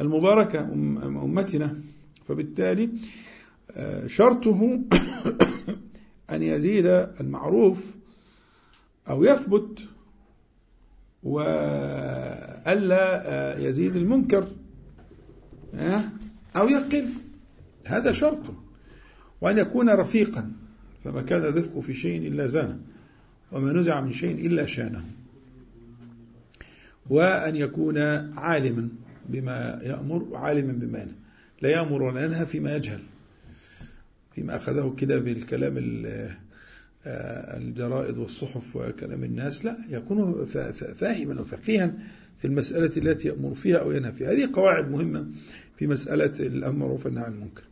المباركة 0.00 0.60
أمتنا. 1.04 1.80
فبالتالي 2.28 2.90
آه، 3.70 4.06
شرطه 4.06 4.80
أن 6.34 6.42
يزيد 6.42 6.86
المعروف 7.20 7.84
أو 9.10 9.24
يثبت 9.24 9.78
وألا 11.22 12.22
آه، 13.32 13.58
يزيد 13.58 13.96
المنكر 13.96 14.48
آه، 15.74 16.02
أو 16.56 16.68
يقل. 16.68 17.08
هذا 17.84 18.12
شرطه 18.12 18.54
وأن 19.40 19.58
يكون 19.58 19.90
رفيقا. 19.90 20.52
فما 21.04 21.22
كان 21.22 21.42
الرفق 21.42 21.80
في 21.80 21.94
شيء 21.94 22.26
إلا 22.26 22.46
زانه 22.46 22.80
وما 23.52 23.72
نزع 23.72 24.00
من 24.00 24.12
شيء 24.12 24.46
إلا 24.46 24.66
شانه. 24.66 25.04
وأن 27.10 27.56
يكون 27.56 27.98
عالما 28.38 28.88
بما 29.28 29.80
يأمر 29.82 30.22
وعالما 30.22 30.72
بما 30.72 30.98
ينهى. 30.98 31.14
لا 31.62 31.68
يأمر 31.68 32.02
ولا 32.02 32.24
ينهى 32.24 32.46
فيما 32.46 32.76
يجهل. 32.76 33.00
فيما 34.34 34.56
أخذه 34.56 34.94
كده 34.98 35.18
بالكلام 35.18 35.76
آه، 37.06 37.56
الجرائد 37.56 38.18
والصحف 38.18 38.76
وكلام 38.76 39.24
الناس. 39.24 39.64
لا 39.64 39.76
يكون 39.88 40.46
فاهما 40.96 41.40
وفقيها 41.40 41.94
في 42.38 42.46
المسألة 42.46 42.90
التي 42.96 43.28
يأمر 43.28 43.54
فيها 43.54 43.78
أو 43.78 43.92
ينهى 43.92 44.12
فيها. 44.12 44.32
هذه 44.32 44.50
قواعد 44.52 44.90
مهمة 44.90 45.26
في 45.76 45.86
مسألة 45.86 46.46
الأمر 46.46 46.86
والنهي 46.86 47.24
عن 47.24 47.32
المنكر. 47.32 47.62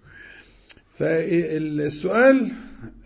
فالسؤال 0.98 2.52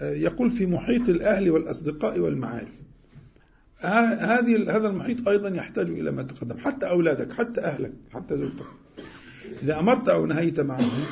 يقول 0.00 0.50
في 0.50 0.66
محيط 0.66 1.08
الأهل 1.08 1.50
والأصدقاء 1.50 2.18
والمعارف. 2.18 2.82
هذه 3.80 4.76
هذا 4.76 4.88
المحيط 4.88 5.28
أيضا 5.28 5.48
يحتاج 5.48 5.90
إلى 5.90 6.10
ما 6.10 6.22
تقدم. 6.22 6.58
حتى 6.58 6.88
أولادك 6.88 7.32
حتى 7.32 7.60
أهلك 7.60 7.92
حتى 8.10 8.36
زوجتك. 8.36 8.66
إذا 9.62 9.80
أمرت 9.80 10.08
أو 10.08 10.26
نهيت 10.26 10.60
معهم 10.60 11.04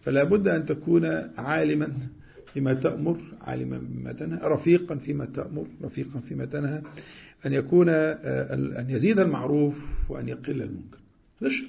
فلا 0.00 0.24
بد 0.24 0.48
أن 0.48 0.66
تكون 0.66 1.04
عالما 1.38 1.92
فيما 2.54 2.72
تأمر 2.72 3.20
عالما 3.40 3.78
بما 3.78 4.12
تنهى 4.12 4.40
رفيقا 4.42 4.94
فيما 4.94 5.24
تأمر 5.24 5.66
رفيقا 5.82 6.20
فيما 6.20 6.44
تنهى. 6.44 6.82
أن 7.46 7.52
يكون 7.52 7.88
أن 7.88 8.86
يزيد 8.88 9.18
المعروف 9.18 9.76
وأن 10.08 10.28
يقل 10.28 10.62
المنكر. 10.62 10.98
هذا 11.40 11.50
الشرط. 11.50 11.68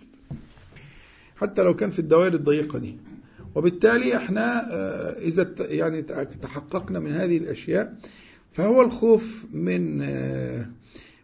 حتى 1.36 1.64
لو 1.64 1.76
كان 1.76 1.92
في 1.92 2.00
الدوائر 2.00 2.34
الضيقة 2.34 2.80
دي. 2.80 2.96
وبالتالي 3.56 4.18
إحنا 4.18 4.74
آه، 4.74 5.20
إذا 5.20 5.54
يعني 5.60 6.02
تحققنا 6.42 7.00
من 7.00 7.12
هذه 7.12 7.38
الأشياء 7.38 7.98
فهو 8.52 8.82
الخوف 8.82 9.46
من 9.54 10.02
آه، 10.02 10.66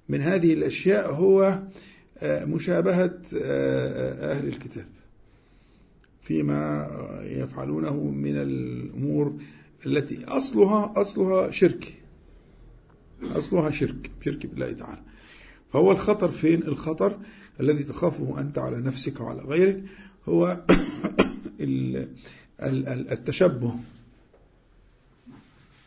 من 0.09 0.21
هذه 0.21 0.53
الأشياء 0.53 1.13
هو 1.13 1.59
آه، 2.17 2.45
مشابهة 2.45 3.21
أهل 3.34 4.47
الكتاب 4.47 4.86
فيما 6.21 6.88
يفعلونه 7.23 8.03
من 8.03 8.36
الأمور 8.36 9.34
التي 9.86 10.25
أصلها 10.25 10.93
أصلها 10.95 11.51
شرك 11.51 11.93
أصلها 13.23 13.71
شرك 13.71 14.11
شرك 14.25 14.45
بالله 14.45 14.71
تعالى. 14.71 15.01
فهو 15.73 15.91
الخطر 15.91 16.30
فين؟ 16.30 16.63
الخطر 16.63 17.17
الذي 17.59 17.84
تخافه 17.84 18.41
أنت 18.41 18.57
على 18.57 18.82
نفسك 18.82 19.21
وعلى 19.21 19.41
غيرك 19.41 19.84
هو 20.25 20.59
التشبه. 23.12 23.76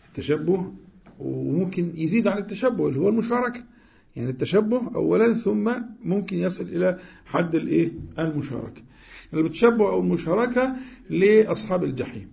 التشبه 0.08 0.72
وممكن 1.18 1.92
يزيد 1.94 2.26
عن 2.26 2.38
التشبه 2.38 2.88
اللي 2.88 3.00
هو 3.00 3.08
المشاركة. 3.08 3.64
يعني 4.16 4.30
التشبه 4.30 4.90
أولا 4.94 5.34
ثم 5.34 5.72
ممكن 6.04 6.36
يصل 6.36 6.64
إلى 6.64 6.98
حد 7.26 7.54
الإيه؟ 7.54 7.92
المشاركة. 8.18 8.82
التشبه 9.34 9.88
أو 9.88 10.00
المشاركة 10.00 10.76
لأصحاب 11.10 11.84
الجحيم. 11.84 12.28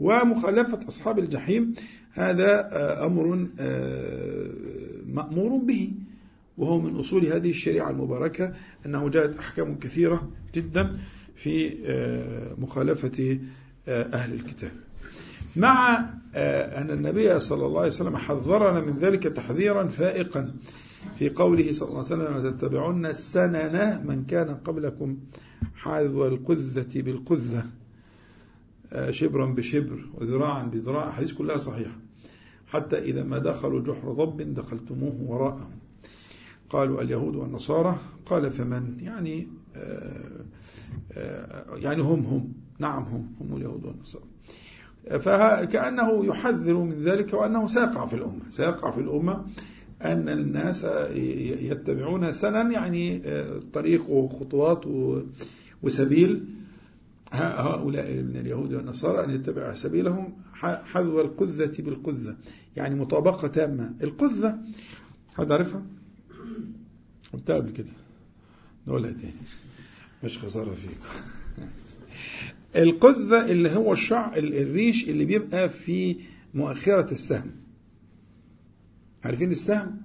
ومخالفة 0.00 0.88
أصحاب 0.88 1.18
الجحيم 1.18 1.74
هذا 2.12 2.70
آه، 2.72 3.06
أمر 3.06 3.48
آه، 3.60 4.50
مأمور 5.06 5.56
به. 5.56 5.92
وهو 6.58 6.80
من 6.80 6.96
أصول 6.96 7.26
هذه 7.26 7.50
الشريعة 7.50 7.90
المباركة 7.90 8.54
أنه 8.86 9.08
جاءت 9.08 9.36
أحكام 9.36 9.78
كثيرة 9.78 10.30
جدا. 10.54 10.98
في 11.36 11.76
آه، 11.86 12.54
مخالفة 12.58 13.38
آه، 13.88 14.02
أهل 14.02 14.32
الكتاب. 14.32 14.72
مع 15.56 16.06
آه، 16.34 16.80
أن 16.80 16.90
النبي 16.90 17.40
صلى 17.40 17.66
الله 17.66 17.78
عليه 17.78 17.88
وسلم 17.88 18.16
حذرنا 18.16 18.80
من 18.80 18.98
ذلك 18.98 19.22
تحذيرا 19.22 19.88
فائقا 19.88 20.54
في 21.18 21.30
قوله 21.30 21.72
صلى 21.72 21.88
الله 21.88 22.04
عليه 22.10 22.24
وسلم 22.24 22.46
وتتبعون 22.46 23.14
سنن 23.14 24.06
من 24.06 24.24
كان 24.24 24.54
قبلكم 24.54 25.18
حاذو 25.74 26.26
القذة 26.26 27.02
بالقذة. 27.02 27.66
شبرا 29.10 29.46
بشبر 29.46 30.04
وذراعا 30.14 30.62
بذراع 30.62 31.10
حديث 31.10 31.32
كلها 31.32 31.56
صحيحة. 31.56 31.98
حتى 32.66 32.98
إذا 32.98 33.24
ما 33.24 33.38
دخلوا 33.38 33.80
جحر 33.80 34.12
ضب 34.12 34.54
دخلتموه 34.54 35.16
وراءهم. 35.26 35.70
قالوا 36.70 37.02
اليهود 37.02 37.36
والنصارى؟ 37.36 37.96
قال 38.26 38.50
فمن؟ 38.50 39.00
يعني 39.00 39.48
يعني 41.76 42.02
هم 42.02 42.20
هم. 42.20 42.52
نعم 42.78 43.02
هم 43.02 43.34
هم 43.40 43.56
اليهود 43.56 43.84
والنصارى. 43.84 44.24
فكأنه 45.06 46.24
يحذر 46.26 46.74
من 46.74 46.92
ذلك 46.92 47.32
وأنه 47.34 47.66
سيقع 47.66 48.06
في 48.06 48.16
الأمة. 48.16 48.50
سيقع 48.50 48.90
في 48.90 49.00
الأمة 49.00 49.44
أن 50.02 50.28
الناس 50.28 50.86
يتبعون 51.60 52.32
سنا 52.32 52.70
يعني 52.70 53.22
طريق 53.72 54.10
وخطوات 54.10 54.84
وسبيل 55.82 56.44
هؤلاء 57.32 58.12
من 58.14 58.36
اليهود 58.36 58.74
والنصارى 58.74 59.24
أن 59.24 59.30
يتبع 59.30 59.74
سبيلهم 59.74 60.32
حذو 60.62 61.20
القذة 61.20 61.82
بالقذة 61.82 62.36
يعني 62.76 62.94
مطابقة 62.94 63.48
تامة. 63.48 63.94
القذة 64.02 64.58
حد 65.34 65.52
عارفها؟ 65.52 65.82
قلتها 67.32 67.56
قبل 67.56 67.70
كده. 67.70 67.92
نقولها 68.86 69.12
تاني. 69.12 69.32
مش 70.24 70.38
خسارة 70.38 70.74
فيكم. 70.74 71.66
القذة 72.76 73.50
اللي 73.50 73.70
هو 73.70 73.92
الشع 73.92 74.36
الريش 74.36 75.08
اللي 75.08 75.24
بيبقى 75.24 75.68
في 75.70 76.16
مؤخرة 76.54 77.10
السهم. 77.12 77.50
عارفين 79.24 79.50
السهم؟ 79.50 79.96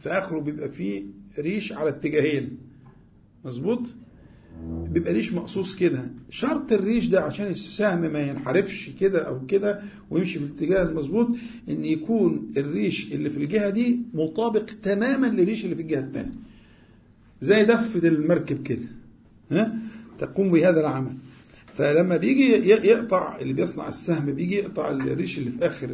في 0.00 0.08
آخره 0.08 0.38
بيبقى 0.40 0.68
فيه 0.68 1.04
ريش 1.38 1.72
على 1.72 1.88
اتجاهين. 1.90 2.58
مظبوط؟ 3.44 3.80
بيبقى 4.66 5.12
ريش 5.12 5.32
مقصوص 5.32 5.76
كده. 5.76 6.10
شرط 6.30 6.72
الريش 6.72 7.06
ده 7.06 7.20
عشان 7.22 7.46
السهم 7.46 8.12
ما 8.12 8.20
ينحرفش 8.20 8.90
كده 9.00 9.22
أو 9.28 9.46
كده 9.46 9.82
ويمشي 10.10 10.38
في 10.38 10.44
الاتجاه 10.44 10.82
المظبوط 10.82 11.28
إن 11.68 11.84
يكون 11.84 12.52
الريش 12.56 13.12
اللي 13.12 13.30
في 13.30 13.36
الجهة 13.44 13.70
دي 13.70 14.00
مطابق 14.14 14.64
تماما 14.82 15.26
للريش 15.26 15.64
اللي 15.64 15.76
في 15.76 15.82
الجهة 15.82 16.00
الثانية 16.00 16.32
زي 17.40 17.64
دفة 17.64 18.08
المركب 18.08 18.62
كده. 18.62 18.99
ها؟ 19.52 19.72
تقوم 20.18 20.50
بهذا 20.50 20.80
العمل. 20.80 21.14
فلما 21.74 22.16
بيجي 22.16 22.68
يقطع 22.68 23.36
اللي 23.40 23.52
بيصنع 23.52 23.88
السهم 23.88 24.26
بيجي 24.26 24.54
يقطع 24.54 24.90
الريش 24.90 25.38
اللي 25.38 25.50
في 25.50 25.66
آخر 25.66 25.88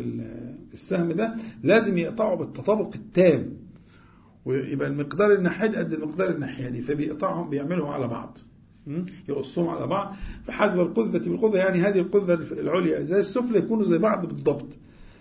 السهم 0.75 1.09
ده 1.09 1.35
لازم 1.63 1.99
يقطعه 1.99 2.35
بالتطابق 2.37 2.95
التام. 2.95 3.53
ويبقى 4.45 4.89
المقدار 4.89 5.33
الناحية 5.35 5.69
قد 5.79 5.93
المقدار 5.93 6.31
الناحية 6.31 6.69
دي. 6.69 6.83
فبيقطعهم 6.83 7.51
بيعملوا 7.51 7.89
على 7.89 8.09
بعض. 8.09 8.39
يقصهم 9.29 9.69
على 9.69 9.87
بعض. 9.87 10.15
فحذف 10.47 10.75
القذة 10.81 11.19
بالقذة 11.29 11.59
يعني 11.59 11.81
هذه 11.81 11.99
القذة 11.99 12.35
العليا 12.61 13.05
زي 13.05 13.21
السفلى 13.21 13.59
يكونوا 13.59 13.85
زي 13.85 13.99
بعض 13.99 14.27
بالضبط. 14.27 14.69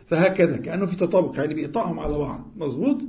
فهكذا 0.07 0.57
كأنه 0.57 0.85
في 0.85 0.95
تطابق 0.95 1.39
يعني 1.39 1.53
بيقطعهم 1.53 1.99
على 1.99 2.17
بعض. 2.17 2.51
مظبوط؟ 2.57 3.01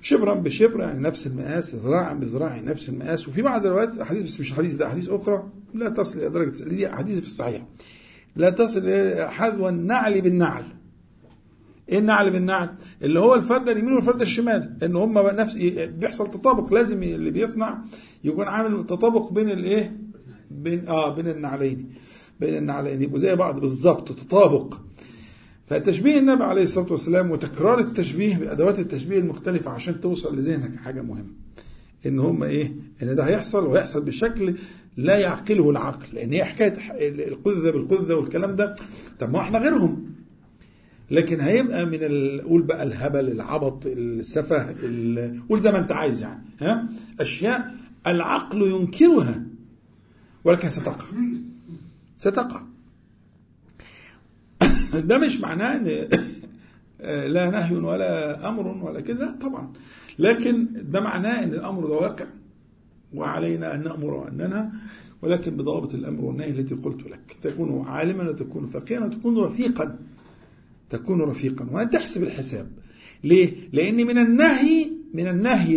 شبرا 0.00 0.34
بشبر 0.34 0.80
يعني 0.80 1.00
نفس 1.00 1.26
المقاس 1.26 1.74
ذراعا 1.74 2.14
بذراع 2.14 2.60
نفس 2.60 2.88
المقاس. 2.88 3.28
وفي 3.28 3.42
بعض 3.42 3.66
الروايات 3.66 3.98
احاديث 3.98 4.22
بس 4.22 4.40
مش 4.40 4.52
حديث 4.52 4.74
ده 4.74 4.86
احاديث 4.86 5.08
أخرى 5.08 5.48
لا 5.74 5.88
تصل 5.88 6.18
إلى 6.18 6.28
درجة 6.28 6.64
دي 6.64 6.88
احاديث 6.88 7.18
في 7.18 7.26
الصحيح. 7.26 7.66
لا 8.36 8.50
تصل 8.50 8.80
إلى 8.88 9.30
حذو 9.30 9.68
النعل 9.68 10.20
بالنعل. 10.20 10.64
إيه 11.88 11.98
النعل 11.98 12.30
بالنعل؟ 12.30 12.74
اللي 13.02 13.18
هو 13.18 13.34
الفرده 13.34 13.72
اليمين 13.72 13.92
والفرده 13.92 14.22
الشمال. 14.22 14.78
إن 14.82 14.96
هم 14.96 15.18
نفس 15.18 15.56
بيحصل 15.98 16.30
تطابق 16.30 16.72
لازم 16.72 17.02
اللي 17.02 17.30
بيصنع 17.30 17.78
يكون 18.24 18.48
عامل 18.48 18.86
تطابق 18.86 19.32
بين 19.32 19.50
الإيه؟ 19.50 20.00
بين 20.50 20.88
آه 20.88 21.14
بين 21.14 21.28
النعلين 21.28 21.94
بين 22.40 22.56
النعلين. 22.56 23.02
يبقوا 23.02 23.18
زي 23.18 23.36
بعض 23.36 23.60
بالظبط 23.60 24.12
تطابق. 24.12 24.74
فتشبيه 25.66 26.18
النبي 26.18 26.44
عليه 26.44 26.62
الصلاة 26.62 26.92
والسلام 26.92 27.30
وتكرار 27.30 27.78
التشبيه 27.78 28.36
بأدوات 28.36 28.78
التشبيه 28.78 29.18
المختلفة 29.18 29.70
عشان 29.70 30.00
توصل 30.00 30.36
لذهنك 30.36 30.76
حاجة 30.76 31.02
مهمة. 31.02 31.30
إن 32.06 32.18
هم 32.18 32.42
إيه؟ 32.42 32.72
إن 33.02 33.16
ده 33.16 33.24
هيحصل 33.26 33.66
وهيحصل 33.66 34.02
بشكل 34.02 34.54
لا 34.96 35.18
يعقله 35.18 35.70
العقل. 35.70 36.06
لأن 36.12 36.32
هي 36.32 36.44
حكاية 36.44 36.74
القذة 37.28 37.70
بالقذة 37.70 38.14
والكلام 38.14 38.54
ده 38.54 38.74
طب 39.20 39.30
ما 39.32 39.40
إحنا 39.40 39.58
غيرهم. 39.58 40.04
لكن 41.10 41.40
هيبقى 41.40 41.86
من 41.86 41.98
قول 42.40 42.62
بقى 42.62 42.82
الهبل 42.82 43.28
العبط 43.30 43.82
السفه 43.86 44.74
قول 45.48 45.60
زي 45.60 45.72
ما 45.72 45.78
أنت 45.78 45.92
عايز 45.92 46.22
يعني 46.22 46.42
ها؟ 46.60 46.88
أشياء 47.20 47.74
العقل 48.06 48.62
ينكرها 48.62 49.42
ولكن 50.44 50.68
ستقع. 50.68 51.06
ستقع. 52.18 52.62
ده 55.00 55.18
مش 55.18 55.40
معناه 55.40 55.76
إن 55.76 56.08
لا 57.32 57.50
نهي 57.50 57.76
ولا 57.76 58.48
أمر 58.48 58.66
ولا 58.66 59.00
كده 59.00 59.36
طبعا. 59.40 59.72
لكن 60.18 60.66
ده 60.90 61.00
معناه 61.00 61.44
إن 61.44 61.52
الأمر 61.54 61.86
ده 61.86 61.94
واقع 61.94 62.26
وعلينا 63.14 63.74
أن 63.74 63.82
نأمر 63.82 64.14
وأن 64.14 64.36
ننهى 64.36 64.68
ولكن 65.22 65.56
بضوابط 65.56 65.94
الأمر 65.94 66.24
والنهي 66.24 66.50
التي 66.50 66.74
قلت 66.74 67.06
لك. 67.06 67.36
تكون 67.42 67.84
عالما 67.86 68.28
وتكون 68.28 68.66
فقيها 68.66 69.00
وتكون 69.00 69.38
رفيقا. 69.38 69.98
تكون 70.90 71.20
رفيقا. 71.22 71.66
وأن 71.70 71.90
تحسب 71.90 72.22
الحساب. 72.22 72.70
ليه؟ 73.24 73.52
لأن 73.72 73.96
من 74.06 74.18
النهي 74.18 74.86
من 75.14 75.28
النهي 75.28 75.76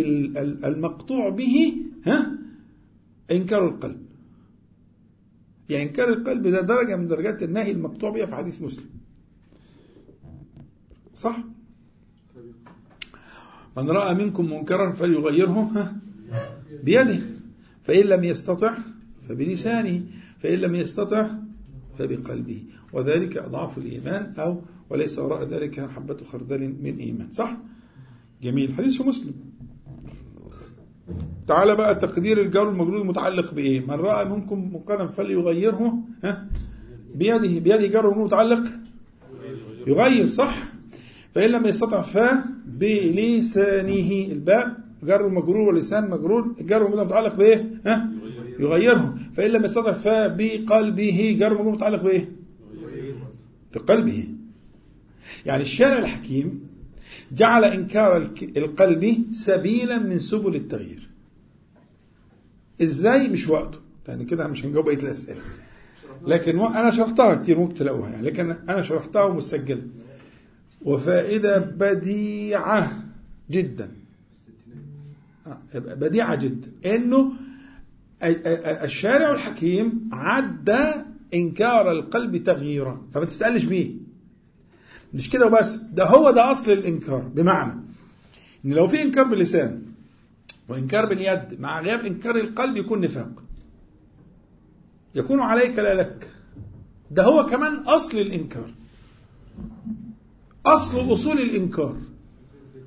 المقطوع 0.64 1.28
به 1.28 1.74
ها؟ 2.06 2.38
إنكار 3.30 3.68
القلب. 3.68 4.00
يعني 5.68 5.88
إنكار 5.88 6.08
القلب 6.08 6.46
ده 6.46 6.60
درجة 6.60 6.96
من 6.96 7.08
درجات 7.08 7.42
النهي 7.42 7.70
المقطوع 7.70 8.10
بها 8.10 8.26
في 8.26 8.34
حديث 8.34 8.62
مسلم. 8.62 8.86
صح؟ 11.18 11.38
من 13.76 13.90
رأى 13.90 14.14
منكم 14.14 14.44
منكرا 14.44 14.92
فليغيره 14.92 15.92
بيده. 16.84 17.18
فإن 17.84 18.04
لم 18.06 18.24
يستطع 18.24 18.74
فبلسانه 19.28 20.02
فإن 20.42 20.58
لم 20.58 20.74
يستطع 20.74 21.28
فبقلبه. 21.98 22.62
وذلك 22.92 23.36
أضعاف 23.36 23.78
الإيمان 23.78 24.34
أو 24.38 24.62
وليس 24.90 25.18
وراء 25.18 25.44
ذلك 25.44 25.90
حبة 25.90 26.16
خردل 26.32 26.74
من 26.82 26.96
إيمان. 26.96 27.32
صح؟ 27.32 27.56
جميل. 28.42 28.74
حديث 28.74 29.00
مسلم. 29.00 29.34
تعال 31.46 31.76
بقى 31.76 31.94
تقدير 31.94 32.40
الجار 32.40 32.70
المجرود 32.70 33.06
متعلق 33.06 33.54
بإيه؟ 33.54 33.80
من 33.80 33.90
رأى 33.94 34.24
منكم 34.24 34.74
منكرا 34.74 35.06
فليغيره 35.06 35.98
ها؟ 36.24 36.48
بيده. 37.14 37.58
بيده 37.58 37.86
جار 37.86 38.18
متعلق؟ 38.18 38.64
يغير 39.86 40.28
صح؟ 40.28 40.77
فإن 41.34 41.50
لم 41.50 41.66
يستطع 41.66 42.00
فا 42.00 42.44
بلسانه. 42.66 44.32
الباء 44.32 44.76
جر 45.02 45.28
مجرور 45.28 45.68
ولسان 45.68 46.10
مجرور. 46.10 46.54
الجر 46.60 46.86
المجرور 46.86 47.04
متعلق 47.04 47.34
بإيه؟ 47.34 47.80
ها؟ 47.86 48.10
يغيره 48.58 49.14
فإن 49.34 49.50
لم 49.50 49.64
يستطع 49.64 49.92
فا 49.92 50.26
بقلبه 50.26 51.36
جر 51.40 51.54
مجرور 51.54 51.72
متعلق 51.72 52.02
بإيه؟ 52.02 52.32
بقلبه. 53.74 54.24
يعني 55.46 55.62
الشارع 55.62 55.98
الحكيم 55.98 56.68
جعل 57.32 57.64
إنكار 57.64 58.30
القلب 58.56 59.24
سبيلا 59.32 59.98
من 59.98 60.18
سبل 60.18 60.54
التغيير. 60.54 61.08
إزاي؟ 62.82 63.28
مش 63.28 63.48
وقته. 63.48 63.78
لأن 64.08 64.26
كده 64.26 64.48
مش 64.48 64.64
هنجاوب 64.64 64.84
بقية 64.84 64.98
الأسئلة. 64.98 65.40
لكن 66.26 66.58
أنا 66.58 66.90
شرحتها 66.90 67.34
كتير 67.34 67.58
ممكن 67.58 67.74
تلاقوها 67.74 68.10
يعني. 68.10 68.26
لكن 68.26 68.50
أنا 68.50 68.82
شرحتها 68.82 69.22
ومسجلة 69.22 69.82
وفائدة 70.82 71.58
بديعة 71.58 73.02
جدا. 73.50 73.90
بديعة 75.74 76.34
جدا. 76.34 76.68
إنه 76.94 77.32
الشارع 78.84 79.32
الحكيم 79.32 80.08
عدى 80.12 80.92
إنكار 81.34 81.92
القلب 81.92 82.36
تغييرا. 82.36 83.02
فما 83.14 83.24
تسألش 83.24 83.64
بيه 83.64 83.94
مش 85.14 85.30
كده 85.30 85.46
وبس. 85.46 85.74
ده 85.76 86.04
هو 86.06 86.30
ده 86.30 86.50
أصل 86.50 86.72
الإنكار. 86.72 87.20
بمعنى 87.22 87.72
إن 88.64 88.72
لو 88.72 88.88
في 88.88 89.02
إنكار 89.02 89.24
باللسان 89.24 89.82
وإنكار 90.68 91.06
باليد 91.06 91.60
مع 91.60 91.80
غياب 91.80 92.06
إنكار 92.06 92.36
القلب 92.36 92.76
يكون 92.76 93.00
نفاق. 93.00 93.42
يكون 95.14 95.40
عليك 95.40 95.78
لا 95.78 95.94
لك. 95.94 96.30
ده 97.10 97.24
هو 97.24 97.46
كمان 97.46 97.74
أصل 97.74 98.18
الإنكار. 98.18 98.70
أصل 100.66 101.12
أصول 101.12 101.40
الإنكار. 101.40 101.96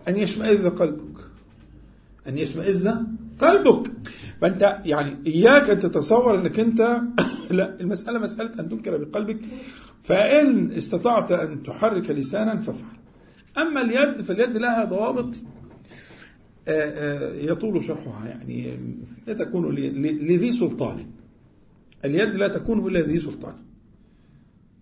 أن 0.07 0.17
يشمئز 0.17 0.65
قلبك. 0.65 1.19
أن 2.27 2.37
يشمئز 2.37 2.89
قلبك. 3.39 3.91
فأنت 4.41 4.81
يعني 4.85 5.17
إياك 5.27 5.69
أن 5.69 5.79
تتصور 5.79 6.39
أنك 6.39 6.59
أنت 6.59 7.01
لا 7.51 7.81
المسألة 7.81 8.19
مسألة 8.19 8.59
أن 8.59 8.69
تنكر 8.69 8.97
بقلبك. 8.97 9.39
فإن 10.03 10.71
استطعت 10.71 11.31
أن 11.31 11.63
تحرك 11.63 12.09
لسانا 12.09 12.59
فافعل. 12.59 12.97
أما 13.57 13.81
اليد 13.81 14.21
فاليد 14.21 14.57
لها 14.57 14.85
ضوابط 14.85 15.35
يطول 17.47 17.83
شرحها. 17.83 18.27
يعني 18.27 18.77
لا 19.27 19.33
تكون 19.33 19.75
لذي 19.75 20.51
سلطان. 20.51 21.05
اليد 22.05 22.35
لا 22.35 22.47
تكون 22.47 22.87
إلا 22.87 23.01
ذي 23.01 23.17
سلطان. 23.17 23.55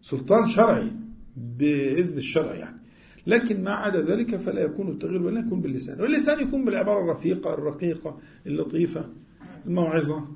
سلطان 0.02 0.48
شرعي 0.48 0.92
بإذن 1.38 2.18
الشرع 2.18 2.56
يعني. 2.56 2.79
لكن 3.30 3.64
ما 3.64 3.72
عدا 3.72 4.02
ذلك 4.02 4.36
فلا 4.36 4.62
يكون 4.62 4.88
التغيير 4.88 5.22
ولا 5.22 5.40
يكون 5.40 5.62
باللسان. 5.62 6.02
واللسان 6.02 6.40
يكون 6.40 6.66
بالعبارة 6.66 7.04
الرفيقة 7.04 7.54
الرقيقة 7.54 8.18
اللطيفة 8.48 9.06
الموعظة 9.66 10.28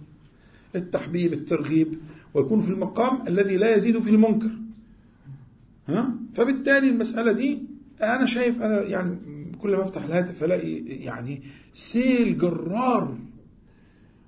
التحبيب 0.76 1.34
الترغيب 1.34 1.98
ويكون 2.34 2.62
في 2.62 2.70
المقام 2.70 3.28
الذي 3.28 3.58
لا 3.58 3.76
يزيد 3.76 4.00
في 4.00 4.10
المنكر. 4.10 4.52
ها؟ 5.88 6.14
فبالتالي 6.34 6.90
المسألة 6.90 7.32
دي 7.32 7.60
أنا 8.02 8.26
شايف 8.26 8.62
أنا 8.62 8.82
يعني 8.82 9.18
كل 9.62 9.76
ما 9.76 9.84
أفتح 9.84 10.04
الهاتف 10.04 10.44
ألاقي 10.44 10.76
يعني 10.88 11.42
سيل 11.74 12.38
جرار. 12.38 13.18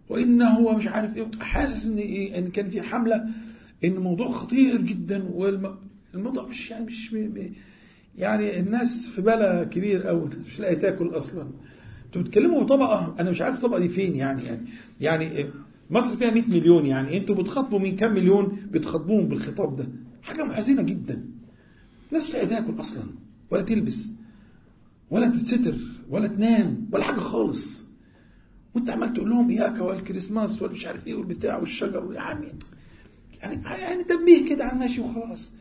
وإنه 0.09 0.49
هو 0.49 0.77
مش 0.77 0.87
عارف 0.87 1.17
إيه 1.17 1.31
حاسس 1.39 1.85
إن 1.85 1.97
إيه 1.97 2.37
إن 2.37 2.47
كان 2.47 2.69
في 2.69 2.81
حملة 2.81 3.15
إن 3.83 3.91
الموضوع 3.91 4.31
خطير 4.31 4.81
جدا 4.81 5.23
والموضوع 5.23 6.47
مش 6.49 6.71
يعني 6.71 6.85
مش 6.85 7.15
يعني 8.17 8.59
الناس 8.59 9.05
في 9.07 9.21
بلا 9.21 9.63
كبير 9.63 10.09
أوي 10.09 10.29
مش 10.47 10.59
لاقي 10.59 10.75
تاكل 10.75 11.17
أصلا. 11.17 11.49
أنتوا 12.05 12.21
بتتكلموا 12.21 12.63
طبقة 12.63 13.15
أنا 13.19 13.31
مش 13.31 13.41
عارف 13.41 13.55
الطبقة 13.55 13.79
دي 13.79 13.89
فين 13.89 14.15
يعني 14.15 14.43
يعني 14.43 14.67
يعني 15.01 15.45
مصر 15.89 16.17
فيها 16.17 16.31
100 16.31 16.43
مليون 16.47 16.85
يعني 16.85 17.17
أنتوا 17.17 17.35
بتخاطبوا 17.35 17.79
من 17.79 17.95
كام 17.95 18.13
مليون 18.13 18.67
بتخاطبوهم 18.71 19.25
بالخطاب 19.27 19.75
ده؟ 19.75 19.87
حاجة 20.23 20.43
محزنة 20.43 20.81
جدا. 20.81 21.25
الناس 22.09 22.25
مش 22.25 22.31
تاكل 22.31 22.79
أصلا 22.79 23.03
ولا 23.51 23.61
تلبس 23.61 24.09
ولا 25.09 25.27
تتستر 25.27 25.75
ولا 26.09 26.27
تنام 26.27 26.89
ولا 26.91 27.03
حاجة 27.03 27.19
خالص. 27.19 27.85
وأنت 28.75 28.89
عمال 28.89 29.13
تقول 29.13 29.29
لهم 29.29 29.49
إياك 29.49 29.81
والكريسماس 29.81 30.61
والمش 30.61 30.85
عارف 30.85 31.07
إيه 31.07 31.15
والبتاع 31.15 31.57
والشجر 31.57 32.13
يا 32.13 32.19
عمي. 32.19 32.51
يعني 33.41 33.61
يعني 33.81 34.03
تنبيه 34.03 34.49
كده 34.49 34.65
على 34.65 34.79
ماشي 34.79 35.01
وخلاص. 35.01 35.51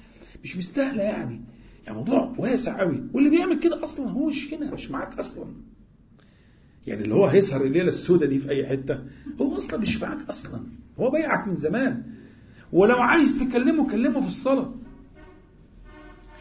مش 0.44 0.56
مستاهلة 0.56 1.02
يعني. 1.02 1.40
يعني 1.86 1.98
موضوع 1.98 2.34
واسع 2.38 2.80
قوي. 2.80 3.02
واللي 3.12 3.30
بيعمل 3.30 3.58
كده 3.58 3.84
أصلا 3.84 4.10
هو 4.10 4.26
مش 4.26 4.54
هنا 4.54 4.74
مش 4.74 4.90
معاك 4.90 5.18
أصلا. 5.18 5.46
يعني 6.86 7.02
اللي 7.02 7.14
هو 7.14 7.26
هيسهر 7.26 7.64
الليلة 7.64 7.88
السوداء 7.88 8.28
دي 8.28 8.38
في 8.38 8.48
أي 8.50 8.66
حتة 8.66 9.02
هو 9.40 9.56
أصلا 9.56 9.78
مش 9.78 10.02
معاك 10.02 10.28
أصلا. 10.28 10.60
هو 10.98 11.10
بايعك 11.10 11.48
من 11.48 11.56
زمان. 11.56 12.02
ولو 12.72 12.96
عايز 12.96 13.38
تكلمه 13.38 13.90
كلمه 13.90 14.20
في 14.20 14.26
الصلاة. 14.26 14.74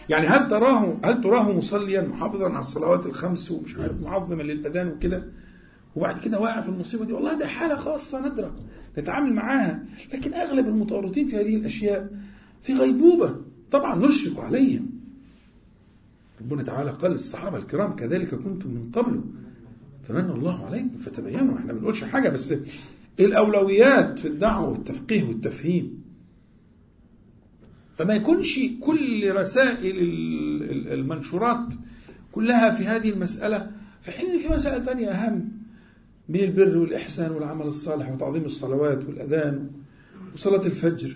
يعني 0.09 0.27
هل 0.27 0.47
تراه 0.47 0.97
هل 1.03 1.21
تراه 1.21 1.57
مصليا 1.57 2.01
محافظا 2.01 2.49
على 2.49 2.59
الصلوات 2.59 3.05
الخمس 3.05 3.51
ومش 3.51 3.75
عارف 3.75 4.01
معظما 4.01 4.43
للاذان 4.43 4.87
وكده 4.87 5.25
وبعد 5.95 6.19
كده 6.19 6.39
واقع 6.39 6.61
في 6.61 6.69
المصيبة 6.69 7.05
دي؟ 7.05 7.13
والله 7.13 7.33
ده 7.33 7.47
حالة 7.47 7.75
خاصة 7.75 8.19
نادره 8.19 8.55
نتعامل 8.97 9.33
معاها. 9.33 9.85
لكن 10.13 10.33
أغلب 10.33 10.67
المتورطين 10.67 11.27
في 11.27 11.35
هذه 11.35 11.55
الأشياء 11.55 12.09
في 12.61 12.73
غيبوبة 12.73 13.35
طبعا 13.71 14.05
نشفق 14.07 14.39
عليهم. 14.39 14.92
ربنا 16.41 16.63
تعالى 16.63 16.91
قال 16.91 17.11
للصحابة 17.11 17.57
الكرام 17.57 17.95
كذلك 17.95 18.35
كنتم 18.35 18.69
من 18.69 18.91
قبل 18.91 19.23
فمن 20.03 20.29
الله 20.29 20.65
عليكم 20.65 20.97
فتبينوا. 20.97 21.57
إحنا 21.57 21.73
ما 21.73 21.79
بنقولش 21.79 22.03
حاجة 22.03 22.29
بس 22.29 22.53
الأولويات 23.19 24.19
في 24.19 24.27
الدعوة 24.27 24.69
والتفقيه 24.69 25.23
والتفهيم. 25.23 26.03
فما 27.95 28.13
يكونش 28.13 28.59
كل 28.79 29.31
رسائل 29.35 29.95
المنشورات 30.93 31.73
كلها 32.31 32.71
في 32.71 32.83
هذه 32.83 33.09
المسألة 33.09 33.71
في 34.01 34.11
حين 34.11 34.39
في 34.39 34.47
مسائل 34.47 34.85
ثانية 34.85 35.09
أهم 35.09 35.51
من 36.29 36.39
البر 36.39 36.77
والإحسان 36.77 37.31
والعمل 37.31 37.65
الصالح 37.65 38.11
وتعظيم 38.11 38.45
الصلوات 38.45 39.05
والأذان 39.05 39.69
وصلاة 40.33 40.65
الفجر. 40.65 41.15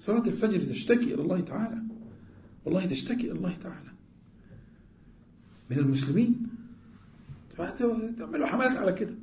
صلاة 0.00 0.26
الفجر 0.26 0.60
تشتكي 0.60 1.14
إلى 1.14 1.22
الله 1.22 1.40
تعالى. 1.40 1.82
والله 2.64 2.86
تشتكي 2.86 3.20
إلى 3.20 3.32
الله 3.32 3.56
تعالى. 3.62 3.95
من 5.70 5.78
المسلمين. 5.78 6.42
تعملوا 8.18 8.46
حملات 8.46 8.76
على 8.76 8.92
كده. 8.92 9.14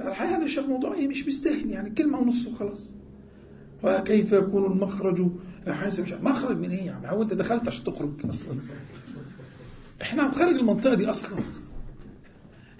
الحقيقة 0.00 0.36
أنا 0.36 0.46
شايف 0.46 0.66
الموضوع 0.66 0.94
إيه؟ 0.94 1.08
مش 1.08 1.26
مستاهل 1.26 1.70
يعني 1.70 1.90
كلمة 1.90 2.18
ونص 2.18 2.46
وخلاص. 2.46 2.92
وكيف 3.82 4.32
يكون 4.32 4.72
المخرج 4.72 5.20
مش 6.00 6.12
مخرج 6.12 6.56
من 6.56 6.70
إيه 6.70 6.86
يعني؟ 6.86 7.10
هو 7.10 7.22
أنت 7.22 7.34
دخلت 7.34 7.68
عشان 7.68 7.84
تخرج 7.84 8.12
أصلا. 8.24 8.56
إحنا 10.02 10.30
خارج 10.30 10.54
المنطقة 10.56 10.94
دي 10.94 11.10
أصلا. 11.10 11.38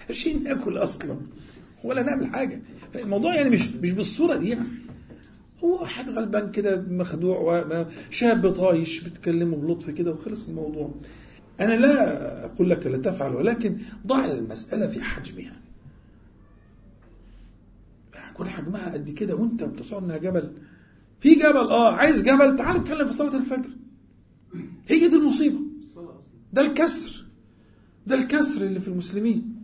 عشان 0.09 0.43
ناكل 0.43 0.77
أصلا. 0.77 1.17
ولا 1.83 2.03
نعمل 2.03 2.27
حاجة. 2.27 2.61
الموضوع 2.95 3.35
يعني 3.35 3.49
مش 3.49 3.67
مش 3.67 3.91
بالصورة 3.91 4.35
دي 4.35 4.49
يعني. 4.49 4.67
هو 5.63 5.81
واحد 5.81 6.09
غلبان 6.09 6.51
كده 6.51 6.81
مخدوع 6.89 7.65
شاب 8.09 8.53
طايش 8.53 9.03
بتكلمه 9.03 9.57
بلطف 9.57 9.89
كده 9.89 10.11
وخلص 10.11 10.47
الموضوع. 10.47 10.93
أنا 11.61 11.73
لا 11.73 12.45
أقول 12.45 12.69
لك 12.69 12.87
لا 12.87 12.97
تفعل 12.97 13.35
ولكن 13.35 13.77
ضع 14.07 14.25
المسألة 14.25 14.87
في 14.87 15.03
حجمها. 15.03 15.55
كل 18.33 18.49
حجمها 18.49 18.93
قد 18.93 19.09
كده 19.09 19.35
وأنت 19.35 19.63
بتصور 19.63 19.99
إنها 20.03 20.17
جبل. 20.17 20.51
في 21.19 21.35
جبل 21.35 21.57
آه 21.69 21.93
عايز 21.95 22.21
جبل؟ 22.23 22.55
تعال 22.55 22.75
اتكلم 22.75 23.07
في 23.07 23.13
صلاة 23.13 23.35
الفجر. 23.35 23.69
هي 24.87 25.07
دي 25.07 25.15
المصيبة. 25.15 25.59
ده 26.53 26.61
الكسر. 26.61 27.25
ده 28.07 28.15
الكسر 28.15 28.61
اللي 28.61 28.79
في 28.79 28.87
المسلمين. 28.87 29.55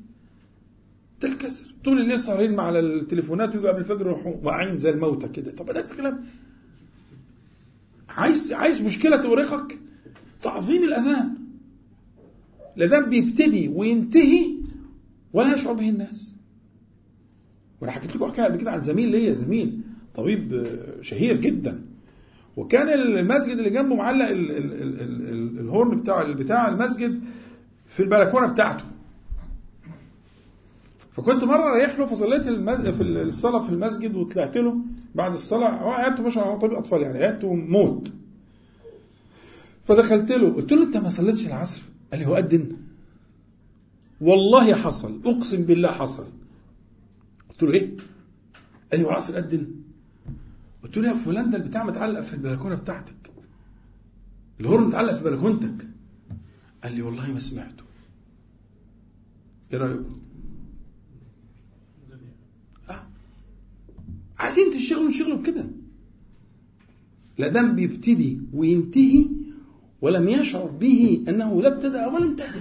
ده 1.21 1.27
الكسر. 1.27 1.73
طول 1.85 2.01
الليل 2.01 2.19
سهرين 2.19 2.55
مع 2.55 2.69
التليفونات 2.69 3.55
ويجوا 3.55 3.69
قبل 3.69 3.79
الفجر 3.79 4.01
يروحوا 4.01 4.33
واعيين 4.43 4.77
زي 4.77 4.89
الموتى 4.89 5.27
كده. 5.27 5.51
طب 5.51 5.65
ده 5.65 5.91
الكلام. 5.91 6.25
عايز 8.09 8.53
عايز 8.53 8.81
مشكلة 8.81 9.17
تورقك 9.17 9.79
تعظيم 10.41 10.83
الأذان. 10.83 11.44
الأذان 12.77 13.09
بيبتدي 13.09 13.67
وينتهي 13.67 14.55
ولا 15.33 15.55
يشعر 15.55 15.73
به 15.73 15.89
الناس. 15.89 16.33
وأنا 17.81 17.91
حكيت 17.91 18.15
لكم 18.15 18.31
حكاية 18.31 18.45
قبل 18.45 18.57
كده 18.57 18.71
عن 18.71 18.79
زميل 18.79 19.09
ليا 19.09 19.33
زميل 19.33 19.81
طبيب 20.15 20.67
شهير 21.01 21.37
جدا. 21.37 21.81
وكان 22.57 22.89
المسجد 22.89 23.57
اللي 23.57 23.69
جنبه 23.69 23.95
معلق 23.95 24.27
ال 24.27 24.51
ال 24.51 24.73
ال 24.73 25.01
ال 25.01 25.59
الهورن 25.59 25.95
بتاع 25.95 26.31
بتاع 26.31 26.69
المسجد 26.69 27.21
في 27.87 28.03
البلكونة 28.03 28.47
بتاعته. 28.47 28.83
فكنت 31.11 31.43
مرة 31.43 31.69
رايح 31.69 31.99
له 31.99 32.05
فصليت. 32.05 32.41
في 32.41 33.03
الصلاة 33.03 33.59
في 33.59 33.69
المسجد 33.69 34.15
وطلعت 34.15 34.57
له 34.57 34.77
بعد 35.15 35.33
الصلاة. 35.33 35.83
هو 35.83 35.91
قعدته 35.91 36.23
مش 36.23 36.37
على 36.37 36.59
طبيب 36.59 36.73
أطفال 36.73 37.01
يعني 37.01 37.19
قعدته 37.19 37.53
موت 37.53 38.13
فدخلت 39.83 40.31
له 40.31 40.53
قلت 40.53 40.73
له 40.73 40.83
أنت 40.83 40.97
ما 40.97 41.09
صليتش 41.09 41.47
العصر؟ 41.47 41.81
قال 42.11 42.19
لي 42.19 42.37
أدن؟ 42.37 42.77
والله 44.21 44.75
حصل 44.75 45.21
أقسم 45.25 45.63
بالله 45.63 45.91
حصل. 45.91 46.27
قلت 47.49 47.63
له 47.63 47.73
إيه؟ 47.73 47.97
قال 48.91 48.99
لي 48.99 49.05
هو 49.05 49.09
العصر 49.09 49.37
أدن؟ 49.37 49.67
قلت 50.83 50.97
له 50.97 51.09
يا 51.09 51.13
فلان 51.13 51.49
ده 51.49 51.57
البتاع 51.57 51.83
متعلق 51.83 52.21
في 52.21 52.33
البلكونة 52.33 52.75
بتاعتك. 52.75 53.31
الهورن 54.59 54.87
متعلق 54.87 55.13
في 55.13 55.23
بلكونتك. 55.23 55.87
قال 56.83 56.95
لي 56.95 57.01
والله 57.01 57.33
ما 57.33 57.39
سمعته. 57.39 57.83
إيه 59.73 59.77
رايكم 59.77 60.19
آه. 62.89 63.07
عايزين 64.39 64.71
تشتغلوا 64.71 65.09
نشتغلوا 65.09 65.37
بكده. 65.37 65.69
لا 67.37 67.47
دام 67.47 67.75
بيبتدي 67.75 68.41
وينتهي 68.53 69.27
ولم 70.05 70.29
يشعر 70.29 70.65
به 70.65 71.25
أنه 71.29 71.61
لا 71.61 71.67
ابتدأ 71.75 72.07
ولا 72.07 72.25
انتهى. 72.25 72.59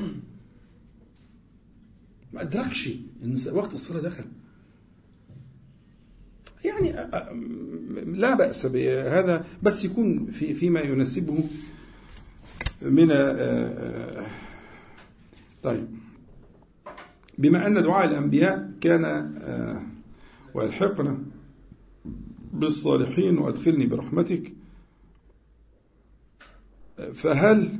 ما 2.32 2.42
أدركش 2.42 2.88
إن 3.24 3.38
وقت 3.52 3.74
الصلاة 3.74 4.00
دخل. 4.00 4.24
يعني 6.64 6.92
لا 8.18 8.34
بأس 8.34 8.66
بهذا 8.66 9.44
بس 9.62 9.84
يكون 9.84 10.26
في 10.26 10.54
فيما 10.54 10.80
يناسبه 10.80 11.44
من 12.82 13.08
طيب. 15.62 15.88
بما 17.38 17.66
أن 17.66 17.82
دعاء 17.82 18.04
الأنبياء 18.04 18.70
كان 18.80 19.34
والحقنا 20.54 21.18
بالصالحين 22.52 23.38
وأدخلني 23.38 23.86
برحمتك 23.86 24.52
فهل 27.12 27.78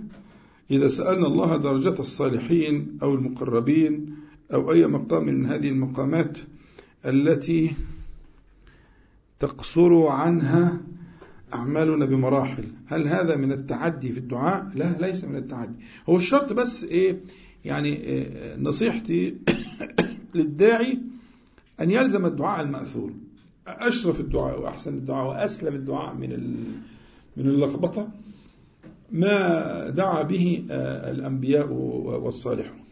إذا 0.71 0.89
سألنا 0.89 1.27
الله 1.27 1.57
درجة 1.57 2.01
الصالحين 2.01 2.99
أو 3.03 3.15
المقربين 3.15 4.17
أو 4.53 4.73
أي 4.73 4.87
مقام 4.87 5.25
من 5.25 5.47
هذه 5.47 5.69
المقامات 5.69 6.39
التي 7.07 7.75
تقصر 9.41 10.07
عنها 10.07 10.81
أعمالنا 11.55 12.05
بمراحل 12.05 12.65
هل 12.87 13.09
هذا 13.09 13.37
من 13.37 13.53
التعدي 13.53 14.13
في 14.13 14.19
الدعاء؟ 14.19 14.71
لا 14.75 14.97
ليس 15.01 15.25
من 15.25 15.37
التعدي. 15.37 15.79
هو 16.09 16.17
الشرط 16.17 16.53
بس 16.53 16.85
إيه؟ 16.85 17.21
يعني 17.65 17.89
إيه 17.89 18.57
نصيحتي 18.57 19.37
للداعي 20.35 20.99
أن 21.81 21.91
يلزم 21.91 22.27
الدعاء 22.27 22.61
المأثور. 22.65 23.13
أشرف 23.67 24.21
الدعاء 24.21 24.61
وأحسن 24.61 24.95
الدعاء 24.95 25.29
وأسلم 25.29 25.75
الدعاء 25.75 26.15
من 26.15 26.31
من 27.37 27.47
اللخبطة. 27.47 28.09
ما 29.13 29.89
دعا 29.91 30.23
به 30.23 30.67
الأنبياء 31.11 31.69
والصالحون. 32.23 32.85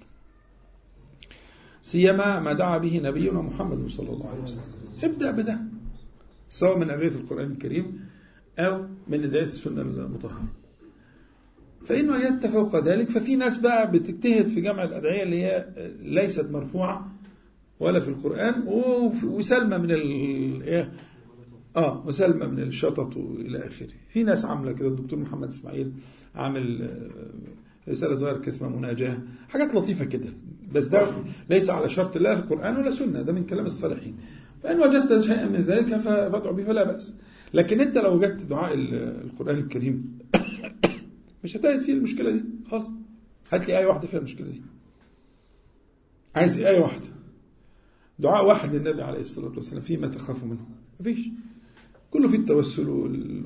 سيما 1.83 2.41
ما 2.41 2.53
دعا 2.53 2.79
به 2.79 3.01
نبينا 3.05 3.41
محمد 3.43 3.89
صلى 3.91 4.11
الله 4.11 4.29
عليه 4.29 4.43
وسلم. 4.43 4.61
ابدأ 5.03 5.31
بده 5.31 5.59
سواء 6.51 6.79
من 6.79 6.91
أدعية 6.91 7.09
القرآن 7.09 7.51
الكريم 7.53 8.01
أو 8.59 8.87
من 9.09 9.25
أدعية 9.25 9.45
السنة 9.45 9.81
المطهرة. 9.83 10.45
فإن 11.87 12.11
وجدت 12.11 12.47
فوق 12.47 12.77
ذلك 12.77 13.11
ففي 13.11 13.37
ناس 13.37 13.59
بقى 13.59 13.91
بتجتهد 13.91 14.47
في 14.49 14.61
جمع 14.61 14.85
الأدعية 14.85 15.23
اللي 15.23 15.43
هي 15.43 15.67
ليست 16.03 16.51
مرفوعة 16.51 17.13
ولا 17.81 18.01
في 18.01 18.09
القرآن 18.09 18.63
وسلمى 19.25 19.79
من 19.79 19.91
ال 19.91 20.89
آه 21.77 22.07
وسلمى 22.07 22.47
من 22.47 22.59
الشطط 22.63 23.17
والى 23.17 23.67
آخره. 23.67 23.89
في 24.09 24.23
ناس 24.23 24.45
عاملة 24.45 24.73
كده 24.73 24.89
الدكتور 24.89 25.19
محمد 25.19 25.49
إسماعيل 25.49 25.93
عامل 26.35 26.91
رسالة 27.89 28.15
صغيره 28.15 28.49
اسمها 28.49 28.71
مناجاة. 28.71 29.19
حاجات 29.49 29.75
لطيفة 29.75 30.05
كده 30.05 30.29
بس 30.73 30.87
ده 30.87 31.07
ليس 31.51 31.71
على 31.71 31.89
شرط 31.89 32.17
لا 32.17 32.33
القرآن 32.33 32.77
ولا 32.77 32.91
سنة 32.91 33.23
ده 33.23 33.33
من 33.33 33.47
كلام 33.47 33.67
الصالحين. 33.67 34.17
فإن 34.63 34.81
وجدت 34.81 35.21
شيئا 35.21 35.47
من 35.49 35.61
ذلك 35.61 35.97
فادعو 35.97 36.53
به 36.53 36.65
فلا 36.65 36.85
بأس. 36.85 37.15
لكن 37.55 37.81
أنت 37.81 37.99
لو 37.99 38.15
وجدت 38.17 38.43
دعاء 38.43 38.75
القرآن 38.75 39.59
الكريم 39.59 40.19
مش 41.45 41.57
هتجد 41.57 41.79
فيه 41.79 41.93
المشكلة 41.93 42.31
دي 42.31 42.45
خالص. 42.71 42.89
هات 43.53 43.69
لي 43.69 43.79
آية 43.79 43.87
واحدة 43.87 44.09
فيها 44.09 44.19
المشكلة 44.19 44.49
دي. 44.49 44.63
عايز 46.37 46.59
آية 46.59 46.81
واحدة. 46.81 47.07
دعاء 48.19 48.47
واحد 48.47 48.75
للنبي 48.75 49.03
عليه 49.03 49.21
الصلاة 49.21 49.53
والسلام 49.57 49.83
فيما 49.83 50.07
تخاف 50.07 50.45
منه. 50.45 50.67
مفيش. 51.01 51.29
كله 52.13 52.29
في 52.29 52.37
التوسل 52.37 52.89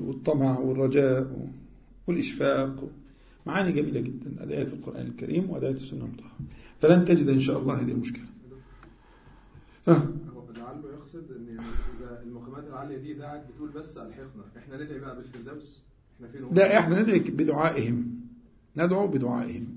والطمع 0.01 0.59
والرجاء 0.59 1.49
والإشفاق. 2.07 2.89
معاني 3.45 3.71
جميلة 3.71 3.99
جدا 3.99 4.43
أدايات 4.43 4.73
القرآن 4.73 5.07
الكريم 5.07 5.49
وأدايات 5.49 5.75
السنة 5.75 6.05
المطهرة. 6.05 6.37
فلن 6.81 7.05
تجد 7.05 7.29
إن 7.29 7.39
شاء 7.39 7.59
الله 7.59 7.81
هذه 7.81 7.91
المشكلة. 7.91 8.25
هو 9.87 9.95
لعله 10.57 10.89
يقصد 10.93 11.31
إن 11.31 11.47
يعني 11.47 11.61
إذا 11.99 12.23
المقامات 12.23 12.67
العالية 12.67 12.97
دي 12.97 13.13
دعت 13.13 13.45
بتقول 13.49 13.69
بس 13.69 13.97
الحقنا. 13.97 14.43
إحنا 14.57 14.83
ندعي 14.83 14.99
بقى 14.99 15.15
بالفردوس. 15.15 15.81
إحنا 16.15 16.27
فين 16.27 16.53
لا 16.53 16.79
إحنا 16.79 17.01
ندعي 17.01 17.19
بدعائهم. 17.19 18.21
ندعو 18.77 19.07
بدعائهم. 19.07 19.75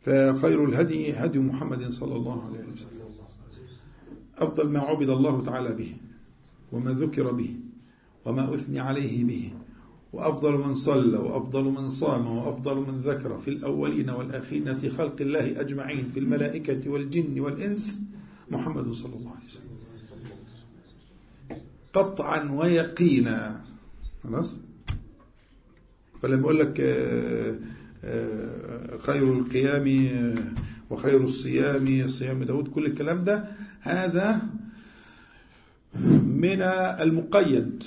فخير 0.00 0.64
الهدي 0.64 1.12
هدي 1.12 1.38
محمد 1.38 1.92
صلى 1.92 2.16
الله 2.16 2.44
عليه 2.44 2.58
وسلم. 2.58 3.04
أفضل 4.38 4.68
ما 4.72 4.80
عبد 4.80 5.08
الله 5.10 5.44
تعالى 5.44 5.74
به. 5.74 5.96
وما 6.74 6.90
ذكر 6.90 7.32
به 7.32 7.56
وما 8.24 8.54
أثني 8.54 8.80
عليه 8.80 9.24
به 9.24 9.50
وأفضل 10.12 10.58
من 10.58 10.74
صلى 10.74 11.18
وأفضل 11.18 11.64
من 11.64 11.90
صام 11.90 12.26
وأفضل 12.26 12.76
من 12.76 13.00
ذكر 13.00 13.38
في 13.38 13.48
الأولين 13.50 14.10
والآخرين 14.10 14.76
في 14.76 14.90
خلق 14.90 15.16
الله 15.20 15.60
أجمعين 15.60 16.08
في 16.10 16.18
الملائكة 16.20 16.90
والجن 16.90 17.40
والإنس 17.40 17.98
محمد 18.50 18.92
صلى 18.92 19.14
الله 19.16 19.30
عليه 19.30 19.46
وسلم. 19.46 19.74
قطعا 21.94 22.50
ويقينا. 22.52 23.64
خلاص؟ 24.24 24.58
فلما 26.22 26.40
يقول 26.40 26.58
لك 26.58 26.76
خير 29.06 29.26
القيام 29.38 29.86
وخير 30.90 31.24
الصيام 31.24 32.08
صيام 32.08 32.42
داود 32.42 32.68
كل 32.68 32.86
الكلام 32.86 33.24
ده 33.24 33.48
هذا 33.80 34.42
من 36.26 36.62
المقيد. 36.62 37.82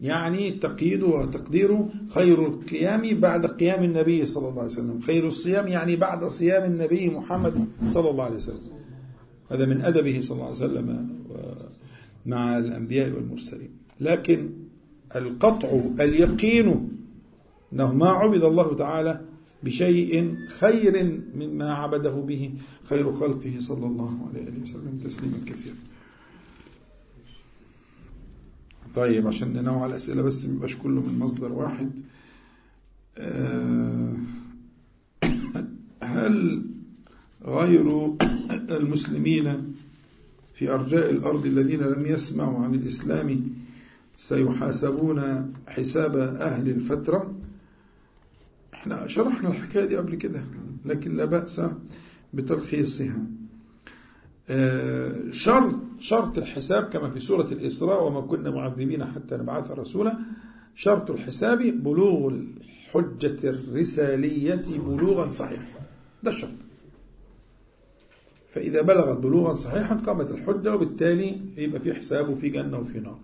يعني 0.00 0.50
تقييده 0.50 1.06
وتقديره 1.06 1.90
خير 2.08 2.46
القيام 2.46 3.20
بعد 3.20 3.46
قيام 3.46 3.84
النبي 3.84 4.26
صلى 4.26 4.48
الله 4.48 4.62
عليه 4.62 4.72
وسلم. 4.72 5.00
خير 5.00 5.26
الصيام 5.26 5.68
يعني 5.68 5.96
بعد 5.96 6.24
صيام 6.24 6.72
النبي 6.72 7.10
محمد 7.10 7.66
صلى 7.86 8.10
الله 8.10 8.24
عليه 8.24 8.36
وسلم. 8.36 8.72
هذا 9.50 9.66
من 9.66 9.80
أدبه 9.80 10.20
صلى 10.20 10.34
الله 10.34 10.46
عليه 10.46 10.56
وسلم 10.56 11.08
مع 12.26 12.58
الأنبياء 12.58 13.10
والمرسلين. 13.10 13.70
لكن 14.00 14.50
القطع 15.16 15.80
اليقين 16.00 16.88
أنه 17.72 17.92
ما 17.92 18.08
عبد 18.08 18.44
الله 18.44 18.76
تعالى 18.76 19.20
بشيء 19.62 20.34
خير 20.48 21.20
مما 21.36 21.72
عبده 21.74 22.10
به 22.10 22.50
خير 22.84 23.12
خلقه 23.12 23.54
صلى 23.58 23.86
الله 23.86 24.18
عليه 24.28 24.62
وسلم 24.62 25.00
تسليما 25.04 25.38
كثيرا. 25.46 25.76
طيب 28.94 29.26
عشان 29.26 29.52
ننوع 29.52 29.86
الأسئلة 29.86 30.22
بس 30.22 30.46
ميبقاش 30.46 30.76
كله 30.76 31.00
من 31.00 31.18
مصدر 31.18 31.52
واحد. 31.52 31.90
هل 36.02 36.62
غير 37.44 38.14
المسلمين 38.52 39.74
في 40.54 40.70
أرجاء 40.70 41.10
الأرض 41.10 41.46
الذين 41.46 41.80
لم 41.80 42.06
يسمعوا 42.06 42.64
عن 42.64 42.74
الإسلام 42.74 43.40
سيحاسبون 44.18 45.52
حساب 45.68 46.16
أهل 46.16 46.68
الفترة؟ 46.68 47.34
إحنا 48.74 49.06
شرحنا 49.06 49.48
الحكاية 49.50 49.84
دي 49.84 49.96
قبل 49.96 50.14
كده 50.14 50.44
لكن 50.84 51.16
لا 51.16 51.24
بأس 51.24 51.60
بتلخيصها. 52.34 53.26
شرط 55.32 55.74
شرط 55.98 56.38
الحساب 56.38 56.84
كما 56.84 57.10
في 57.10 57.20
سورة 57.20 57.46
الإسراء 57.52 58.06
وما 58.06 58.20
كنا 58.20 58.50
معذبين 58.50 59.04
حتى 59.04 59.36
نبعث 59.36 59.70
رسولا. 59.70 60.18
شرط 60.74 61.10
الحساب 61.10 61.58
بلوغ 61.58 62.28
الحجة 62.28 63.50
الرسالية 63.50 64.62
بلوغا 64.78 65.28
صحيحا. 65.28 65.80
ده 66.22 66.30
الشرط. 66.30 66.50
فإذا 68.50 68.82
بلغت 68.82 69.18
بلوغا 69.18 69.54
صحيحا 69.54 69.94
قامت 69.94 70.30
الحجة 70.30 70.74
وبالتالي 70.74 71.40
يبقى 71.56 71.80
في 71.80 71.94
حساب 71.94 72.28
وفي 72.28 72.48
جنة 72.48 72.78
وفي 72.78 73.00
نار. 73.00 73.18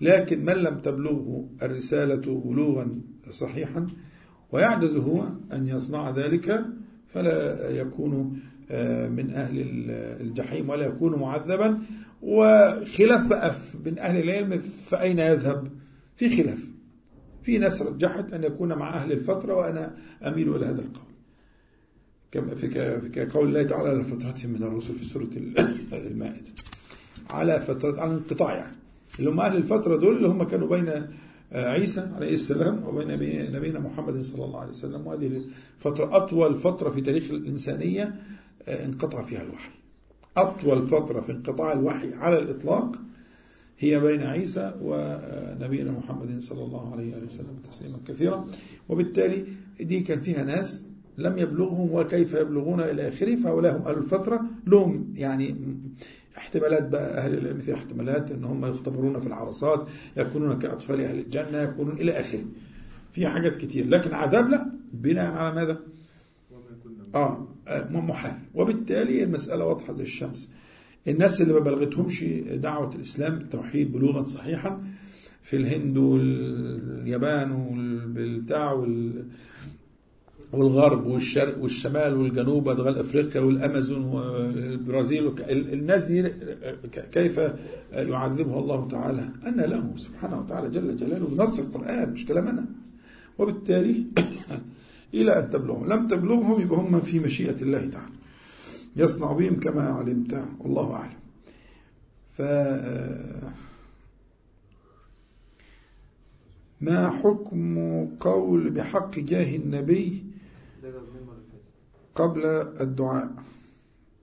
لكن 0.00 0.44
من 0.44 0.52
لم 0.54 0.78
تبلغه 0.78 1.48
الرسالة 1.62 2.40
بلوغا 2.44 3.00
صحيحا 3.30 3.86
ويعجز 4.52 4.96
هو 4.96 5.26
أن 5.52 5.68
يصنع 5.68 6.10
ذلك 6.10 6.64
فلا 7.08 7.70
يكون 7.70 8.40
من 9.08 9.30
أهل 9.30 9.54
الجحيم 10.20 10.68
ولا 10.70 10.86
يكون 10.86 11.20
معذبا. 11.20 11.78
وخلاف 12.22 13.26
بقى 13.26 13.52
من 13.86 13.98
أهل 13.98 14.16
العلم 14.16 14.58
فأين 14.58 15.18
يذهب؟ 15.18 15.68
في 16.16 16.42
خلاف. 16.42 16.68
في 17.42 17.58
ناس 17.58 17.82
رجحت 17.82 18.32
أن 18.32 18.44
يكون 18.44 18.72
مع 18.72 18.94
أهل 18.94 19.12
الفترة 19.12 19.54
وأنا 19.54 19.96
أميل 20.26 20.56
إلى 20.56 20.66
هذا 20.66 20.80
القول. 20.80 21.10
كما 22.32 22.54
في 22.54 23.28
قول 23.34 23.48
الله 23.48 23.62
تعالى 23.62 23.88
على 23.88 24.04
فترة 24.04 24.46
من 24.48 24.62
الرسل 24.62 24.94
في 24.94 25.04
سورة 25.04 25.28
المائدة. 25.92 26.50
على 27.30 27.60
فترة 27.60 28.00
على 28.00 28.12
انقطاع 28.14 28.54
يعني. 28.54 28.72
اللي 29.18 29.30
هم 29.30 29.40
أهل 29.40 29.56
الفترة 29.56 29.96
دول 29.96 30.16
اللي 30.16 30.28
هم 30.28 30.42
كانوا 30.42 30.68
بين 30.68 31.06
عيسى 31.52 32.00
عليه 32.16 32.34
السلام 32.34 32.84
وبين 32.84 33.08
نبينا 33.52 33.80
محمد 33.80 34.20
صلى 34.22 34.44
الله 34.44 34.60
عليه 34.60 34.70
وسلم. 34.70 35.06
وهذه 35.06 35.26
الفترة 35.26 36.16
أطول 36.16 36.58
فترة 36.58 36.90
في 36.90 37.00
تاريخ 37.00 37.30
الإنسانية. 37.30 38.20
انقطع 38.68 39.22
فيها 39.22 39.42
الوحي. 39.42 39.70
أطول 40.36 40.86
فترة 40.86 41.20
في 41.20 41.32
انقطاع 41.32 41.72
الوحي 41.72 42.14
على 42.14 42.38
الإطلاق 42.38 42.96
هي 43.78 44.00
بين 44.00 44.22
عيسى 44.22 44.74
ونبينا 44.82 45.92
محمد 45.92 46.40
صلى 46.42 46.64
الله 46.64 46.92
عليه 46.92 47.14
وسلم 47.26 47.58
تسليما 47.70 47.98
كثيرا. 48.08 48.46
وبالتالي 48.88 49.44
دي 49.80 50.00
كان 50.00 50.20
فيها 50.20 50.44
ناس 50.44 50.86
لم 51.18 51.38
يبلغهم 51.38 51.92
وكيف 51.92 52.34
يبلغون 52.34 52.80
إلى 52.80 53.08
آخره 53.08 53.36
فهؤلاء 53.36 53.76
هم 53.76 53.82
أهل 53.82 53.98
الفترة. 53.98 54.40
لهم 54.66 55.12
يعني 55.16 55.54
احتمالات 56.36 56.88
بقى 56.88 57.18
أهل 57.18 57.34
العلم 57.34 57.58
فيها 57.58 57.74
احتمالات 57.74 58.30
أن 58.30 58.44
هم 58.44 58.66
يختبرون 58.66 59.20
في 59.20 59.26
العرصات 59.26 59.86
يكونون 60.16 60.58
كأطفال 60.58 61.00
أهل 61.00 61.18
الجنة 61.18 61.58
يكونون 61.58 61.96
إلى 61.96 62.12
آخره. 62.20 62.44
فيها 63.12 63.28
حاجات 63.30 63.56
كتير. 63.56 63.86
لكن 63.88 64.14
عذاب 64.14 64.48
لا. 64.48 64.72
بناء 64.92 65.32
على 65.32 65.54
ماذا؟ 65.54 65.80
آه. 67.14 67.48
محال 67.90 68.38
وبالتالي 68.54 69.22
المسألة 69.24 69.64
واضحة 69.64 69.92
زي 69.94 70.02
الشمس. 70.02 70.50
الناس 71.08 71.40
اللي 71.40 71.52
ما 71.52 71.60
بلغتهمش 71.60 72.24
دعوة 72.52 72.94
الإسلام 72.94 73.34
التوحيد 73.34 73.92
بلوغا 73.92 74.24
صحيحا 74.24 74.82
في 75.42 75.56
الهند 75.56 75.96
واليابان 75.96 77.50
والبتاع 77.52 78.72
وال 78.72 79.24
والغرب 80.52 81.06
والشرق 81.06 81.58
والشمال 81.62 82.16
والجنوب 82.16 82.68
أدغال 82.68 82.98
أفريقيا 82.98 83.40
والأمازون 83.40 84.04
والبرازيل 84.04 85.32
الناس 85.48 86.02
دي 86.02 86.28
كيف 87.12 87.40
يعذبها 87.92 88.58
الله 88.58 88.88
تعالى؟ 88.88 89.28
أن 89.46 89.60
له 89.60 89.92
سبحانه 89.96 90.40
وتعالى 90.40 90.70
جل 90.70 90.96
جلاله 90.96 91.26
بنص 91.26 91.58
القرآن 91.58 92.12
مش 92.12 92.26
كلام 92.26 92.46
أنا. 92.48 92.66
وبالتالي 93.38 94.04
إلى 95.14 95.38
أن 95.38 95.50
تبلغهم. 95.50 95.92
لم 95.92 96.08
تبلغهم 96.08 96.60
يبقى 96.60 96.78
هم 96.80 97.00
في 97.00 97.18
مشيئة 97.20 97.62
الله 97.62 97.86
تعالى. 97.86 98.12
يصنع 98.96 99.32
بهم 99.32 99.60
كما 99.60 99.82
علمت. 99.82 100.44
والله 100.60 100.92
أعلم. 100.92 101.20
ف 102.36 102.42
ما 106.80 107.10
حكم 107.10 107.78
قول 108.20 108.70
بحق 108.70 109.18
جاه 109.18 109.56
النبي 109.56 110.24
قبل 112.14 112.46
الدعاء؟ 112.80 113.32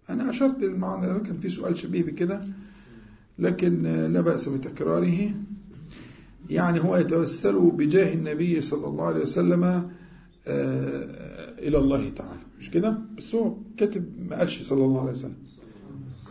أنا 0.10 0.30
أشرت 0.30 0.60
للمعنى 0.64 1.08
ده 1.08 1.20
كان 1.20 1.38
في 1.38 1.50
سؤال 1.50 1.78
شبيه 1.78 2.04
بكده. 2.04 2.42
لكن 3.40 3.84
لا 4.14 4.22
بأس 4.22 4.50
بتكراره. 4.50 5.32
يعني 6.50 6.80
هو 6.84 6.98
يتوسل 6.98 7.72
بجاه 7.72 8.14
النبي 8.14 8.62
صلى 8.62 8.88
الله 8.88 9.06
عليه 9.06 9.22
وسلم 9.22 9.92
إلى 11.68 11.78
الله 11.78 12.10
تعالى. 12.10 12.40
مش 12.60 12.72
كده؟ 12.72 12.98
بس 13.18 13.36
هو 13.36 13.56
كاتب 13.78 14.30
ما 14.30 14.38
قالش 14.38 14.62
صلى 14.62 14.86
الله 14.86 15.02
عليه 15.02 15.12
وسلم. 15.12 15.38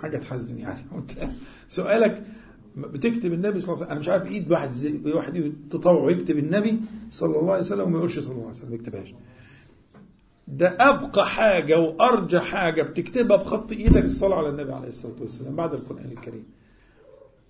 حاجة 0.02 0.16
تحزن 0.18 0.58
يعني. 0.58 0.80
سؤالك 1.68 2.26
بتكتب 2.76 3.32
النبي 3.32 3.60
صلى 3.60 3.74
الله 3.74 3.84
عليه 3.84 3.86
وسلم 3.86 3.90
أنا 3.90 4.00
مش 4.00 4.08
عارف 4.08 4.26
إيد 4.26 4.50
واحد 4.52 4.70
زي 4.72 5.00
واحد 5.04 5.52
تطوع 5.70 6.10
يكتب 6.10 6.38
النبي 6.38 6.80
صلى 7.10 7.38
الله 7.38 7.52
عليه 7.52 7.60
وسلم 7.60 7.80
وما 7.80 7.96
يقولش 7.96 8.18
صلى 8.18 8.32
الله 8.32 8.42
عليه 8.42 8.56
وسلم 8.56 8.68
ما 8.68 8.74
يكتبهاش. 8.74 9.14
ده 10.48 10.68
أبقى 10.68 11.26
حاجة 11.26 11.78
وأرجى 11.78 12.40
حاجة 12.40 12.82
بتكتبها 12.82 13.36
بخط 13.36 13.72
إيدك 13.72 14.04
الصلاة 14.04 14.36
على 14.36 14.48
النبي 14.48 14.72
عليه 14.72 14.88
الصلاة 14.88 15.14
والسلام 15.20 15.56
بعد 15.56 15.74
القرآن 15.74 16.10
الكريم. 16.12 16.44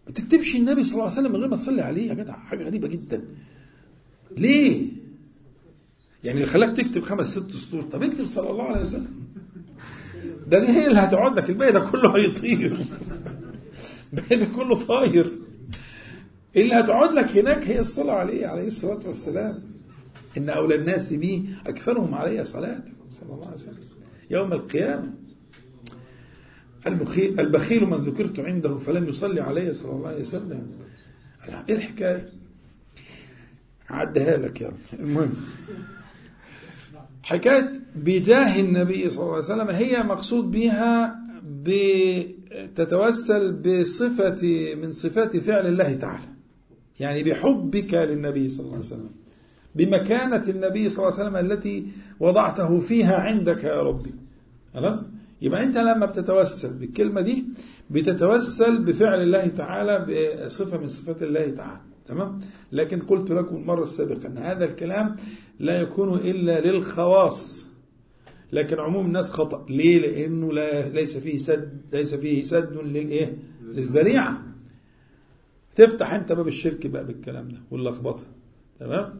ما 0.06 0.12
تكتبش 0.12 0.56
النبي 0.56 0.84
صلى 0.84 0.92
الله 0.92 1.04
عليه 1.04 1.12
وسلم 1.12 1.32
من 1.32 1.40
غير 1.40 1.48
ما 1.48 1.56
تصلي 1.56 1.82
عليه. 1.82 2.08
يا 2.08 2.14
جدع 2.14 2.32
حاجة 2.32 2.64
غريبة 2.64 2.88
جدا. 2.88 3.24
ليه؟ 4.36 4.86
يعني 6.24 6.38
اللي 6.38 6.50
خلاك 6.50 6.76
تكتب 6.76 7.02
خمس 7.02 7.38
ست 7.38 7.50
سطور. 7.50 7.82
طب 7.82 8.02
اكتب 8.02 8.24
صلى 8.26 8.50
الله 8.50 8.64
عليه 8.64 8.80
وسلم. 8.80 9.26
ده 10.46 10.58
دي 10.58 10.66
هي 10.66 10.86
اللي 10.86 10.98
هتقعد 10.98 11.38
لك. 11.38 11.50
الباقي 11.50 11.72
ده 11.72 11.80
كله 11.80 12.16
هيطير. 12.16 12.78
الباقي 14.12 14.36
ده 14.36 14.44
كله 14.44 14.84
طاير. 14.84 15.30
اللي 16.56 16.74
هتقعد 16.74 17.12
لك 17.12 17.36
هناك 17.36 17.64
هي 17.64 17.78
الصلاة 17.78 18.14
عليه 18.14 18.46
عليه 18.46 18.66
الصلاة 18.66 19.00
والسلام. 19.06 19.62
إن 20.36 20.48
أولى 20.48 20.74
الناس 20.74 21.12
بي 21.12 21.48
أكثرهم 21.66 22.14
علي 22.14 22.44
صلاة. 22.44 22.82
صلى 23.10 23.34
الله 23.34 23.46
عليه 23.46 23.54
وسلم. 23.54 23.78
يوم 24.30 24.52
القيامة. 24.52 25.12
البخيل 27.38 27.84
من 27.84 27.96
ذكرت 27.96 28.40
عنده 28.40 28.78
فلم 28.78 29.08
يصلي 29.08 29.40
عليه 29.40 29.72
صلى 29.72 29.92
الله 29.92 30.08
عليه 30.08 30.20
وسلم. 30.20 30.70
إيه 31.68 31.74
الحكاية؟ 31.74 32.32
عدها 33.88 34.36
لك 34.36 34.60
يا 34.60 34.68
رب. 34.68 35.00
المهم. 35.00 35.34
حكاية 37.26 37.72
بجاه 37.96 38.60
النبي 38.60 39.10
صلى 39.10 39.22
الله 39.22 39.34
عليه 39.34 39.44
وسلم 39.44 39.68
هي 39.68 40.02
مقصود 40.02 40.50
بها 40.50 41.16
تتوسل 42.74 43.52
بصفة 43.52 44.74
من 44.82 44.92
صفات 44.92 45.36
فعل 45.36 45.66
الله 45.66 45.94
تعالى. 45.94 46.28
يعني 47.00 47.22
بحبك 47.22 47.94
للنبي 47.94 48.48
صلى 48.48 48.60
الله 48.60 48.76
عليه 48.76 48.86
وسلم 48.86 49.10
بمكانة 49.74 50.44
النبي 50.48 50.88
صلى 50.88 51.04
الله 51.08 51.18
عليه 51.18 51.28
وسلم 51.30 51.36
التي 51.52 51.86
وضعته 52.20 52.80
فيها 52.80 53.14
عندك 53.16 53.64
يا 53.64 53.82
ربي. 53.82 54.14
خلاص؟ 54.74 55.04
يبقى 55.42 55.64
أنت 55.64 55.78
لما 55.78 56.06
بتتوسل 56.06 56.72
بالكلمة 56.72 57.20
دي 57.20 57.44
بتتوسل 57.90 58.84
بفعل 58.84 59.22
الله 59.22 59.46
تعالى 59.46 59.94
بصفة 60.46 60.78
من 60.78 60.86
صفات 60.86 61.22
الله 61.22 61.50
تعالى. 61.50 61.80
تمام؟ 62.06 62.40
لكن 62.72 63.00
قلت 63.00 63.30
لكم 63.30 63.56
المرة 63.56 63.82
السابقة 63.82 64.26
أن 64.26 64.38
هذا 64.38 64.64
الكلام 64.64 65.16
لا 65.60 65.80
يكون 65.80 66.18
إلا 66.18 66.60
للخواص. 66.60 67.66
لكن 68.52 68.78
عموم 68.80 69.06
الناس 69.06 69.30
خطأ. 69.30 69.66
ليه؟ 69.70 69.98
لأنه 69.98 70.52
لا 70.52 70.88
ليس 70.88 71.16
فيه 71.16 71.38
سد 71.38 71.80
ليس 71.92 72.14
فيه 72.14 72.44
سد 72.44 72.72
للإيه؟ 72.72 73.38
للذريعة. 73.64 74.42
تفتح 75.76 76.14
أنت 76.14 76.32
باب 76.32 76.48
الشرك 76.48 76.86
بقى 76.86 77.06
بالكلام 77.06 77.48
ده 77.48 77.58
واللخبطة. 77.70 78.24
تمام؟ 78.80 79.18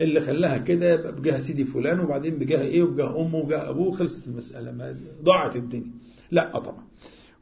اللي 0.00 0.20
خلاها 0.20 0.58
كده 0.58 0.92
يبقى 0.94 1.12
بجاه 1.12 1.38
سيدي 1.38 1.64
فلان 1.64 2.00
وبعدين 2.00 2.34
بجاه 2.38 2.60
إيه؟ 2.62 2.82
وبجاه 2.82 3.20
أمه 3.26 3.36
وبجاه 3.38 3.70
أبوه. 3.70 3.92
خلصت 3.92 4.28
المسألة. 4.28 4.72
ما 4.72 4.96
ضاعت 5.22 5.56
الدنيا. 5.56 5.90
لا 6.30 6.58
طبعا. 6.58 6.84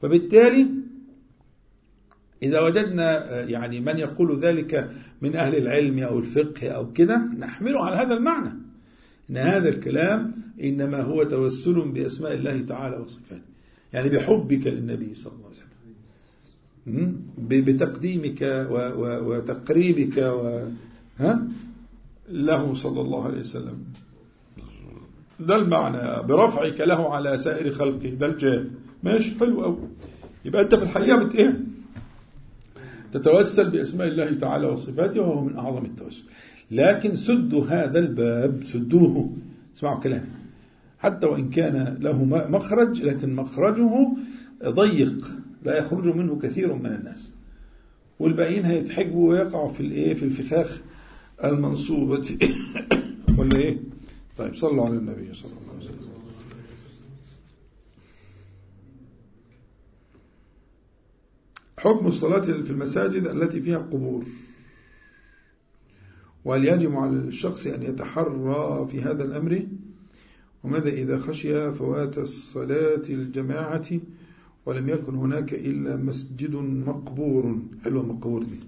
فبالتالي 0.02 0.66
إذا 2.42 2.60
وجدنا 2.60 3.40
يعني 3.40 3.80
من 3.80 3.98
يقول 3.98 4.40
ذلك 4.40 4.90
من 5.22 5.36
أهل 5.36 5.56
العلم 5.56 5.98
أو 5.98 6.18
الفقه 6.18 6.68
أو 6.68 6.92
كده 6.92 7.16
نحمله 7.38 7.84
على 7.84 7.96
هذا 7.96 8.14
المعنى. 8.14 8.52
إن 9.30 9.36
هذا 9.36 9.68
الكلام 9.68 10.32
إنما 10.62 11.02
هو 11.02 11.22
توسل 11.22 11.92
بأسماء 11.92 12.34
الله 12.34 12.62
تعالى 12.62 12.96
وصفاته. 12.96 13.42
يعني 13.92 14.08
بحبك 14.08 14.66
للنبي 14.66 15.14
صلى 15.14 15.32
الله 15.32 15.46
عليه 15.46 15.56
وسلم. 15.56 15.66
بتقديمك 17.38 18.66
وتقريبك 19.00 20.18
و 20.18 20.68
ها؟ 21.18 21.48
له 22.28 22.74
صلى 22.74 23.00
الله 23.00 23.24
عليه 23.24 23.40
وسلم. 23.40 23.78
ده 25.40 25.56
المعنى. 25.56 26.26
برفعك 26.26 26.80
له 26.80 27.14
على 27.14 27.38
سائر 27.38 27.72
خلقه. 27.72 28.08
ده 28.08 28.26
الجاه. 28.26 28.64
ماشي 29.02 29.38
حلو 29.38 29.62
قوي 29.62 29.88
يبقى 30.44 30.62
أنت 30.62 30.74
في 30.74 30.82
الحقيقة 30.82 31.24
بت 31.24 31.34
إيه؟ 31.34 31.60
تتوسل 33.12 33.70
بأسماء 33.70 34.08
الله 34.08 34.34
تعالى 34.34 34.66
وصفاته 34.66 35.20
وهو 35.20 35.44
من 35.44 35.56
أعظم 35.56 35.84
التوسل. 35.84 36.24
لكن 36.70 37.16
سدوا 37.16 37.64
هذا 37.64 37.98
الباب 37.98 38.64
سدوه. 38.64 39.30
اسمعوا 39.76 40.00
كلامي 40.00 40.26
حتى 40.98 41.26
وإن 41.26 41.50
كان 41.50 41.98
له 42.00 42.24
مخرج 42.24 43.02
لكن 43.02 43.34
مخرجه 43.34 44.08
ضيق. 44.64 45.30
لا 45.64 45.78
يخرج 45.78 46.16
منه 46.16 46.38
كثير 46.38 46.74
من 46.74 46.86
الناس. 46.86 47.32
والباقيين 48.18 48.64
هيتحجبوا 48.64 49.30
ويقعوا 49.30 49.72
في 49.72 49.80
الإيه؟ 49.80 50.14
في 50.14 50.24
الفخاخ 50.24 50.82
المنصوبة. 51.44 52.38
ولا 53.38 53.56
إيه؟ 53.56 53.78
طيب 54.38 54.54
صلوا 54.54 54.86
على 54.86 54.96
النبي 54.96 55.34
صلى 55.34 55.50
الله 55.50 55.72
عليه 55.72 55.78
وسلم. 55.78 55.85
حكم 61.86 62.06
الصلاة 62.06 62.40
في 62.40 62.70
المساجد 62.70 63.26
التي 63.26 63.60
فيها 63.60 63.78
قبور 63.78 64.24
وهل 66.44 66.64
يجب 66.64 66.96
على 66.96 67.12
الشخص 67.12 67.66
أن 67.66 67.82
يتحرى 67.82 68.88
في 68.90 69.02
هذا 69.02 69.24
الأمر؟ 69.24 69.66
وماذا 70.64 70.88
إذا 70.88 71.18
خشي 71.18 71.74
فوات 71.74 72.18
الصلاة 72.18 73.02
الجماعة 73.08 73.86
ولم 74.66 74.88
يكن 74.88 75.14
هناك 75.14 75.52
إلا 75.54 75.96
مسجد 75.96 76.54
مقبور؟ 76.86 77.58
حلوة 77.84 78.02
مقبور 78.02 78.42
دي؟ 78.42 78.60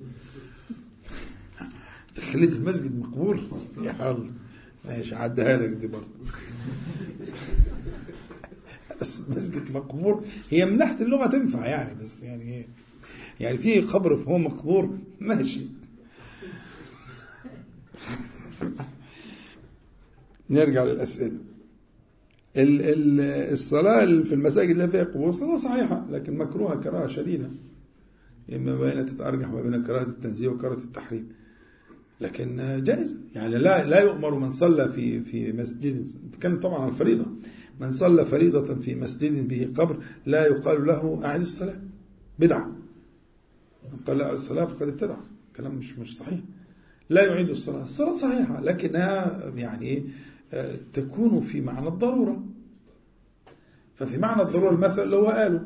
خليت 2.33 2.53
المسجد 2.53 2.99
مقبول 2.99 3.41
يا 3.83 4.11
الله 4.11 4.31
ماشي 4.85 5.15
عدها 5.15 5.57
لك 5.57 5.71
دي 5.71 5.87
برضه. 5.87 6.09
مسجد 9.37 9.71
مقبور 9.71 10.25
هي 10.51 10.65
من 10.65 10.79
ناحية 10.79 11.05
اللغة 11.05 11.27
تنفع 11.27 11.67
يعني 11.67 11.95
بس 12.01 12.23
يعني 12.23 12.69
يعني 13.41 13.59
في 13.59 13.81
قبر 13.81 14.17
فهو 14.17 14.39
مقبور 14.39 14.99
ماشي. 15.21 15.61
نرجع 20.51 20.85
للأسئلة. 20.85 21.39
الصلاة 22.57 24.05
في 24.05 24.35
المساجد 24.35 24.71
اللي 24.71 24.89
فيها 24.89 25.05
قبور 25.05 25.33
صلاة 25.33 25.57
صحيحة 25.57 26.07
لكن 26.11 26.39
مكروهة 26.39 26.77
كراهة 26.77 27.09
شديدة. 27.09 27.51
إما 28.53 28.79
بين 28.79 29.07
تتأرجح 29.07 29.49
ما 29.49 29.63
بين 29.63 29.83
كراهة 29.83 30.03
التنزيه 30.07 30.49
وكراهة 30.49 30.79
التحريم. 30.79 31.29
لكن 32.21 32.81
جائز. 32.85 33.17
يعني 33.35 33.59
لا 33.59 33.85
لا 33.87 34.01
يؤمر 34.01 34.39
من 34.39 34.51
صلى 34.51 34.89
في 34.89 35.21
في 35.21 35.53
مسجد. 35.53 36.09
نتكلم 36.29 36.61
طبعا 36.61 36.83
عن 36.83 36.89
الفريضه 36.89 37.27
من 37.81 37.93
صلى 37.93 38.25
فريضة 38.25 38.75
في 38.75 38.95
مسجد 38.95 39.49
به 39.49 39.73
قبر 39.77 40.03
لا 40.27 40.47
يقال 40.47 40.87
له 40.87 41.21
أعد 41.25 41.41
الصلاة. 41.41 41.81
بدعة. 42.39 42.73
من 43.93 43.99
قال 44.07 44.19
لا 44.19 44.33
الصلاة 44.33 44.65
فقد 44.65 44.89
ابتدع. 44.89 45.17
كلام 45.57 45.75
مش 45.75 45.99
مش 45.99 46.17
صحيح. 46.17 46.39
لا 47.11 47.27
يعيد 47.27 47.49
الصلاة. 47.49 47.85
الصلاة 47.85 48.13
صحيحة 48.13 48.61
لكنها 48.61 49.43
يعني 49.57 50.05
تكون 50.93 51.41
في 51.41 51.61
معنى 51.61 51.89
الضرورة. 51.89 52.45
ففي 53.95 54.19
معنى 54.19 54.43
الضرورة 54.43 54.75
المثل 54.75 55.03
اللي 55.03 55.17
هو 55.17 55.27
قاله 55.27 55.63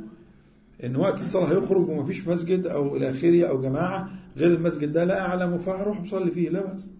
إن 0.84 0.96
وقت 0.96 1.18
الصلاة 1.18 1.52
هيخرج 1.52 1.88
وما 1.88 2.04
فيش 2.04 2.28
مسجد 2.28 2.66
أو 2.66 2.96
إلى 2.96 3.10
آخره 3.10 3.44
أو 3.44 3.60
جماعة 3.60 4.10
غير 4.36 4.54
المسجد 4.54 4.92
ده 4.92 5.04
لا 5.04 5.20
أعلم 5.20 5.58
فهروح 5.58 6.00
مصلي 6.00 6.30
فيه. 6.30 6.50
لا 6.50 6.66
بأس. 6.66 6.94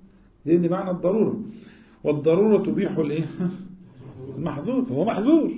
دي, 0.47 0.69
معنى 0.69 0.90
الضرورة. 0.90 1.43
والضرورة 2.05 2.62
تبيح 2.62 2.99
الإيه؟ 2.99 3.24
المحظور. 4.36 4.85
فهو 4.85 5.05
محظور. 5.05 5.53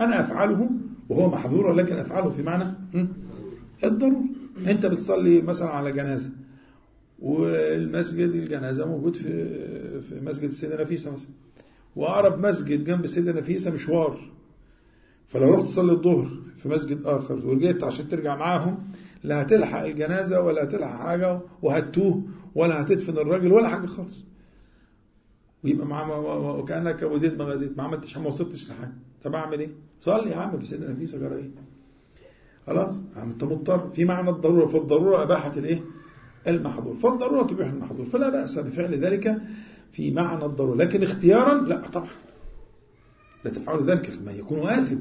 أنا 0.00 0.20
أفعله 0.20 0.70
وهو 1.08 1.28
محظور 1.30 1.66
ولكن 1.66 1.96
أفعله 1.96 2.30
في 2.30 2.42
معنى 2.42 2.64
الضرورة. 3.84 4.24
انت 4.66 4.86
بتصلي 4.86 5.40
مثلا 5.42 5.68
على 5.68 5.92
جنازة 5.92 6.30
والمسجد 7.18 8.28
الجنازة 8.30 8.86
موجود 8.86 9.16
في 9.16 9.22
في 10.02 10.20
مسجد 10.20 10.44
السيده 10.44 10.82
نفيسة 10.82 11.12
مثلا 11.12 11.30
وأقرب 11.96 12.46
مسجد 12.46 12.84
جنب 12.84 13.04
السيده 13.04 13.32
نفيسة 13.32 13.70
مشوار 13.70 14.30
فلو 15.28 15.54
رحت 15.54 15.64
تصلي 15.64 15.92
الظهر 15.92 16.30
في 16.58 16.68
مسجد 16.68 17.06
آخر 17.06 17.46
ورجعت 17.46 17.84
عشان 17.84 18.08
ترجع 18.08 18.36
معاهم 18.36 18.78
لا 19.24 19.42
هتلحق 19.42 19.82
الجنازة 19.82 20.40
ولا 20.40 20.62
هتلحق 20.64 20.98
حاجة 20.98 21.40
وهتوه 21.62 22.22
ولا 22.54 22.82
هتدفن 22.82 23.12
الراجل 23.18 23.52
ولا 23.52 23.68
حاجة 23.68 23.86
خالص 23.86 24.24
ويبقى 25.64 25.86
مع 25.86 26.16
وكأنك 26.58 27.02
أبو 27.02 27.18
زيد 27.18 27.38
ما 27.38 27.44
غزيت 27.44 27.76
ما 27.78 27.82
عملتش 27.84 28.16
ما 28.18 28.28
وصلتش 28.28 28.70
لحاجة 28.70 28.92
طب 29.24 29.34
أعمل 29.34 29.60
إيه؟ 29.60 29.70
صلي 30.00 30.30
يا 30.30 30.36
عم 30.36 30.58
في 30.58 30.66
سيدنا 30.66 30.90
نفيسة 30.92 31.18
جرى 31.18 31.34
إيه؟ 31.36 31.50
خلاص؟ 32.68 33.00
أنت 33.22 33.44
مضطر 33.44 33.90
في 33.90 34.04
معنى 34.04 34.30
الضرورة 34.30 34.66
فالضرورة 34.66 35.22
أباحت 35.22 35.58
الإيه؟ 35.58 35.84
المحظور. 36.46 36.94
فالضرورة 36.96 37.46
تبيح 37.46 37.68
المحظور. 37.68 38.06
فلا 38.06 38.28
بأس 38.28 38.58
بفعل 38.58 38.94
ذلك 38.94 39.38
في 39.92 40.10
معنى 40.10 40.44
الضرورة. 40.44 40.76
لكن 40.76 41.02
اختيارا 41.02 41.54
لا 41.54 41.88
طبعا. 41.88 42.08
لا 43.44 43.50
تفعل 43.50 43.84
ذلك. 43.84 44.10
ما 44.26 44.32
يكون 44.32 44.58
آثم. 44.58 44.96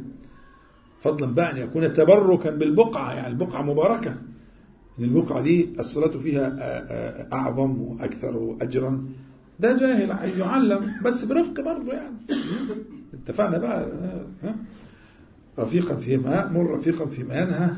فضلا 1.02 1.34
بقى 1.34 1.52
أن 1.52 1.58
يكون 1.58 1.94
تبركا 1.94 2.52
بالبقعة. 2.52 3.14
يعني 3.14 3.28
البقعة 3.28 3.62
مباركة. 3.62 4.16
البقعة 5.00 5.42
دي 5.42 5.70
الصلاة 5.80 6.18
فيها 6.18 6.58
أعظم 7.34 7.82
وأكثر 7.82 8.58
أجرا. 8.62 9.06
ده 9.60 9.78
جاهل 9.78 10.12
عايز 10.12 10.40
يعلم. 10.40 10.92
بس 11.06 11.26
برفق 11.26 11.62
برضه 11.62 11.94
يعني. 11.94 12.16
اتفقنا 13.14 13.58
بقى. 13.58 13.92
ها 14.44 14.56
رفيقا 15.60 15.96
فيما 15.96 16.36
يأمر 16.36 16.78
رفيقا 16.80 17.06
فيما 17.06 17.40
ينهى 17.40 17.70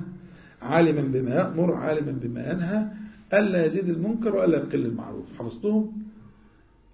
عالما 0.62 1.02
بما 1.02 1.36
يأمر 1.36 1.74
عالما 1.74 2.12
بما 2.12 2.52
ينهى 2.52 2.86
ألا 3.34 3.66
يزيد 3.66 3.90
المنكر 3.90 4.36
وألا 4.36 4.58
يقل 4.58 4.86
المعروف. 4.86 5.26
حفظتهم؟ 5.40 6.04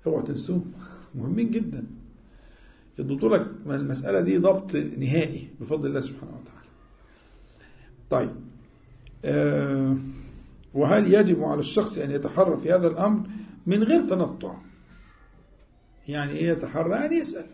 اوعوا 0.08 0.22
تنسوهم. 0.22 0.72
مهمين 1.16 1.52
جدا. 1.52 1.84
يضبطوا 3.00 3.38
لك 3.38 3.48
المسألة 3.68 4.20
دي 4.20 4.38
ضبط 4.38 4.76
نهائي 4.76 5.48
بفضل 5.62 5.88
الله 5.88 6.02
سبحانه 6.02 6.32
وتعالى. 6.32 6.70
طيب. 8.10 8.32
آه 9.26 9.96
وهل 10.74 11.14
يجب 11.14 11.44
على 11.44 11.60
الشخص 11.60 11.98
أن 11.98 12.12
يتحرى 12.12 12.62
في 12.62 12.74
هذا 12.74 12.88
الأمر 12.88 13.28
من 13.68 13.84
غير 13.84 14.10
تنطع؟ 14.10 14.56
يعني 16.08 16.32
إيه 16.32 16.50
يتحرى؟ 16.50 16.92
يعني 16.92 17.16
يسأل. 17.16 17.46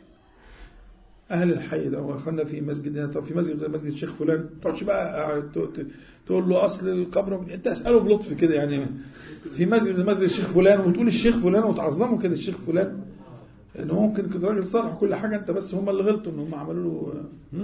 أهل 1.32 1.52
الحي 1.54 1.90
ده 1.90 2.02
واخوانا 2.02 2.44
في 2.44 2.62
مسجد 2.62 3.12
طب 3.12 3.24
في 3.24 3.34
مسجد 3.34 3.70
مسجد 3.70 3.88
الشيخ 3.92 4.14
فلان 4.14 4.50
تقعدش 4.62 4.84
بقى 4.84 5.42
تقول 6.26 6.50
له 6.50 6.66
أصل 6.66 6.90
القبر 6.90 7.46
أنت 7.54 7.68
اسأله 7.68 8.00
بلطف 8.00 8.34
كده 8.34 8.56
يعني 8.56 8.86
في 9.54 9.66
مسجد 9.66 10.00
مسجد 10.10 10.22
الشيخ 10.24 10.46
فلان 10.48 10.80
وتقول 10.80 11.08
الشيخ 11.08 11.38
فلان 11.38 11.64
وتعظمه 11.64 12.18
كده 12.20 12.34
الشيخ 12.34 12.58
فلان 12.58 13.02
إنه 13.80 14.02
ممكن 14.02 14.30
كده 14.30 14.48
راجل 14.48 14.68
صالح 14.68 14.94
كل 15.00 15.16
حاجة 15.16 15.36
أنت 15.36 15.52
بس 15.52 15.76
هم 15.76 15.90
اللي 15.90 16.04
غلطوا 16.04 16.32
ان 16.32 16.40
هم 16.40 16.56
عملوا 16.56 17.14
له 17.54 17.64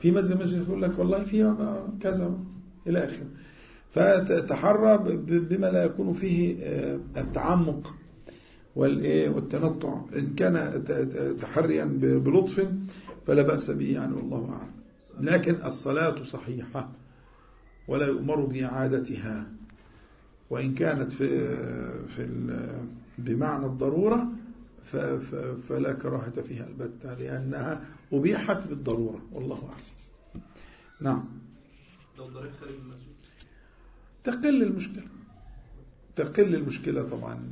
في 0.00 0.10
مسجد 0.10 0.42
مسجد 0.42 0.62
يقول 0.68 0.82
لك 0.82 0.98
والله 0.98 1.24
في 1.24 1.54
كذا 2.00 2.38
إلى 2.86 3.04
آخره. 3.04 3.26
فتحرى 3.90 4.98
بما 5.26 5.66
لا 5.66 5.84
يكون 5.84 6.12
فيه 6.12 6.56
التعمق. 7.16 7.94
والتنطع. 8.76 10.00
إن 10.16 10.34
كان 10.34 10.84
تحريا 11.40 11.84
بلطف 12.02 12.68
فلا 13.26 13.42
بأس 13.42 13.70
به 13.70 13.92
يعني 13.92 14.14
والله 14.14 14.52
أعلم. 14.52 14.74
لكن 15.20 15.54
الصلاة 15.64 16.22
صحيحة 16.22 16.92
ولا 17.88 18.06
يؤمر 18.06 18.40
بإعادتها. 18.40 19.46
وإن 20.50 20.74
كانت 20.74 21.12
في 21.12 21.56
في 22.06 22.28
بمعنى 23.18 23.66
الضرورة 23.66 24.28
فلا 25.68 25.92
كراهة 25.92 26.42
فيها 26.42 26.66
البتة 26.66 27.14
لأنها 27.14 27.84
أبيحت 28.12 28.66
بالضرورة 28.68 29.22
والله 29.32 29.56
أعلم. 29.56 30.44
نعم. 31.00 31.24
لو 32.18 32.24
خارج 32.60 32.74
المسجد. 32.74 33.14
تقل 34.24 34.62
المشكلة. 34.62 35.04
تقل 36.16 36.54
المشكلة 36.54 37.02
طبعا. 37.02 37.42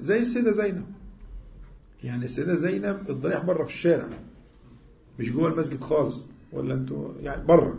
زي 0.00 0.18
السيدة 0.18 0.50
زينب. 0.50 0.84
يعني 2.04 2.24
السيدة 2.24 2.54
زينب 2.54 3.10
الضريح 3.10 3.44
بره 3.44 3.64
في 3.64 3.70
الشارع. 3.70 4.08
مش 5.18 5.32
جوه 5.32 5.48
المسجد 5.48 5.80
خالص. 5.80 6.26
ولا 6.52 6.74
أنتوا 6.74 7.12
يعني 7.20 7.46
بره. 7.46 7.78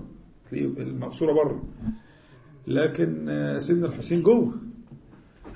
المقصورة 0.54 1.34
بره. 1.34 1.64
لكن 2.68 3.58
سيدنا 3.60 3.88
الحسين 3.88 4.24
جوه. 4.24 4.54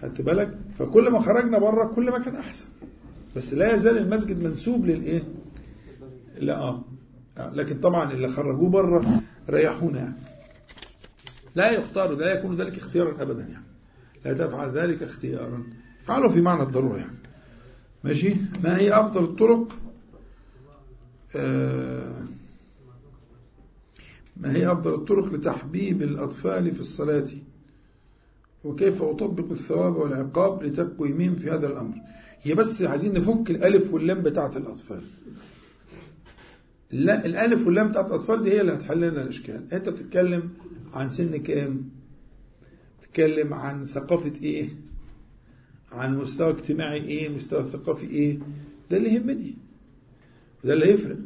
خدت 0.01 0.21
بالك؟ 0.21 0.57
فكل 0.79 1.09
ما 1.09 1.19
خرجنا 1.19 1.59
بره 1.59 1.85
كل 1.85 2.11
ما 2.11 2.19
كان 2.19 2.35
أحسن. 2.35 2.65
بس 3.35 3.53
لا 3.53 3.75
يزال 3.75 3.97
المسجد 3.97 4.43
منسوب 4.43 4.85
للإيه؟ 4.85 5.23
لا 6.39 6.59
آه. 6.59 6.83
لكن 7.37 7.79
طبعا 7.79 8.11
اللي 8.11 8.29
خرجوه 8.29 8.69
بره 8.69 9.21
ريحونا 9.49 9.97
يعني. 9.99 10.15
لا 11.55 11.71
يختار 11.71 12.15
لا 12.15 12.39
يكون 12.39 12.55
ذلك 12.55 12.77
اختيارا 12.77 13.21
ابدا 13.21 13.41
يعني. 13.41 13.68
لا 14.25 14.33
تفعل 14.33 14.71
ذلك 14.71 15.03
اختيارا. 15.03 15.63
فعله 16.05 16.29
في 16.29 16.41
معنى 16.41 16.63
الضرورة 16.63 16.97
يعني. 16.97 17.17
ماشي؟ 18.03 18.35
ما 18.63 18.77
هي 18.77 18.99
أفضل 18.99 19.23
الطرق؟ 19.23 19.67
آه 21.35 22.23
ما 24.37 24.55
هي 24.55 24.71
أفضل 24.71 24.93
الطرق 24.93 25.33
لتحبيب 25.33 26.01
الأطفال 26.01 26.71
في 26.71 26.79
الصلاة؟ 26.79 27.25
وكيف 28.63 29.01
أطبق 29.01 29.51
الثواب 29.51 29.95
والعقاب 29.95 30.63
لتقويمهم 30.63 31.35
في 31.35 31.51
هذا 31.51 31.67
الأمر؟ 31.67 31.95
هي 32.41 32.55
بس 32.55 32.81
عايزين 32.81 33.13
نفك 33.13 33.51
الألف 33.51 33.93
واللام 33.93 34.21
بتاعة 34.21 34.57
الأطفال. 34.57 35.01
لا 36.91 37.25
الألف 37.25 37.65
واللام 37.65 37.89
بتاعة 37.89 38.07
الأطفال 38.07 38.43
دي 38.43 38.51
هي 38.51 38.61
اللي 38.61 38.73
هتحل 38.73 38.97
لنا 38.97 39.21
الإشكال. 39.21 39.73
أنت 39.73 39.89
بتتكلم 39.89 40.49
عن 40.93 41.09
سن 41.09 41.37
كام؟ 41.37 41.89
تتكلم 43.09 43.53
عن 43.53 43.85
ثقافة 43.85 44.33
إيه؟ 44.43 44.69
عن 45.91 46.17
مستوى 46.17 46.49
اجتماعي 46.49 46.97
إيه؟ 46.97 47.29
مستوى 47.29 47.63
ثقافي 47.63 48.05
إيه؟ 48.05 48.39
ده 48.91 48.97
اللي 48.97 49.13
يهمني. 49.13 49.55
ده 50.63 50.73
اللي 50.73 50.85
هيفرق. 50.85 51.17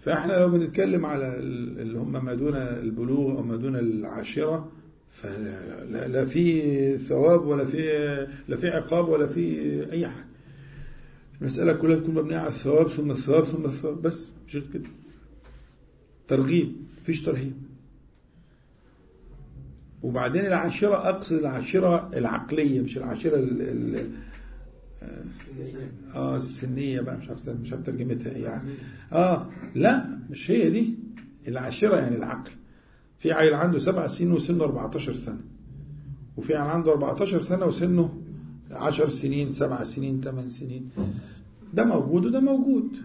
فإحنا 0.00 0.32
لو 0.32 0.48
بنتكلم 0.48 1.06
على 1.06 1.36
اللي 1.38 1.98
هم 1.98 2.24
ما 2.24 2.34
دون 2.34 2.56
البلوغ 2.56 3.36
أو 3.38 3.42
ما 3.42 3.56
دون 3.56 3.76
العاشرة 3.76 4.72
فلا 5.10 6.08
لا 6.08 6.24
في 6.24 6.98
ثواب 6.98 7.46
ولا 7.46 7.64
في 7.64 7.82
لا 8.48 8.56
في 8.56 8.68
عقاب 8.68 9.08
ولا 9.08 9.26
في 9.26 9.52
أي 9.92 10.08
حاجة. 10.08 10.26
المسألة 11.40 11.72
كلها 11.72 11.96
تكون 11.96 12.14
مبنية 12.14 12.36
على 12.36 12.48
الثواب 12.48 12.88
ثم 12.88 13.10
الثواب 13.10 13.44
ثم 13.44 13.64
الثواب. 13.64 14.02
بس 14.02 14.32
مش 14.48 14.52
كده. 14.74 14.88
ترغيب. 16.28 16.76
مفيش 17.02 17.22
ترهيب. 17.22 17.52
وبعدين 20.02 20.46
العاشرة 20.46 21.08
أقصد 21.08 21.36
العاشرة 21.38 22.10
العقلية 22.16 22.80
مش 22.80 22.96
العاشرة 22.98 23.36
ال 23.36 23.62
ال 23.62 24.10
آه 26.14 26.36
السنية 26.36 27.00
بقى 27.00 27.16
مش 27.18 27.28
عارف 27.28 27.48
مش 27.48 27.72
عارف 27.72 27.86
ترجمتها 27.86 28.32
يعني. 28.32 28.70
آه 29.12 29.50
لا 29.74 30.18
مش 30.30 30.50
هي 30.50 30.70
دي 30.70 30.94
العاشرة 31.48 31.96
يعني 31.96 32.16
العقل. 32.16 32.50
في 33.18 33.32
عيل 33.32 33.54
عنده 33.54 33.78
سبع 33.78 34.06
سنين 34.06 34.32
وسنه 34.32 34.64
14 34.64 35.12
سنة. 35.14 35.40
وفي 36.36 36.54
عيل 36.56 36.70
عنده 36.70 36.92
14 36.92 37.38
سنة 37.38 37.66
وسنه 37.66 38.22
10 38.70 39.08
سنين 39.08 39.52
سبع 39.52 39.84
سنين 39.84 40.20
8 40.20 40.48
سنين. 40.48 40.90
ده 41.74 41.84
موجود 41.84 42.26
وده 42.26 42.40
موجود. 42.40 42.96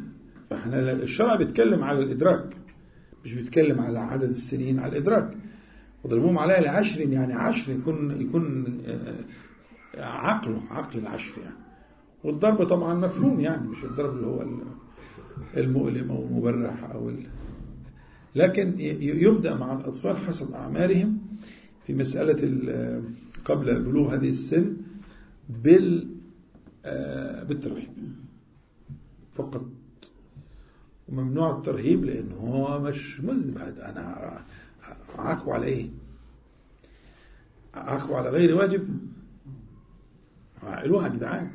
فإحنا 0.50 0.92
الشرع 0.92 1.36
بيتكلم 1.36 1.84
على 1.84 2.00
الإدراك 2.00 2.58
مش 3.26 3.34
بيتكلم 3.34 3.82
على 3.82 4.00
عدد 4.00 4.30
السنين 4.30 4.80
على 4.80 4.92
الإدراك. 4.92 5.38
وضربوهم 6.06 6.38
عليها 6.40 6.62
لعشر 6.62 7.02
يعني 7.02 7.34
عشر 7.34 7.72
يكون 7.72 8.22
يكون 8.22 8.66
عقله 9.98 10.62
عقل 10.70 11.00
العشر 11.00 11.42
يعني. 11.42 11.56
والضرب 12.24 12.64
طبعا 12.64 12.94
مفهوم 12.94 13.40
يعني 13.40 13.68
مش 13.68 13.84
الضرب 13.84 14.16
اللي 14.16 14.28
هو 14.28 14.46
المؤلم 15.58 16.12
أو 16.12 16.24
المبرح 16.24 16.84
ال... 17.10 17.24
لكن 18.36 18.74
يبدأ 19.00 19.56
مع 19.56 19.74
الأطفال 19.74 20.18
حسب 20.18 20.52
أعمارهم 20.52 21.18
في 21.88 21.94
مسألة 21.94 22.62
قبل 23.46 23.82
بلوغ 23.82 24.16
هذه 24.16 24.30
السن 24.30 24.78
بال 25.50 26.08
بالترهيب 27.48 27.90
فقط. 29.36 29.66
وممنوع 31.10 31.58
الترهيب 31.58 32.06
لأنه 32.06 32.36
هو 32.36 32.82
مش 32.82 33.22
مذنب 33.22 33.58
أنا 33.58 34.42
عاقبه 35.18 35.54
على 35.54 35.66
إيه 35.66 35.90
عاقبه 37.74 38.18
على 38.18 38.30
غير 38.30 38.56
واجب. 38.56 39.00
عقلوها 40.64 41.08
يا 41.08 41.14
جدعان 41.14 41.52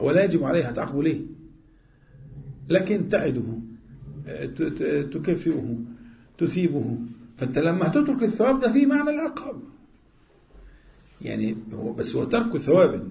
ولا 0.00 0.24
يجب 0.24 0.44
عليه 0.44 0.68
هتعاقبه 0.68 1.02
ليه 1.02 1.20
لكن 2.68 3.08
تعده 3.08 3.58
تكافئه 5.12 5.78
تثيبه. 6.38 6.98
فانت 7.36 7.58
لما 7.58 7.86
هتترك 7.86 8.22
الثواب 8.22 8.60
ده 8.60 8.72
فيه 8.72 8.86
معنى 8.86 9.10
العقاب. 9.10 9.60
يعني 11.22 11.56
هو 11.72 11.92
بس 11.92 12.16
هو 12.16 12.24
ترك 12.24 12.56
ثواب 12.56 13.08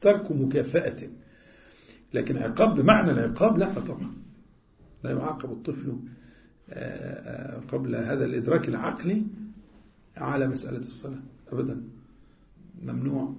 ترك 0.00 0.32
مكافأة. 0.32 1.08
لكن 2.14 2.36
عقاب 2.36 2.74
بمعنى 2.74 3.10
العقاب 3.10 3.58
لا 3.58 3.74
طبعا. 3.74 4.12
لا 5.04 5.10
يعاقب 5.10 5.52
الطفل 5.52 5.98
قبل 7.68 7.96
هذا 7.96 8.24
الإدراك 8.24 8.68
العقلي 8.68 9.26
على 10.16 10.48
مسألة 10.48 10.78
الصلاة. 10.78 11.22
أبدا. 11.52 11.82
ممنوع. 12.82 13.34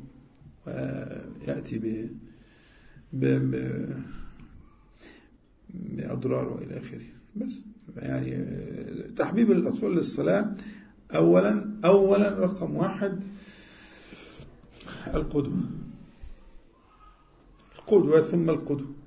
يأتي 1.48 2.10
ب 3.14 3.50
بأضرار 5.70 6.50
وإلى 6.50 6.78
آخره. 6.78 7.06
بس. 7.36 7.66
يعني 7.98 8.46
تحبيب 9.16 9.52
الأطفال 9.52 9.96
للصلاة 9.96 10.56
أولا 11.16 11.72
أولا 11.86 12.30
رقم 12.30 12.76
واحد 12.76 13.24
القدوة. 15.14 15.64
القدوة 17.80 18.22
ثم 18.22 18.50
القدوة. 18.50 18.99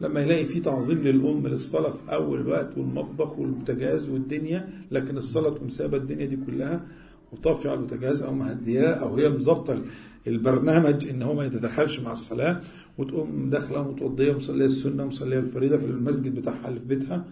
لما 0.00 0.20
يلاقي 0.20 0.44
في 0.46 0.60
تعظيم 0.60 0.98
للأم 0.98 1.46
للصلاة 1.46 1.90
في 1.90 2.14
أول 2.14 2.40
الوقت 2.40 2.78
والمطبخ 2.78 3.38
والبوتاجاز 3.38 4.08
والدنيا 4.08 4.68
لكن 4.90 5.16
الصلاة 5.16 5.50
تقوم 5.50 5.68
سابة 5.68 5.96
الدنيا 5.96 6.26
دي 6.26 6.36
كلها 6.36 6.86
وطافية 7.32 7.68
على 7.70 7.76
البوتاجاز 7.78 8.22
أو 8.22 8.34
مهدياه 8.34 8.92
أو 8.92 9.16
هي 9.16 9.30
مظبطة 9.30 9.82
البرنامج 10.26 11.08
إن 11.08 11.22
هو 11.22 11.34
ما 11.34 11.44
يتدخلش 11.44 12.00
مع 12.00 12.12
الصلاة 12.12 12.60
وتقوم 12.98 13.50
داخلة 13.50 13.90
متوضية 13.92 14.32
ومصلية 14.32 14.66
السنة 14.66 15.02
ومصلية 15.04 15.38
الفريضة 15.38 15.76
في 15.78 15.84
المسجد 15.86 16.34
بتاعها 16.34 16.68
اللي 16.68 16.80
في 16.80 16.86
بيتها. 16.86 17.24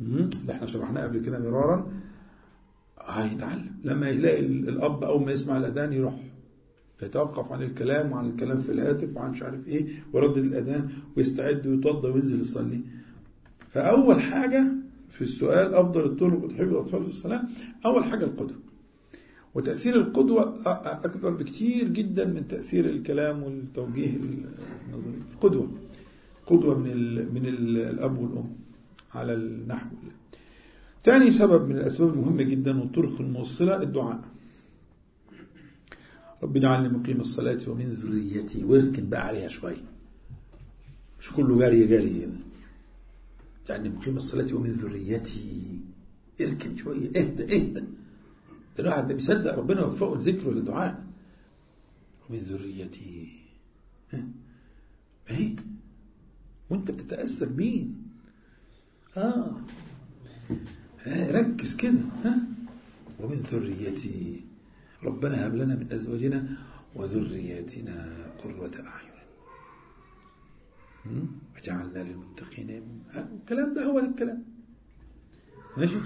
اللي 0.00 0.52
إحنا 0.52 0.66
شرحناه 0.66 1.02
قبل 1.02 1.18
كده 1.20 1.38
مرارا. 1.38 1.92
هيتعلم. 3.06 3.70
لما 3.84 4.08
يلاقي 4.08 4.40
الأب 4.40 5.04
أول 5.04 5.24
ما 5.24 5.32
يسمع 5.32 5.56
الأذان 5.56 5.92
يروح 5.92 6.14
يتوقف 7.02 7.52
عن 7.52 7.62
الكلام 7.62 8.12
وعن 8.12 8.26
الكلام 8.30 8.60
في 8.60 8.72
الهاتف 8.72 9.16
وعن 9.16 9.30
مش 9.30 9.42
عارف 9.42 9.68
إيه 9.68 9.86
ويردد 10.12 10.44
الأذان 10.44 10.88
ويستعد 11.16 11.66
ويتوضى 11.66 12.08
وينزل 12.08 12.40
يصلي. 12.40 12.80
فأول 13.70 14.20
حاجة 14.20 14.64
في 15.10 15.22
السؤال 15.22 15.74
أفضل 15.74 16.04
الطرق 16.04 16.44
وتحب 16.44 16.68
الأطفال 16.68 17.02
في 17.02 17.08
الصلاة 17.08 17.42
أول 17.86 18.04
حاجة 18.04 18.24
القدوة. 18.24 18.58
وتأثير 19.54 19.96
القدوة 19.96 20.62
أكثر 20.66 21.30
بكثير 21.30 21.88
جدا 21.88 22.24
من 22.26 22.48
تأثير 22.48 22.84
الكلام 22.84 23.42
والتوجيه 23.42 24.16
النظري. 24.16 25.22
القدوة 25.34 25.68
قدوة 26.46 26.78
من 26.78 26.90
ال 26.90 27.34
من 27.34 27.46
ال 27.46 27.78
الأب 27.78 28.18
والأم 28.18 28.50
على 29.14 29.34
النحو. 29.34 29.86
ثاني 31.04 31.30
سبب 31.30 31.68
من 31.68 31.76
الأسباب 31.76 32.14
المهمة 32.14 32.42
جدا 32.42 32.80
والطرق 32.80 33.20
الموصلة 33.20 33.82
الدعاء. 33.82 34.20
رب 36.42 36.56
اجعلني 36.56 36.88
مقيم 36.88 37.20
الصلاة 37.20 37.58
ومن 37.68 37.92
ذريتي. 37.92 38.64
واركن 38.64 39.08
بقى 39.08 39.26
عليها 39.26 39.48
شوية. 39.48 39.84
مش 41.20 41.32
كله 41.32 41.58
جاري 41.58 41.86
جاري 41.86 42.24
هنا. 42.24 42.38
يعني 43.68 43.88
مقيم 43.88 44.16
الصلاة 44.16 44.54
ومن 44.54 44.70
ذريتي. 44.70 45.80
اركن 46.40 46.76
شوية. 46.76 47.06
اهدى 47.08 47.42
اهدى. 47.44 47.80
ده 47.80 47.84
الواحد 48.78 49.08
ده 49.08 49.14
بيصدق 49.14 49.54
ربنا 49.54 49.84
وفقه 49.84 50.14
الذكر 50.14 50.48
والدعاء 50.48 51.04
ومن 52.30 52.38
ذريتي. 52.38 53.38
اهي 55.30 55.56
وانت 56.70 56.90
بتتأثر 56.90 57.48
مين 57.48 58.02
آه. 59.16 59.56
ركز 61.06 61.74
كده. 61.76 62.00
ها؟ 62.24 62.42
ومن 63.20 63.36
ذريتي. 63.36 64.44
ربنا 65.04 65.46
هب 65.46 65.54
لنا 65.54 65.74
من 65.76 65.92
أزواجنا 65.92 66.56
وذرياتنا 66.94 68.16
قرة 68.44 68.70
أعين. 68.86 69.08
وجعلنا 71.56 71.98
للمتقين 71.98 72.82
الكلام 73.40 73.74
ده 73.74 73.84
هو 73.84 74.00
ده 74.00 74.06
الكلام. 74.08 74.44
ماشي؟ 75.76 75.96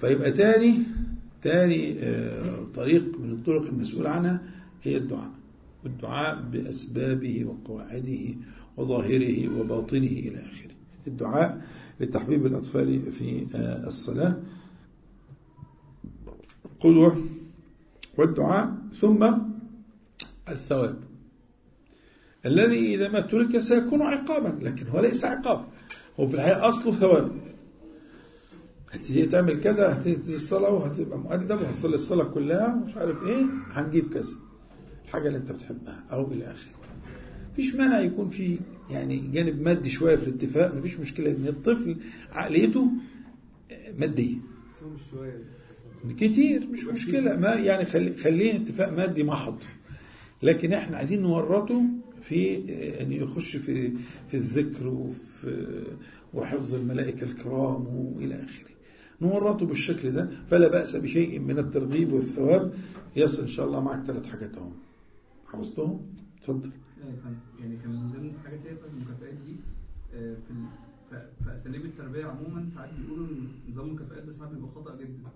فيبقى 0.00 0.30
تاني 0.30 0.78
تاني 1.42 1.94
طريق 2.74 3.18
من 3.20 3.30
الطرق 3.30 3.62
المسؤول 3.66 4.06
عنها 4.06 4.42
هي 4.82 4.96
الدعاء. 4.96 5.30
والدعاء 5.84 6.42
بأسبابه 6.42 7.44
وقواعده 7.44 8.34
وظاهره 8.76 9.58
وباطنه 9.60 10.06
إلى 10.06 10.38
آخره. 10.38 10.74
الدعاء 11.06 11.66
لتحبيب 12.00 12.46
الأطفال 12.46 13.12
في 13.12 13.46
الصلاة. 13.86 14.42
قدوة 16.80 17.16
والدعاء 18.18 18.74
ثم 19.00 19.32
الثواب. 20.48 20.96
الذي 22.46 22.94
إذا 22.94 23.08
ما 23.08 23.20
ترك 23.20 23.58
سيكون 23.58 24.02
عقابا 24.02 24.64
لكن 24.64 24.86
هو 24.88 25.00
ليس 25.00 25.24
عقاب 25.24 25.64
هو 26.20 26.26
في 26.28 26.34
الحقيقة 26.34 26.68
أصله 26.68 26.92
ثواب. 26.92 27.32
هتيجي 28.92 29.26
تعمل 29.26 29.60
كذا 29.60 29.92
هتيجي 29.92 30.34
الصلاة 30.34 30.70
وهتبقى 30.70 31.18
مؤدب 31.18 31.60
وهتصلي 31.60 31.94
الصلاة 31.94 32.24
كلها 32.24 32.74
ومش 32.74 32.96
عارف 32.96 33.22
إيه 33.22 33.44
هنجيب 33.72 34.12
كذا. 34.14 34.36
الحاجة 35.04 35.26
اللي 35.28 35.38
أنت 35.38 35.52
بتحبها 35.52 36.04
أو 36.12 36.32
إلى 36.32 36.44
آخره. 36.44 36.74
مفيش 37.52 37.74
مانع 37.74 38.00
يكون 38.00 38.28
في 38.28 38.58
يعني 38.90 39.16
جانب 39.32 39.62
مادي 39.62 39.90
شوية 39.90 40.16
في 40.16 40.22
الاتفاق 40.28 40.74
مفيش 40.74 41.00
مشكلة 41.00 41.30
إن 41.30 41.46
الطفل 41.46 41.96
عقليته 42.32 42.88
مادية. 43.98 44.36
كتير 46.12 46.66
مش 46.72 46.84
مشكلة. 46.86 47.36
ما 47.36 47.54
يعني 47.54 47.84
خلي 47.84 48.16
خليه 48.16 48.56
اتفاق 48.56 48.92
مادي 48.92 49.24
محض 49.24 49.62
لكن 50.42 50.72
إحنا 50.72 50.96
عايزين 50.96 51.22
نورطه 51.22 51.82
في 52.22 52.58
ان 53.02 53.12
يخش 53.12 53.56
في 53.56 53.92
في 54.28 54.34
الذكر 54.36 54.86
وفي 54.88 55.84
وحفظ 56.34 56.74
الملائكة 56.74 57.24
الكرام 57.24 57.86
وإلى 57.86 58.34
آخره. 58.34 58.70
نورطه 59.22 59.66
بالشكل 59.66 60.10
ده 60.12 60.30
فلا 60.50 60.68
بأس 60.68 60.96
بشيء 60.96 61.38
من 61.40 61.58
الترغيب 61.58 62.12
والثواب. 62.12 62.74
يصل 63.16 63.42
إن 63.42 63.48
شاء 63.48 63.66
الله 63.66 63.80
معك 63.80 64.04
ثلاث 64.06 64.26
حاجات 64.26 64.56
أهو. 64.56 64.70
حفظتهم؟ 65.46 66.06
اتفضل. 66.40 66.70
يعني 67.60 67.76
كان 67.76 67.90
من 67.90 68.10
ضمن 68.12 68.30
الحاجات 68.30 68.60
اللي 68.66 68.76
في 68.76 68.86
المكافآت 68.86 69.34
دي 69.46 69.56
في 70.12 70.54
في 71.44 71.56
أساليب 71.60 71.84
التربية 71.84 72.24
عموما 72.26 72.68
ساعات 72.74 72.90
بيقولوا 73.00 73.26
إن 73.26 73.48
نظام 73.72 73.86
المكافآت 73.88 74.24
ده 74.24 74.32
ساعات 74.32 74.50
بيبقى 74.52 74.68
خطأ 74.74 74.96
جدا. 74.96 75.28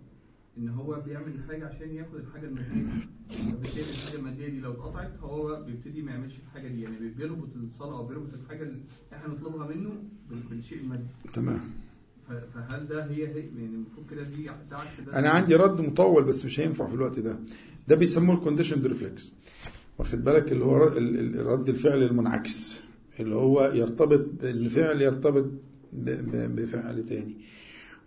إن 0.59 0.69
هو 0.69 1.01
بيعمل 1.07 1.35
الحاجة 1.35 1.67
عشان 1.67 1.91
ياخد 1.95 2.15
الحاجة 2.15 2.47
المادية 2.47 2.83
دي. 2.83 3.09
فبالتالي 3.37 3.91
الحاجة 3.91 4.17
المادية 4.19 4.49
دي 4.49 4.61
لو 4.61 4.73
اتقطعت 4.73 5.13
هو 5.21 5.65
بيبتدي 5.67 6.03
ما 6.03 6.13
يعملش 6.13 6.35
الحاجة 6.47 6.69
دي. 6.69 6.83
يعني 6.83 7.09
بيربط 7.09 7.49
الصلاة 7.57 7.97
أو 7.99 8.07
بيربط 8.07 8.35
الحاجة 8.35 8.63
اللي 8.63 8.81
إحنا 9.13 9.29
نطلبها 9.35 9.67
منه 9.67 9.91
بالشيء 10.51 10.81
المادي. 10.81 11.07
تمام. 11.33 11.61
فهل 12.55 12.87
ده 12.89 13.05
هي 13.05 13.21
يعني 13.21 13.47
المفروض 13.67 14.11
كده 14.11 14.23
دي 14.23 14.45
ده 14.47 14.77
عكس 14.77 15.01
ده؟ 15.07 15.19
أنا 15.19 15.29
عندي 15.31 15.57
رد 15.57 15.81
مطول 15.81 16.25
بس 16.25 16.45
مش 16.45 16.61
هينفع 16.61 16.87
في 16.87 16.95
الوقت 16.95 17.19
ده. 17.19 17.39
ده 17.89 17.97
بيسموه 17.97 18.37
ال 18.37 18.41
conditioned 18.41 18.83
reflex. 18.87 19.33
واخد 19.99 20.25
بالك؟ 20.25 20.53
اللي 20.53 20.65
هو 20.65 20.77
رد 21.53 21.69
الفعل 21.69 22.03
المنعكس. 22.03 22.81
اللي 23.21 23.35
هو 23.35 23.73
يرتبط 23.75 24.45
الفعل 24.45 25.03
يرتبط 25.03 25.51
بفعل 25.93 27.05
تاني. 27.05 27.37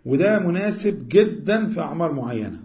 وده 0.04 0.38
مناسب 0.38 1.08
جدا 1.08 1.66
في 1.68 1.80
أعمار 1.80 2.12
معينة 2.12 2.60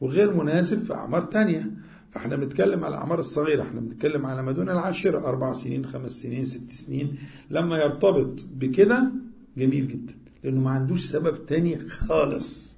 وغير 0.00 0.34
مناسب 0.36 0.84
في 0.84 0.94
أعمار 0.94 1.22
تانية. 1.22 1.70
فإحنا 2.12 2.36
بنتكلم 2.36 2.84
على 2.84 2.94
الأعمار 2.94 3.18
الصغيرة 3.20 3.62
إحنا 3.62 3.80
بنتكلم 3.80 4.26
على 4.26 4.42
ما 4.42 4.52
دون 4.52 4.70
العاشرة 4.70 5.18
أربع 5.18 5.52
سنين 5.52 5.86
خمس 5.86 6.12
سنين 6.12 6.44
ست 6.44 6.70
سنين. 6.70 7.18
لما 7.50 7.76
يرتبط 7.78 8.44
بكده 8.54 9.12
جميل 9.56 9.88
جدا 9.88 10.14
لأنه 10.44 10.60
ما 10.60 10.70
عندوش 10.70 11.04
سبب 11.04 11.46
تاني 11.46 11.88
خالص. 11.88 12.76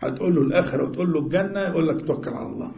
هتقول 0.00 0.34
له 0.34 0.42
الآخرة 0.42 0.82
وتقول 0.88 1.12
له 1.12 1.20
الجنة 1.20 1.60
يقول 1.60 1.88
لك 1.88 2.06
توكل 2.06 2.30
على 2.30 2.46
الله. 2.52 2.72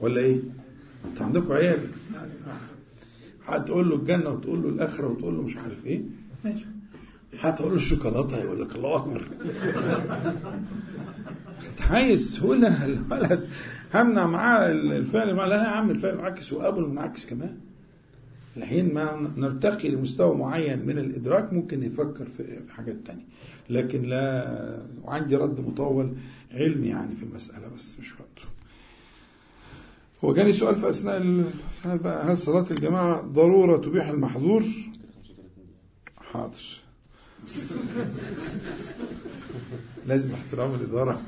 ولا 0.00 0.20
إيه؟ 0.20 0.40
انت 1.04 1.22
عندكم 1.22 1.52
عيال؟ 1.52 1.86
هتقول 3.46 3.88
له 3.90 3.96
الجنة 3.96 4.30
وتقول 4.30 4.62
له 4.62 4.68
الآخرة 4.68 5.08
وتقول 5.08 5.34
له 5.36 5.42
مش 5.42 5.56
عارف 5.56 5.86
إيه؟ 5.86 6.02
ماشي. 6.44 6.66
هتقول 7.40 7.70
له 7.70 7.76
الشوكولاتة 7.76 8.36
يقول 8.38 8.62
لك 8.62 8.76
الله 8.76 9.20
عايز 11.90 12.36
تقول 12.36 12.64
أنا 12.64 12.84
الولد 12.84 13.48
همنع 13.94 14.26
معاه 14.26 14.70
الفعل 14.72 15.34
مع 15.34 15.46
لا 15.46 15.56
يا 15.56 15.68
عم 15.68 15.90
الفعل 15.90 16.16
معكس 16.16 16.52
وابو 16.52 16.80
المنعكس 16.80 17.26
كمان. 17.26 17.56
الحين 18.56 18.94
ما 18.94 19.30
نرتقي 19.36 19.88
لمستوى 19.88 20.36
معين 20.36 20.86
من 20.86 20.98
الإدراك 20.98 21.52
ممكن 21.52 21.80
نفكر 21.80 22.26
في 22.36 22.60
حاجات 22.76 22.96
تانية. 23.06 23.24
لكن 23.70 24.02
لا 24.02 24.82
وعندي 25.04 25.36
رد 25.36 25.60
مطول 25.60 26.14
علمي 26.52 26.88
يعني 26.88 27.16
في 27.16 27.22
المسألة 27.22 27.68
بس 27.76 27.98
مش 28.00 28.12
وقته. 28.12 28.48
هو 30.24 30.34
جاني 30.34 30.52
سؤال 30.52 30.76
في 30.76 30.90
أثناء 30.90 31.16
ال... 31.16 31.44
هل 32.04 32.38
صلاة 32.38 32.66
الجماعة 32.70 33.20
ضرورة 33.20 33.76
تبيح 33.76 34.08
المحظور؟ 34.08 34.62
حاضر. 36.32 36.83
لازم 40.08 40.32
احترام 40.32 40.74
الإدارة. 40.74 41.20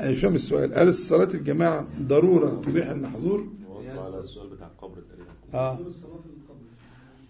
أنا 0.00 0.10
مش 0.10 0.20
فاهم 0.20 0.34
السؤال. 0.34 0.78
هل 0.78 0.94
صلاة 0.94 1.28
الجماعة 1.34 1.86
ضرورة 2.02 2.62
تبيح 2.66 2.88
المحظور؟ 2.88 3.46
على 3.86 4.18
السؤال 4.20 4.48
بتاع 4.48 4.66
القبر 4.66 4.98
تقريبا. 5.10 5.30
آه. 5.54 5.78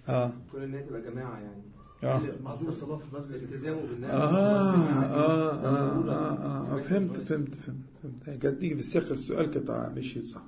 آه. 0.08 0.32
كل 0.52 0.62
ان 0.62 0.74
هي 0.74 0.82
تبقى 0.82 1.02
جماعة 1.02 1.38
يعني. 1.40 1.62
آه. 2.04 2.20
معذور 2.44 2.68
الصلاه 2.68 2.96
في 2.96 3.02
المسجد 3.12 3.32
التزامه 3.34 3.80
بالناس 3.82 4.10
آه 4.10 4.16
آه, 4.16 4.74
آه, 4.74 5.52
آه, 5.52 6.10
آه, 6.10 6.76
آه 6.76 6.78
فهمت 6.78 7.16
فهمت 7.16 7.54
فهمت 7.54 7.76
فهمت. 8.02 8.42
كانت 8.42 8.60
تيجي 8.60 8.74
في 8.74 8.80
السياق 8.80 9.10
السؤال 9.12 9.50
كانت 9.50 9.92
مشيت 9.96 10.24
صح. 10.24 10.42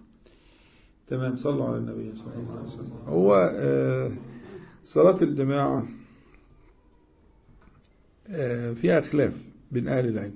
تمام 1.07 1.37
صلوا 1.37 1.67
على 1.67 1.77
النبي 1.77 2.13
صلى 2.17 2.35
الله 2.35 2.53
عليه 2.59 2.67
وسلم. 2.67 2.91
هو 3.07 3.35
آه 3.55 4.11
صلاة 4.85 5.23
الجماعة 5.23 5.79
آه 5.79 5.85
فيها 8.75 9.01
خلاف 9.01 9.33
بين 9.73 9.89
أهل 9.89 10.09
العلم 10.09 10.35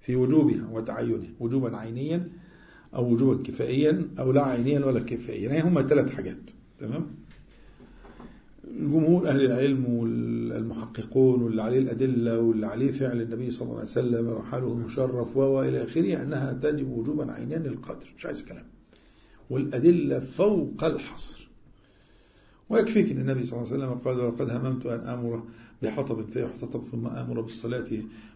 في 0.00 0.16
وجوبها 0.16 0.68
وتعينها 0.72 1.28
وجوبا 1.40 1.76
عينيا 1.76 2.28
أو 2.94 3.12
وجوبا 3.12 3.42
كفائيا 3.42 4.08
أو 4.18 4.32
لا 4.32 4.42
عينيا 4.42 4.84
ولا 4.86 5.00
كفائيا. 5.00 5.50
يعني 5.50 5.68
هما 5.68 5.82
ثلاث 5.82 6.10
حاجات 6.10 6.50
تمام؟ 6.80 7.06
جمهور 8.80 9.28
أهل 9.28 9.44
العلم 9.44 9.84
المحققون 10.52 11.42
واللي 11.42 11.62
عليه 11.62 11.78
الأدلة 11.78 12.38
واللي 12.38 12.66
عليه 12.66 12.92
فعل 12.92 13.20
النبي 13.20 13.50
صلى 13.50 13.62
الله 13.62 13.74
عليه 13.74 13.90
وسلم 13.90 14.28
وحاله 14.28 14.72
المشرف 14.72 15.36
وإلى 15.36 15.84
آخره 15.84 16.22
أنها 16.22 16.52
تجب 16.52 16.90
وجوبا 16.90 17.32
عينيا 17.32 17.58
للقدر. 17.58 18.14
مش 18.18 18.26
عايز 18.26 18.42
كلام. 18.42 18.64
والأدلة 19.50 20.20
فوق 20.20 20.84
الحصر. 20.84 21.45
ويكفيك 22.68 23.10
أن 23.10 23.20
النبي 23.20 23.46
صلى 23.46 23.58
الله 23.58 23.72
عليه 23.72 23.84
وسلم 23.84 23.98
قال 23.98 24.20
ولقد 24.20 24.50
هممت 24.50 24.86
أن 24.86 25.00
آمر 25.00 25.42
بحطب 25.82 26.30
فيحتطب 26.30 26.84
ثم 26.84 27.06
آمر 27.06 27.40
بالصلاة 27.40 27.86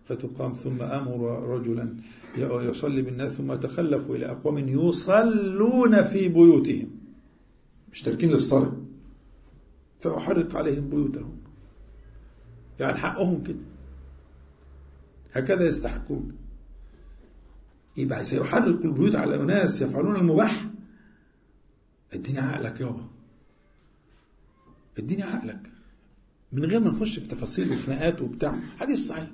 فتقام 0.05 0.55
ثم 0.55 0.83
آمر 0.83 1.49
رجلا 1.49 1.97
يصلي 2.39 3.03
بالناس 3.03 3.33
ثم 3.33 3.55
تخلفوا 3.55 4.17
إلى 4.17 4.27
أقوام 4.31 4.69
يصلون 4.69 6.03
في 6.03 6.29
بيوتهم. 6.29 6.91
مش 7.93 8.03
تركين 8.03 8.31
للصلاة. 8.31 8.77
فأحرق 10.01 10.57
عليهم 10.57 10.91
بيوتهم. 10.91 11.37
يعني 12.81 12.97
حقهم 12.99 13.43
كده. 13.45 13.65
هكذا 15.33 15.67
يستحقون. 15.67 16.37
يبقى 17.97 18.25
سيحرق 18.25 18.85
البيوت 18.85 19.15
على 19.15 19.43
أناس 19.43 19.83
يفعلون 19.83 20.17
المباح. 20.17 20.67
اديني 22.13 22.39
عقلك 22.39 22.81
يابا. 22.81 23.10
اديني 24.99 25.23
عقلك. 25.23 25.71
من 26.53 26.65
غير 26.65 26.81
ما 26.81 26.91
نخش 26.91 27.19
في 27.19 27.27
تفاصيل 27.27 27.73
وخناقات 27.73 28.23
وبتاع. 28.23 28.61
حديث 28.79 29.07
صحيح. 29.07 29.31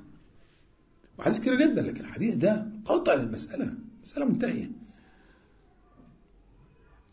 وحديث 1.19 1.41
كتير 1.41 1.55
جدا 1.55 1.83
لكن 1.83 2.01
الحديث 2.05 2.35
ده 2.35 2.67
قاطع 2.85 3.15
للمسألة. 3.15 3.75
مسألة 4.05 4.25
منتهية. 4.25 4.71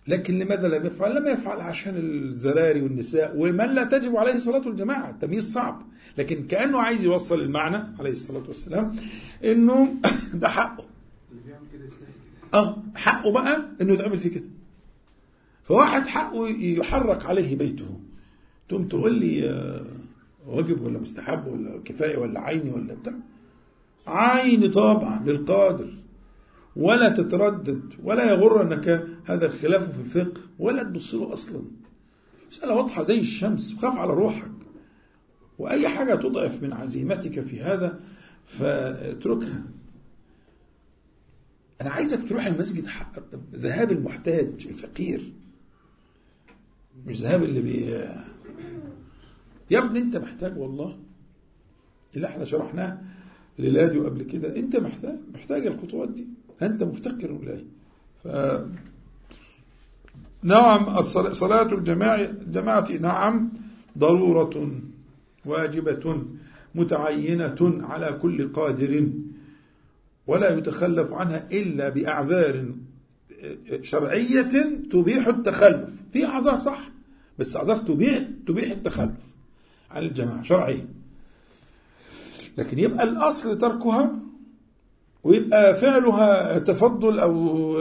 لكن 0.07 0.40
لماذا 0.40 0.68
لم 0.68 0.86
يفعل؟ 0.86 1.15
لم 1.15 1.28
يفعل 1.28 1.61
عشان 1.61 1.98
الذراري 1.98 2.82
والنساء 2.82 3.34
ومن 3.38 3.74
لا 3.74 3.84
تجب 3.84 4.15
عليه 4.15 4.38
صلاة 4.38 4.68
الجماعة. 4.68 5.10
التمييز 5.10 5.53
صعب. 5.53 5.82
لكن 6.18 6.48
كأنه 6.48 6.80
عايز 6.80 7.03
يوصل 7.03 7.41
المعنى 7.41 7.98
عليه 7.99 8.11
الصلاة 8.11 8.44
والسلام 8.48 8.95
إنه 9.44 9.95
ده 10.34 10.49
حقه. 10.49 10.86
آه 12.53 12.84
حقه 12.95 13.32
بقى 13.32 13.70
إنه 13.82 13.94
يتعمل 13.94 14.18
فيه 14.18 14.30
كده. 14.30 14.49
فواحد 15.64 16.07
حقه 16.07 16.48
يحرك 16.49 17.26
عليه 17.26 17.56
بيته. 17.56 17.99
تقوم 18.74 18.88
تقول 18.88 19.20
لي 19.20 19.86
واجب 20.48 20.82
ولا 20.82 21.00
مستحب 21.00 21.48
ولا 21.48 21.82
كفاية 21.86 22.18
ولا 22.18 22.40
عيني 22.40 22.72
ولا 22.72 22.94
بتاع. 22.94 23.14
عيني 24.08 24.68
طبعا 24.68 25.24
للقادر. 25.26 25.94
ولا 26.76 27.10
تتردد 27.10 27.94
ولا 28.04 28.32
يغرنك 28.32 29.08
هذا 29.26 29.45
الخلاف 29.45 29.91
في 29.91 30.00
الفقه 30.00 30.41
ولا 30.60 30.84
تبص 30.84 31.14
له 31.14 31.34
أصلا. 31.34 31.62
مسألة 32.52 32.74
واضحة 32.74 33.04
زي 33.04 33.20
الشمس 33.20 33.74
وخاف 33.74 33.98
على 33.98 34.14
روحك. 34.14 34.52
وأي 35.60 35.88
حاجة 35.88 36.16
تضعف 36.16 36.64
من 36.64 36.74
عزيمتك 36.74 37.40
في 37.40 37.62
هذا 37.62 38.00
فاتركها. 38.45 39.64
أنا 41.82 41.90
عايزك 41.90 42.30
تروح 42.30 42.45
المسجد 42.45 42.88
ذهاب 43.56 43.91
المحتاج 43.91 44.68
الفقير. 44.70 45.22
مش 47.06 47.22
ذهاب 47.22 47.44
اللي 47.44 47.61
بي 47.61 47.86
يا 49.72 49.80
ابني 49.80 49.99
أنت 49.99 50.18
محتاج 50.18 50.57
والله. 50.57 50.99
اللي 52.15 52.28
إحنا 52.28 52.45
شرحناه 52.45 53.02
للاديو 53.60 54.06
قبل 54.06 54.24
كده 54.24 54.56
أنت 54.56 54.76
محتاج 54.76 55.15
محتاج 55.34 55.68
الخطوات 55.68 56.10
دي. 56.10 56.28
أنت 56.61 56.84
مفتقر 56.84 57.30
إليه 57.44 57.65
ف 58.24 58.28
نعم 60.44 61.02
صلاة 61.02 61.74
الجماعة 61.74 62.15
الجماعة 62.22 62.91
نعم 62.91 63.52
ضرورة 63.98 64.72
واجبة 65.45 66.24
متعينة 66.76 67.56
على 67.61 68.14
كل 68.22 68.53
قادر 68.53 69.10
ولا 70.28 70.57
يتخلف 70.57 71.14
عنها 71.14 71.48
إلا 71.52 71.90
بأعذار 71.90 72.65
شرعية 73.82 74.49
تبيح 74.91 75.28
التخلف. 75.28 75.90
في 76.14 76.26
أعذار 76.26 76.60
صح 76.60 76.90
بس 77.40 77.56
أعذار 77.56 77.78
تبيح 77.78 78.28
تبيح 78.48 78.72
التخلف 78.72 79.11
عن 79.91 80.03
الجماعة 80.03 80.44
شرعية 80.44 80.86
لكن 82.57 82.80
يبقى 82.80 83.03
الأصل 83.03 83.57
تركها 83.57 84.15
ويبقى 85.24 85.76
فعلها 85.76 86.60
تفضل 86.60 87.20
أو 87.20 87.78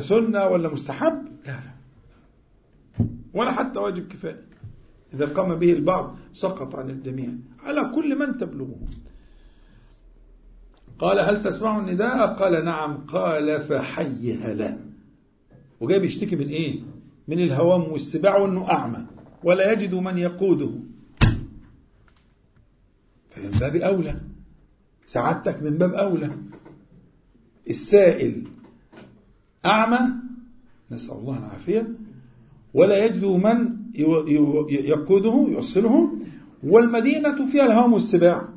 سنة 0.00 0.46
ولا 0.46 0.68
مستحب 0.72 1.26
لا 1.46 1.52
لا. 1.52 1.74
ولا 3.34 3.52
حتى 3.52 3.78
واجب 3.78 4.08
كفاية. 4.08 4.44
إذا 5.14 5.26
قام 5.26 5.54
به 5.54 5.72
البعض 5.72 6.16
سقط 6.34 6.74
عن 6.74 6.90
الجميع. 6.90 7.28
على 7.64 7.92
كل 7.94 8.18
من 8.18 8.38
تبلغه. 8.38 8.76
قال 11.04 11.18
هل 11.18 11.42
تسمع 11.42 11.80
النداء؟ 11.80 12.26
قال 12.26 12.64
نعم. 12.64 12.96
قال 12.96 13.60
فحيها 13.60 14.54
له. 14.54 14.78
وجاي 15.80 16.00
بيشتكي 16.00 16.36
من 16.36 16.48
إيه؟ 16.48 16.80
من 17.28 17.40
الهوام 17.40 17.82
والسباع 17.92 18.38
وإنه 18.38 18.70
أعمى. 18.70 19.06
ولا 19.42 19.72
يجد 19.72 19.94
من 19.94 20.18
يقوده. 20.18 20.70
فمن 23.30 23.50
باب 23.60 23.76
أولى. 23.76 24.20
سعادتك 25.06 25.62
من 25.62 25.78
باب 25.78 25.94
أولى. 25.94 26.30
السائل 27.70 28.44
أعمى. 29.66 29.98
نسأل 30.90 31.14
الله 31.14 31.38
العافية. 31.38 31.88
ولا 32.74 33.04
يجد 33.04 33.24
من 33.24 33.76
يقوده 34.70 35.46
يوصله. 35.50 36.12
والمدينة 36.62 37.46
فيها 37.52 37.66
الهوام 37.66 37.92
والسباع. 37.92 38.53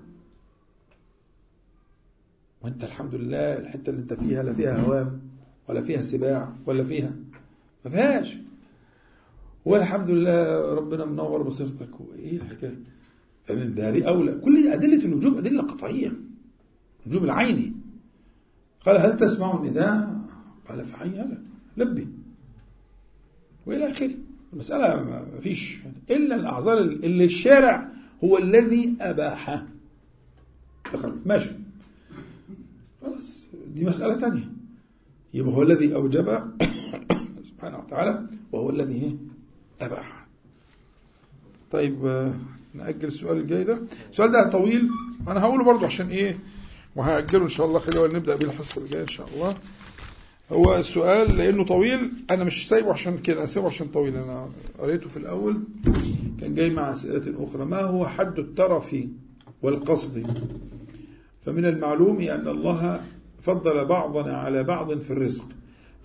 وأنت 2.67 2.83
الحمد 2.83 3.15
لله 3.15 3.57
الحتة 3.57 3.89
اللي 3.89 4.01
أنت 4.01 4.13
فيها 4.13 4.43
لا 4.43 4.53
فيها 4.53 4.81
هوام 4.81 5.19
ولا 5.69 5.81
فيها 5.81 6.01
سباع 6.01 6.53
ولا 6.65 6.83
فيها. 6.83 7.11
ما 7.85 7.91
فيهاش. 7.91 8.37
والحمد 9.65 10.09
لله 10.09 10.61
ربنا 10.73 11.05
منور 11.05 11.43
بصيرتك. 11.43 11.99
وإيه 11.99 12.37
الحكاية؟ 12.37 12.79
فمن 13.43 13.73
باب 13.73 13.95
أولى. 13.95 14.31
كل 14.31 14.67
أدلة 14.67 15.05
الوجوب 15.05 15.37
أدلة 15.37 15.61
قطعية. 15.61 16.11
الوجوب 17.05 17.23
العيني. 17.23 17.73
قال 18.85 18.97
هل 18.97 19.17
تسمع 19.17 19.59
النداء 19.63 20.21
قال 20.69 20.85
فحي 20.85 21.09
هلا 21.09 21.37
لبي. 21.77 22.07
وإلى 23.65 23.91
آخره. 23.91 24.15
المسألة 24.53 25.03
ما 25.03 25.39
فيش. 25.39 25.79
إلا 26.09 26.35
الأعذار 26.35 26.77
اللي 26.77 27.25
الشارع 27.25 27.89
هو 28.23 28.37
الذي 28.37 28.95
أباحه. 29.01 29.67
ماشي. 31.25 31.66
خلاص 33.07 33.43
دي 33.75 33.85
مسألة 33.85 34.15
تانية. 34.15 34.51
يبقى 35.33 35.53
هو 35.53 35.63
الذي 35.63 35.95
أوجب 35.95 36.51
سبحانه 37.49 37.77
وتعالى 37.79 38.27
وهو 38.51 38.69
الذي؟ 38.69 39.17
أباح. 39.81 40.27
طيب 41.71 42.05
آه، 42.05 42.35
نأجل 42.73 43.07
السؤال 43.07 43.37
الجاي 43.37 43.63
ده. 43.63 43.81
السؤال 44.11 44.31
ده 44.31 44.49
طويل. 44.49 44.89
أنا 45.27 45.41
هقوله 45.41 45.63
برضو 45.63 45.85
عشان 45.85 46.07
إيه؟ 46.07 46.39
وهأجله 46.95 47.43
إن 47.43 47.49
شاء 47.49 47.67
الله 47.67 47.79
خلينا 47.79 48.07
نبدأ 48.19 48.35
بيه 48.35 48.45
الحصة 48.45 48.81
الجاية 48.81 49.01
إن 49.01 49.07
شاء 49.07 49.29
الله. 49.35 49.55
هو 50.51 50.75
السؤال 50.75 51.37
لأنه 51.37 51.65
طويل 51.65 52.11
أنا 52.31 52.43
مش 52.43 52.67
سايبه 52.67 52.93
عشان 52.93 53.17
كده 53.17 53.39
أنا 53.39 53.47
سايبه 53.47 53.67
عشان 53.69 53.87
طويل. 53.87 54.15
أنا 54.15 54.49
قريته 54.79 55.09
في 55.09 55.17
الأول 55.17 55.63
كان 56.39 56.55
جاي 56.55 56.69
مع 56.69 56.93
أسئلة 56.93 57.43
أخرى. 57.43 57.65
ما 57.65 57.81
هو 57.81 58.07
حد 58.07 58.39
الترف 58.39 58.95
والقصد؟ 59.61 60.27
فمن 61.47 61.65
المعلوم 61.65 62.21
أن 62.21 62.47
الله 62.47 63.01
فضل 63.41 63.85
بعضنا 63.85 64.37
على 64.37 64.63
بعض 64.63 64.97
في 64.99 65.11
الرزق. 65.11 65.45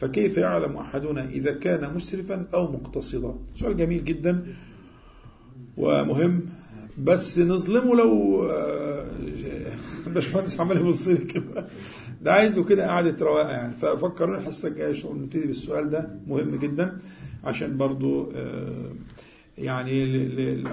فكيف 0.01 0.37
يعلم 0.37 0.77
أحدنا 0.77 1.29
إذا 1.29 1.53
كان 1.53 1.95
مسرفا 1.95 2.47
أو 2.55 2.73
مقتصدا؟ 2.73 3.35
سؤال 3.55 3.77
جميل 3.77 4.05
جدا 4.05 4.47
ومهم. 5.77 6.41
بس 6.99 7.39
نظلمه 7.39 7.97
لو 7.97 8.43
آه، 8.51 9.07
باشمهندس 10.15 10.61
عمال 10.61 10.77
يبص 10.77 11.09
لي 11.09 11.17
كده. 11.17 11.67
ده 12.23 12.33
عايز 12.33 12.53
له 12.53 12.65
كده 12.65 12.87
قعدة 12.87 13.27
رواقة 13.27 13.51
يعني. 13.51 13.75
ففكروني 13.77 14.39
الحصه 14.39 14.69
الجايه 14.69 15.13
نبتدي 15.13 15.47
بالسؤال 15.47 15.91
ده. 15.91 16.11
مهم 16.27 16.55
جدا. 16.55 16.99
عشان 17.45 17.77
برضو 17.77 18.33
آه، 18.37 18.93
يعني 19.59 20.05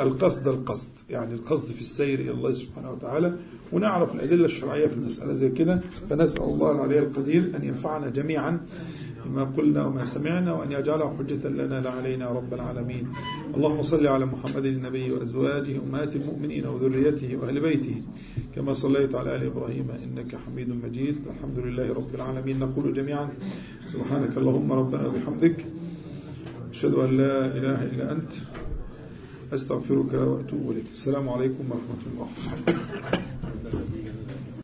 القصد 0.02 0.48
القصد. 0.48 0.90
يعني 1.10 1.34
القصد 1.34 1.68
في 1.68 1.82
السير 1.82 2.20
إلى 2.20 2.32
الله 2.32 2.54
سبحانه 2.54 2.92
وتعالى. 2.92 3.34
ونعرف 3.74 4.16
الأدلة 4.16 4.46
الشرعية 4.46 4.88
في 4.88 4.94
المسألة 4.94 5.34
زي 5.34 5.50
كده. 5.50 5.82
فنسأل 6.10 6.44
الله 6.44 6.72
العلي 6.72 7.00
القدير 7.00 7.52
أن 7.56 7.64
ينفعنا 7.64 8.10
جميعا 8.10 8.60
بما 9.26 9.44
قلنا 9.44 9.86
وما 9.86 10.06
سمعنا 10.06 10.54
وأن 10.54 10.72
يجعله 10.72 11.18
حجة 11.18 11.48
لنا 11.48 11.82
لا 11.82 11.92
علينا 11.92 12.30
رب 12.30 12.54
العالمين. 12.54 13.08
اللهم 13.56 13.82
صل 13.82 14.08
على 14.08 14.26
محمد 14.26 14.66
النبي 14.66 15.12
وأزواجه 15.12 15.76
أمهات 15.88 16.16
المؤمنين 16.16 16.66
وذريته 16.66 17.38
وأهل 17.38 17.60
بيته. 17.60 18.02
كما 18.56 18.74
صليت 18.74 19.16
على 19.16 19.36
آل 19.36 19.44
إبراهيم 19.44 19.88
إنك 19.92 20.36
حميد 20.36 20.70
مجيد. 20.70 21.16
والحمد 21.28 21.60
لله 21.60 21.94
رب 21.94 22.16
العالمين. 22.16 22.60
نقول 22.60 22.94
جميعا 22.94 23.30
سبحانك 23.88 24.38
اللهم 24.38 24.72
ربنا 24.72 25.08
وبحمدك. 25.08 25.66
أشهد 26.72 26.94
أن 26.94 27.18
لا 27.18 27.46
إله 27.46 27.84
إلا 27.84 28.12
أنت. 28.12 28.34
أستغفرك 29.54 30.14
وأتوب 30.14 30.72
إليك. 30.72 30.86
السلام 30.94 31.30
عليكم 31.30 31.64
ورحمة 31.72 32.04
الله. 32.12 32.28